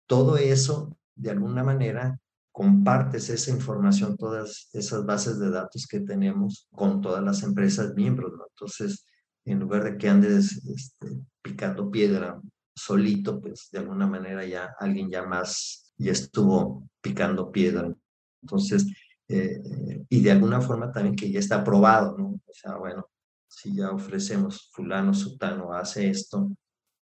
todo 0.07 0.37
eso, 0.37 0.97
de 1.15 1.31
alguna 1.31 1.63
manera, 1.63 2.19
compartes 2.51 3.29
esa 3.29 3.51
información, 3.51 4.15
todas 4.17 4.69
esas 4.73 5.05
bases 5.05 5.39
de 5.39 5.49
datos 5.49 5.87
que 5.87 5.99
tenemos 5.99 6.67
con 6.71 7.01
todas 7.01 7.23
las 7.23 7.43
empresas 7.43 7.93
miembros. 7.95 8.31
¿no? 8.37 8.45
Entonces, 8.49 9.05
en 9.45 9.59
lugar 9.59 9.83
de 9.83 9.97
que 9.97 10.09
andes 10.09 10.65
este, 10.65 11.07
picando 11.41 11.89
piedra 11.91 12.41
solito, 12.75 13.39
pues 13.39 13.69
de 13.71 13.79
alguna 13.79 14.07
manera 14.07 14.45
ya 14.45 14.75
alguien 14.79 15.09
ya 15.09 15.23
más 15.23 15.93
ya 15.97 16.11
estuvo 16.11 16.87
picando 17.01 17.51
piedra. 17.51 17.93
Entonces, 18.41 18.85
eh, 19.27 19.61
y 20.09 20.21
de 20.21 20.31
alguna 20.31 20.61
forma 20.61 20.91
también 20.91 21.15
que 21.15 21.31
ya 21.31 21.39
está 21.39 21.57
aprobado, 21.57 22.17
¿no? 22.17 22.27
O 22.45 22.53
sea, 22.53 22.77
bueno, 22.77 23.07
si 23.47 23.75
ya 23.75 23.91
ofrecemos 23.91 24.69
fulano, 24.73 25.13
sutano, 25.13 25.73
hace 25.73 26.09
esto, 26.09 26.51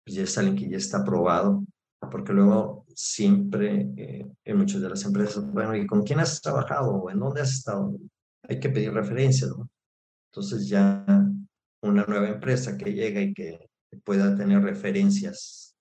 pues 0.03 0.15
ya 0.15 0.23
es 0.23 0.37
alguien 0.37 0.55
que 0.55 0.69
ya 0.69 0.77
está 0.77 0.99
aprobado, 0.99 1.65
porque 2.11 2.33
luego 2.33 2.85
siempre 2.95 3.91
eh, 3.97 4.25
en 4.45 4.57
muchas 4.57 4.81
de 4.81 4.89
las 4.89 5.03
empresas, 5.03 5.51
bueno, 5.51 5.75
¿y 5.75 5.85
con 5.85 6.03
quién 6.03 6.19
has 6.19 6.41
trabajado? 6.41 6.91
¿O 6.91 7.11
en 7.11 7.19
dónde 7.19 7.41
has 7.41 7.51
estado? 7.51 7.97
Hay 8.43 8.59
que 8.59 8.69
pedir 8.69 8.93
referencias, 8.93 9.49
¿no? 9.49 9.69
Entonces 10.31 10.67
ya 10.67 11.05
una 11.81 12.05
nueva 12.05 12.29
empresa 12.29 12.77
que 12.77 12.93
llega 12.93 13.21
y 13.21 13.33
que 13.33 13.69
pueda 14.03 14.35
tener 14.35 14.61
referencias 14.61 15.75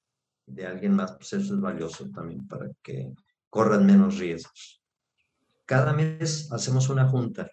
de 0.47 0.67
alguien 0.67 0.95
más, 0.95 1.13
pues 1.17 1.33
eso 1.33 1.55
es 1.55 1.61
valioso 1.61 2.09
también 2.11 2.47
para 2.47 2.71
que 2.83 3.13
corran 3.51 3.87
menos 3.87 4.19
riesgos. 4.19 4.83
cada 5.65 5.93
mes 5.93 6.51
hacemos 6.53 6.89
una 6.89 7.09
junta. 7.09 7.51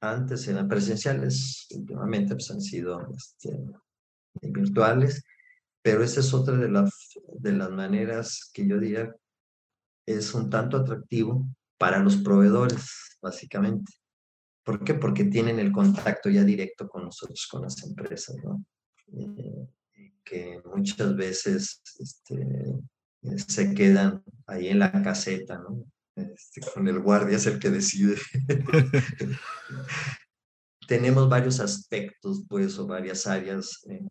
Antes 0.00 0.48
eran 0.48 0.68
presenciales, 0.68 1.66
últimamente 1.74 2.34
pues, 2.34 2.50
han 2.50 2.60
sido 2.60 3.06
este, 3.14 3.58
virtuales, 4.40 5.22
pero 5.82 6.02
esa 6.02 6.20
es 6.20 6.32
otra 6.32 6.56
de 6.56 6.70
las, 6.70 7.18
de 7.38 7.52
las 7.52 7.70
maneras 7.70 8.50
que 8.52 8.66
yo 8.66 8.78
diría 8.78 9.14
es 10.06 10.34
un 10.34 10.50
tanto 10.50 10.76
atractivo 10.78 11.46
para 11.78 11.98
los 11.98 12.16
proveedores, 12.16 13.18
básicamente. 13.20 13.92
¿Por 14.64 14.82
qué? 14.82 14.94
Porque 14.94 15.24
tienen 15.24 15.58
el 15.58 15.70
contacto 15.70 16.30
ya 16.30 16.42
directo 16.42 16.88
con 16.88 17.04
nosotros, 17.04 17.46
con 17.50 17.62
las 17.62 17.82
empresas, 17.84 18.36
¿no? 18.42 18.64
Eh, 19.12 19.68
que 20.24 20.60
muchas 20.74 21.14
veces 21.14 21.82
este, 21.98 22.46
se 23.46 23.74
quedan 23.74 24.24
ahí 24.46 24.68
en 24.68 24.78
la 24.78 24.90
caseta, 24.90 25.58
¿no? 25.58 25.84
Este, 26.16 26.62
con 26.72 26.88
el 26.88 27.00
guardia 27.00 27.36
es 27.36 27.46
el 27.46 27.58
que 27.58 27.68
decide. 27.68 28.16
Tenemos 30.88 31.28
varios 31.28 31.60
aspectos, 31.60 32.44
pues, 32.48 32.78
o 32.78 32.86
varias 32.86 33.26
áreas 33.26 33.84
en, 33.86 34.10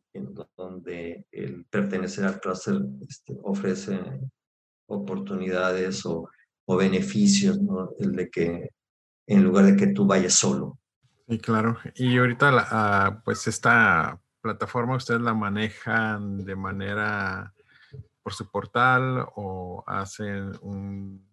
donde 0.56 1.26
el 1.32 1.66
pertenecer 1.66 2.26
al 2.26 2.40
clúster 2.40 2.80
este, 3.08 3.36
ofrece 3.44 4.00
oportunidades 4.88 6.06
o, 6.06 6.30
o 6.66 6.76
beneficios, 6.76 7.60
¿no? 7.60 7.92
El 8.00 8.12
de 8.14 8.30
que 8.30 8.70
en 9.28 9.44
lugar 9.44 9.66
de 9.66 9.76
que 9.76 9.88
tú 9.88 10.06
vayas 10.06 10.34
solo. 10.34 10.80
Sí, 11.28 11.38
claro. 11.40 11.78
Y 11.96 12.18
ahorita, 12.18 12.52
ah, 12.70 13.22
pues 13.24 13.48
esta 13.48 14.20
plataforma 14.42 14.98
ustedes 14.98 15.22
la 15.22 15.34
manejan 15.34 16.44
de 16.44 16.56
manera 16.56 17.54
por 18.22 18.34
su 18.34 18.50
portal 18.50 19.26
o 19.36 19.84
hacen 19.86 20.52
un 20.62 21.26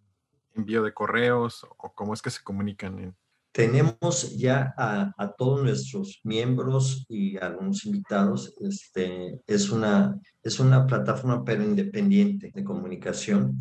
envío 0.54 0.82
de 0.82 0.92
correos 0.92 1.64
o 1.78 1.92
cómo 1.94 2.14
es 2.14 2.22
que 2.22 2.30
se 2.30 2.42
comunican? 2.42 3.14
Tenemos 3.52 4.36
ya 4.36 4.74
a, 4.76 5.12
a, 5.16 5.32
todos 5.32 5.62
nuestros 5.64 6.20
miembros 6.22 7.04
y 7.08 7.36
algunos 7.36 7.84
invitados. 7.84 8.54
Este, 8.60 9.40
es, 9.46 9.70
una, 9.70 10.16
es 10.42 10.60
una 10.60 10.86
plataforma 10.86 11.44
pero 11.44 11.64
independiente 11.64 12.52
de 12.54 12.64
comunicación. 12.64 13.58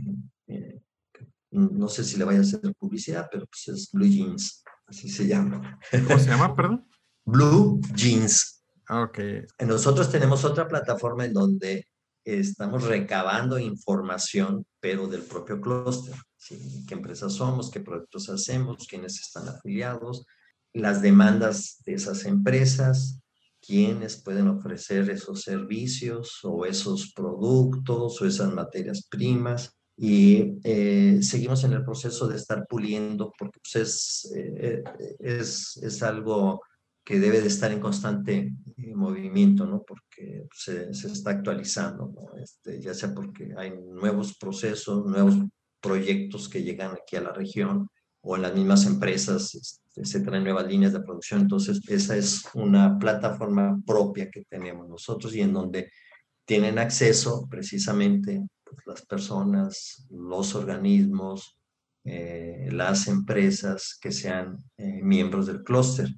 No 1.51 1.87
sé 1.87 2.03
si 2.03 2.17
le 2.17 2.25
vaya 2.25 2.39
a 2.39 2.43
hacer 2.43 2.61
publicidad, 2.77 3.27
pero 3.31 3.45
pues 3.47 3.67
es 3.69 3.91
Blue 3.91 4.07
Jeans, 4.07 4.63
así 4.85 5.09
se 5.09 5.27
llama. 5.27 5.79
¿Cómo 5.91 6.19
se 6.19 6.29
llama, 6.29 6.55
perdón? 6.55 6.87
Blue 7.25 7.81
Jeans. 7.95 8.63
Ah, 8.87 9.03
ok. 9.03 9.19
Nosotros 9.65 10.11
tenemos 10.11 10.43
otra 10.45 10.67
plataforma 10.67 11.25
en 11.25 11.33
donde 11.33 11.87
estamos 12.23 12.83
recabando 12.83 13.57
información, 13.57 14.65
pero 14.79 15.07
del 15.07 15.23
propio 15.23 15.59
clúster. 15.59 16.15
¿Qué 16.47 16.93
empresas 16.93 17.33
somos? 17.33 17.69
¿Qué 17.69 17.79
proyectos 17.79 18.29
hacemos? 18.29 18.87
¿Quiénes 18.87 19.19
están 19.19 19.47
afiliados? 19.47 20.25
Las 20.73 21.01
demandas 21.01 21.81
de 21.85 21.95
esas 21.95 22.25
empresas, 22.25 23.21
quiénes 23.59 24.21
pueden 24.21 24.47
ofrecer 24.47 25.09
esos 25.09 25.41
servicios 25.41 26.39
o 26.43 26.65
esos 26.65 27.11
productos 27.13 28.21
o 28.21 28.25
esas 28.25 28.53
materias 28.53 29.07
primas 29.09 29.78
y 30.01 30.57
eh, 30.63 31.19
seguimos 31.21 31.65
en 31.65 31.73
el 31.73 31.83
proceso 31.83 32.25
de 32.29 32.37
estar 32.37 32.65
puliendo 32.67 33.33
porque 33.37 33.59
pues, 33.59 33.75
es, 33.75 34.33
eh, 34.33 34.81
es, 35.19 35.75
es, 35.83 36.01
algo 36.03 36.61
que 37.03 37.19
debe 37.19 37.41
de 37.41 37.49
estar 37.49 37.69
en 37.69 37.81
constante 37.81 38.53
eh, 38.77 38.95
movimiento, 38.95 39.65
¿no? 39.65 39.83
Porque 39.83 40.47
se, 40.55 40.93
se 40.93 41.07
está 41.07 41.31
actualizando, 41.31 42.13
¿no? 42.15 42.41
Este, 42.41 42.79
ya 42.79 42.93
sea 42.93 43.13
porque 43.13 43.53
hay 43.57 43.71
nuevos 43.71 44.37
procesos, 44.37 45.05
nuevos 45.05 45.35
proyectos 45.81 46.47
que 46.47 46.63
llegan 46.63 46.93
aquí 46.93 47.17
a 47.17 47.21
la 47.21 47.33
región 47.33 47.89
o 48.21 48.37
en 48.37 48.43
las 48.43 48.55
mismas 48.55 48.85
empresas 48.85 49.53
este, 49.53 50.05
se 50.05 50.21
traen 50.21 50.45
nuevas 50.45 50.65
líneas 50.65 50.93
de 50.93 51.01
producción. 51.01 51.41
Entonces, 51.41 51.81
esa 51.89 52.15
es 52.15 52.43
una 52.53 52.97
plataforma 52.97 53.77
propia 53.85 54.31
que 54.31 54.45
tenemos 54.45 54.87
nosotros 54.87 55.35
y 55.35 55.41
en 55.41 55.51
donde 55.51 55.91
tienen 56.45 56.79
acceso 56.79 57.47
precisamente 57.49 58.37
pues, 58.37 58.49
las 58.85 59.05
personas, 59.05 60.07
los 60.09 60.55
organismos, 60.55 61.57
eh, 62.03 62.69
las 62.71 63.07
empresas 63.07 63.97
que 64.01 64.11
sean 64.11 64.57
eh, 64.77 65.01
miembros 65.03 65.47
del 65.47 65.63
clúster. 65.63 66.09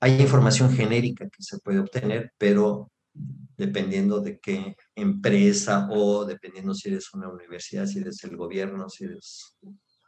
Hay 0.00 0.20
información 0.20 0.70
genérica 0.72 1.28
que 1.28 1.42
se 1.42 1.58
puede 1.58 1.78
obtener, 1.78 2.32
pero 2.38 2.90
dependiendo 3.56 4.20
de 4.20 4.38
qué 4.38 4.76
empresa 4.94 5.88
o 5.90 6.24
dependiendo 6.24 6.74
si 6.74 6.88
eres 6.88 7.12
una 7.14 7.28
universidad, 7.28 7.86
si 7.86 7.98
eres 7.98 8.22
el 8.24 8.36
gobierno, 8.36 8.88
si 8.88 9.04
eres 9.04 9.56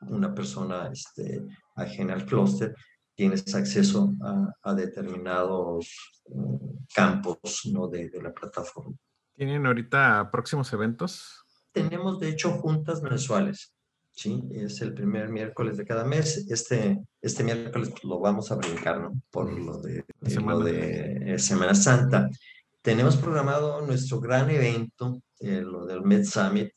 una 0.02 0.34
persona 0.34 0.90
este, 0.92 1.42
ajena 1.74 2.14
al 2.14 2.26
clúster, 2.26 2.74
tienes 3.14 3.54
acceso 3.54 4.14
a, 4.62 4.74
determinados 4.74 6.22
mm, 6.28 6.56
campos 6.94 7.62
¿no? 7.72 7.88
de, 7.88 8.08
de 8.08 8.22
la 8.22 8.32
plataforma. 8.32 8.96
¿Tienen 9.34 9.66
ahorita 9.66 10.30
próximos 10.30 10.72
eventos? 10.72 11.44
Tenemos 11.72 12.20
de 12.20 12.28
hecho 12.30 12.52
juntas 12.52 13.02
mensuales. 13.02 13.74
¿sí? 14.12 14.42
Es 14.52 14.80
el 14.80 14.94
primer 14.94 15.28
miércoles 15.28 15.76
de 15.76 15.86
cada 15.86 16.04
mes. 16.04 16.46
Este, 16.50 17.02
este 17.20 17.44
miércoles 17.44 17.92
lo 18.04 18.20
vamos 18.20 18.50
a 18.50 18.56
brincar, 18.56 19.00
¿no? 19.00 19.20
Por 19.30 19.52
lo 19.52 19.80
de, 19.80 20.04
Semana. 20.26 20.64
de 20.64 21.34
eh, 21.34 21.38
Semana 21.38 21.74
Santa. 21.74 22.28
Tenemos 22.82 23.16
programado 23.16 23.80
nuestro 23.82 24.20
gran 24.20 24.50
evento, 24.50 25.22
eh, 25.38 25.60
lo 25.60 25.84
del 25.84 26.02
Med 26.02 26.24
Summit, 26.24 26.72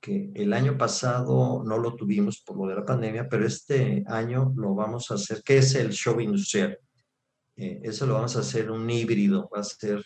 que 0.00 0.30
el 0.34 0.52
año 0.52 0.76
pasado 0.76 1.62
no 1.64 1.78
lo 1.78 1.94
tuvimos 1.94 2.40
por 2.40 2.56
lo 2.56 2.66
de 2.66 2.74
la 2.74 2.84
pandemia, 2.84 3.28
pero 3.28 3.46
este 3.46 4.02
año 4.06 4.52
lo 4.56 4.74
vamos 4.74 5.10
a 5.10 5.14
hacer, 5.14 5.42
que 5.42 5.58
es 5.58 5.74
el 5.74 5.90
show 5.90 6.20
industrial. 6.20 6.78
Eh, 7.56 7.80
eso 7.84 8.06
lo 8.06 8.14
vamos 8.14 8.36
a 8.36 8.40
hacer 8.40 8.70
un 8.70 8.88
híbrido, 8.90 9.48
va 9.54 9.60
a 9.60 9.64
ser 9.64 10.04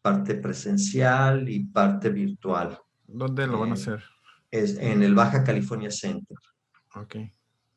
parte 0.00 0.36
presencial 0.36 1.48
y 1.48 1.64
parte 1.64 2.08
virtual. 2.08 2.78
¿Dónde 3.06 3.46
lo 3.46 3.60
van 3.60 3.70
a 3.70 3.74
eh, 3.74 3.78
hacer? 3.78 4.04
Es 4.50 4.76
en 4.78 5.02
el 5.02 5.14
Baja 5.14 5.44
California 5.44 5.90
Center. 5.90 6.36
Ok. 6.94 7.16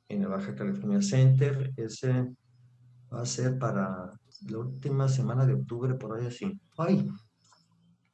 En 0.10 0.22
el 0.22 0.28
Baja 0.28 0.56
California 0.56 1.02
Center. 1.02 1.74
Ese 1.78 2.28
va 3.14 3.22
a 3.22 3.26
ser 3.26 3.58
para 3.58 4.12
la 4.48 4.58
última 4.58 5.08
semana 5.08 5.46
de 5.46 5.54
octubre, 5.54 5.96
por 5.96 6.18
ahí 6.18 6.28
así. 6.28 6.60
¡Ay! 6.78 7.10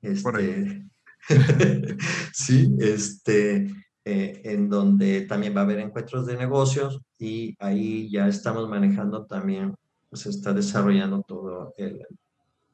Este, 0.01 0.23
por 0.23 0.37
ahí. 0.37 0.87
sí, 2.33 2.75
este, 2.79 3.67
eh, 4.03 4.41
en 4.43 4.69
donde 4.69 5.21
también 5.21 5.55
va 5.55 5.61
a 5.61 5.63
haber 5.63 5.79
encuentros 5.79 6.25
de 6.25 6.37
negocios 6.37 7.01
y 7.17 7.55
ahí 7.59 8.09
ya 8.11 8.27
estamos 8.27 8.69
manejando 8.69 9.25
también, 9.25 9.73
pues, 10.09 10.21
se 10.23 10.29
está 10.29 10.53
desarrollando 10.53 11.23
todo 11.23 11.73
el, 11.77 12.05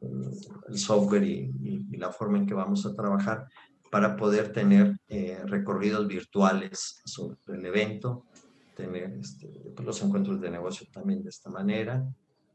el, 0.02 0.78
software 0.78 1.24
y, 1.24 1.52
y, 1.64 1.98
la 1.98 2.12
forma 2.12 2.40
en 2.40 2.46
que 2.46 2.54
vamos 2.54 2.86
a 2.86 2.94
trabajar 2.94 3.48
para 3.92 4.16
poder 4.16 4.54
tener 4.54 4.98
eh, 5.10 5.38
recorridos 5.46 6.08
virtuales 6.08 7.02
sobre 7.06 7.38
el 7.48 7.66
evento, 7.66 8.26
tener 8.74 9.12
este, 9.20 9.48
pues, 9.76 9.86
los 9.86 10.02
encuentros 10.02 10.40
de 10.40 10.50
negocio 10.50 10.88
también 10.92 11.22
de 11.22 11.30
esta 11.30 11.50
manera. 11.50 12.04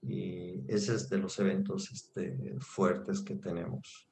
Y 0.02 0.62
ese 0.66 0.94
es 0.94 1.08
de 1.10 1.18
los 1.18 1.38
eventos 1.38 1.92
este, 1.92 2.56
fuertes 2.58 3.20
que 3.20 3.36
tenemos. 3.36 4.08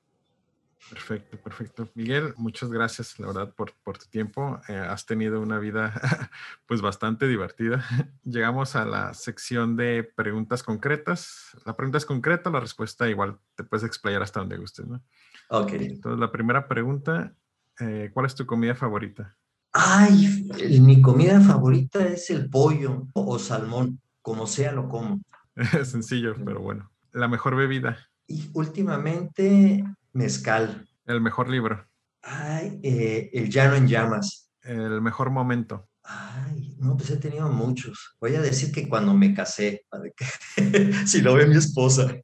Perfecto, 0.91 1.37
perfecto. 1.39 1.89
Miguel, 1.95 2.35
muchas 2.37 2.71
gracias, 2.71 3.19
la 3.19 3.29
verdad, 3.29 3.55
por, 3.55 3.73
por 3.83 3.99
tu 3.99 4.07
tiempo. 4.07 4.61
Eh, 4.69 4.77
has 4.77 5.07
tenido 5.07 5.41
una 5.41 5.59
vida, 5.59 5.93
pues, 6.67 6.83
bastante 6.83 7.27
divertida. 7.27 7.85
Llegamos 8.25 8.77
a 8.77 8.85
la 8.85 9.15
sección 9.15 9.77
de 9.77 10.05
preguntas 10.15 10.63
concretas. 10.63 11.57
La 11.65 11.77
pregunta 11.77 11.99
es 11.99 12.07
concreta, 12.07 12.51
la 12.51 12.61
respuesta 12.61 13.09
igual 13.09 13.39
te 13.55 13.65
puedes 13.65 13.85
explayar 13.85 14.23
hasta 14.23 14.41
donde 14.41 14.59
gustes, 14.59 14.87
¿no? 14.87 15.03
Ok. 15.49 15.73
Entonces, 15.73 16.21
la 16.21 16.31
primera 16.31 16.69
pregunta, 16.69 17.35
eh, 17.81 18.11
¿cuál 18.13 18.27
es 18.27 18.35
tu 18.35 18.47
comida 18.47 18.75
favorita? 18.75 19.37
Ay, 19.73 20.49
mi 20.81 21.03
comida 21.03 21.41
favorita 21.41 22.07
es 22.07 22.31
el 22.31 22.49
pollo 22.49 23.09
o 23.13 23.39
salmón, 23.41 24.01
como 24.23 24.47
sea 24.47 24.71
lo 24.71 24.89
como. 24.89 25.21
Sencillo, 25.85 26.37
pero 26.45 26.61
bueno. 26.61 26.91
La 27.13 27.27
mejor 27.27 27.57
bebida. 27.57 27.99
Y 28.27 28.51
últimamente, 28.55 29.85
mezcal. 30.15 30.89
El 31.05 31.21
mejor 31.21 31.51
libro. 31.51 31.87
Ay, 32.23 32.81
eh, 32.83 33.31
El 33.35 33.51
llano 33.51 33.75
en 33.75 33.87
llamas. 33.87 34.51
El 34.63 35.03
mejor 35.03 35.31
momento. 35.31 35.89
Ay, 36.03 36.77
no, 36.79 36.97
pues 36.97 37.11
he 37.11 37.17
tenido 37.17 37.49
muchos. 37.51 38.17
Voy 38.21 38.35
a 38.35 38.41
decir 38.41 38.73
que 38.73 38.89
cuando 38.89 39.15
me 39.15 39.35
casé, 39.35 39.87
si 41.07 41.21
lo 41.21 41.35
ve 41.35 41.47
mi 41.47 41.57
esposa. 41.57 42.15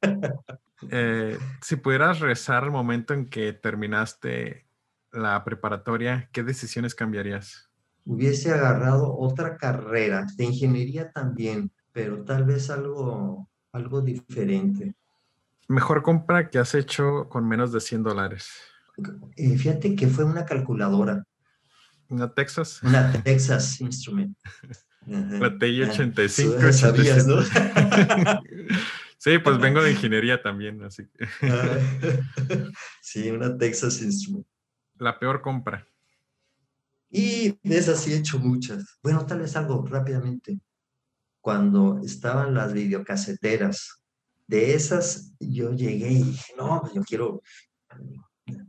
Eh, 0.89 1.37
si 1.61 1.75
pudieras 1.75 2.19
rezar 2.19 2.63
el 2.63 2.71
momento 2.71 3.13
en 3.13 3.29
que 3.29 3.53
terminaste 3.53 4.67
la 5.11 5.43
preparatoria, 5.43 6.29
¿qué 6.31 6.43
decisiones 6.43 6.95
cambiarías? 6.95 7.69
Hubiese 8.05 8.51
agarrado 8.51 9.15
otra 9.15 9.57
carrera 9.57 10.25
de 10.35 10.45
ingeniería 10.45 11.11
también, 11.11 11.71
pero 11.91 12.23
tal 12.23 12.45
vez 12.45 12.69
algo, 12.71 13.47
algo 13.71 14.01
diferente. 14.01 14.95
Mejor 15.71 16.03
compra 16.03 16.49
que 16.49 16.59
has 16.59 16.75
hecho 16.75 17.29
con 17.29 17.47
menos 17.47 17.71
de 17.71 17.79
100 17.79 18.03
dólares. 18.03 18.51
Eh, 19.37 19.57
fíjate 19.57 19.95
que 19.95 20.05
fue 20.07 20.25
una 20.25 20.45
calculadora. 20.45 21.23
¿Una 22.09 22.33
Texas? 22.33 22.83
Una 22.83 23.23
Texas 23.23 23.79
Instrument. 23.79 24.37
La 25.07 25.57
TI 25.57 25.83
85. 25.83 26.55
Ah, 26.61 26.73
sabías, 26.73 27.25
¿no? 27.25 27.41
sí, 29.17 29.39
pues 29.39 29.57
vengo 29.59 29.81
de 29.81 29.91
ingeniería 29.91 30.43
también, 30.43 30.83
así 30.83 31.07
que. 31.07 31.25
Ah, 31.49 31.79
sí, 33.01 33.31
una 33.31 33.57
Texas 33.57 34.01
Instrument. 34.01 34.45
La 34.99 35.17
peor 35.17 35.41
compra. 35.41 35.87
Y 37.09 37.57
de 37.63 37.77
esas 37.77 38.01
sí 38.01 38.11
he 38.11 38.17
hecho 38.17 38.39
muchas. 38.39 38.99
Bueno, 39.01 39.25
tal 39.25 39.39
vez 39.39 39.55
algo 39.55 39.87
rápidamente. 39.87 40.59
Cuando 41.39 42.01
estaban 42.03 42.53
las 42.53 42.73
videocaseteras, 42.73 44.00
de 44.47 44.73
esas 44.73 45.33
yo 45.39 45.71
llegué 45.71 46.11
y 46.11 46.23
dije, 46.23 46.53
no, 46.57 46.83
yo 46.93 47.01
quiero 47.03 47.41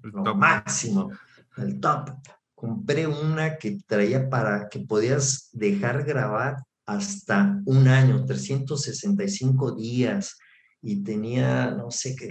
lo 0.02 0.34
máximo, 0.34 1.10
el 1.56 1.80
top. 1.80 2.10
Compré 2.54 3.06
una 3.06 3.58
que 3.58 3.78
traía 3.86 4.28
para 4.28 4.68
que 4.68 4.80
podías 4.80 5.48
dejar 5.52 6.04
grabar 6.04 6.56
hasta 6.86 7.60
un 7.64 7.88
año, 7.88 8.24
365 8.24 9.72
días, 9.72 10.38
y 10.80 11.02
tenía, 11.02 11.70
no 11.70 11.90
sé 11.90 12.14
qué, 12.14 12.28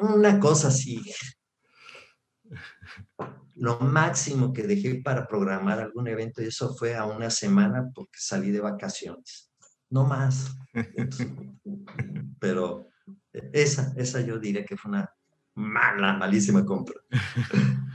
una 0.00 0.38
cosa 0.40 0.68
así. 0.68 1.00
Lo 3.56 3.78
máximo 3.80 4.52
que 4.52 4.62
dejé 4.62 5.02
para 5.02 5.26
programar 5.26 5.80
algún 5.80 6.08
evento, 6.08 6.42
y 6.42 6.46
eso 6.46 6.74
fue 6.74 6.96
a 6.96 7.04
una 7.04 7.30
semana 7.30 7.90
porque 7.94 8.18
salí 8.18 8.50
de 8.50 8.60
vacaciones. 8.60 9.49
No 9.90 10.04
más. 10.04 10.56
Pero 12.40 12.88
esa, 13.32 13.92
esa 13.96 14.20
yo 14.20 14.38
diría 14.38 14.64
que 14.64 14.76
fue 14.76 14.90
una 14.90 15.12
mala, 15.54 16.14
malísima 16.14 16.64
compra. 16.64 16.96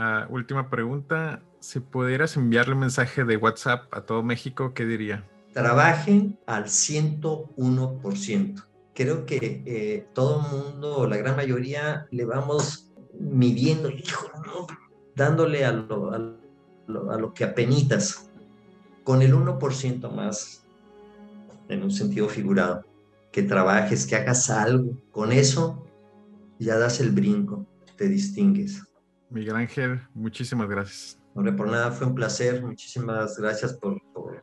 Ah, 0.00 0.26
última 0.30 0.70
pregunta. 0.70 1.42
Si 1.58 1.80
pudieras 1.80 2.36
enviarle 2.36 2.74
un 2.74 2.80
mensaje 2.80 3.24
de 3.24 3.36
WhatsApp 3.36 3.92
a 3.92 4.02
todo 4.02 4.22
México, 4.22 4.72
¿qué 4.72 4.86
diría? 4.86 5.28
Trabajen 5.52 6.38
al 6.46 6.66
101%. 6.66 8.64
Creo 8.94 9.26
que 9.26 9.64
eh, 9.66 10.06
todo 10.14 10.40
el 10.40 10.46
mundo, 10.52 11.08
la 11.08 11.16
gran 11.16 11.34
mayoría, 11.34 12.06
le 12.12 12.24
vamos 12.24 12.92
midiendo, 13.18 13.90
hijo, 13.90 14.30
dándole 15.16 15.64
a 15.64 15.72
lo, 15.72 16.12
a 16.12 16.18
lo, 16.86 17.10
a 17.10 17.18
lo 17.18 17.34
que 17.34 17.42
apenitas. 17.42 18.30
Con 19.02 19.20
el 19.22 19.34
1% 19.34 20.12
más, 20.12 20.64
en 21.68 21.82
un 21.82 21.90
sentido 21.90 22.28
figurado, 22.28 22.84
que 23.32 23.42
trabajes, 23.42 24.06
que 24.06 24.16
hagas 24.16 24.50
algo. 24.50 24.98
Con 25.10 25.32
eso 25.32 25.84
ya 26.58 26.78
das 26.78 27.00
el 27.00 27.10
brinco, 27.10 27.66
te 27.96 28.08
distingues. 28.08 28.82
Miguel 29.30 29.56
Ángel, 29.56 30.00
muchísimas 30.14 30.68
gracias. 30.68 31.18
Hombre, 31.34 31.52
por 31.52 31.68
nada, 31.68 31.90
fue 31.90 32.06
un 32.06 32.14
placer. 32.14 32.64
Muchísimas 32.64 33.38
gracias 33.38 33.74
por, 33.74 34.00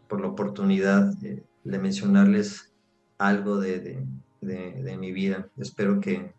por, 0.08 0.22
la 0.22 0.28
oportunidad 0.28 1.14
de, 1.18 1.44
mencionarles 1.64 2.74
algo 3.18 3.58
de, 3.60 3.80
de, 4.42 4.84
de, 4.84 4.98
mi 4.98 5.12
vida. 5.12 5.50
Espero 5.58 6.00
que, 6.00 6.34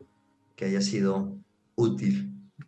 que 0.54 0.66
haya 0.66 0.80
sido 0.80 1.36
útil 1.74 2.35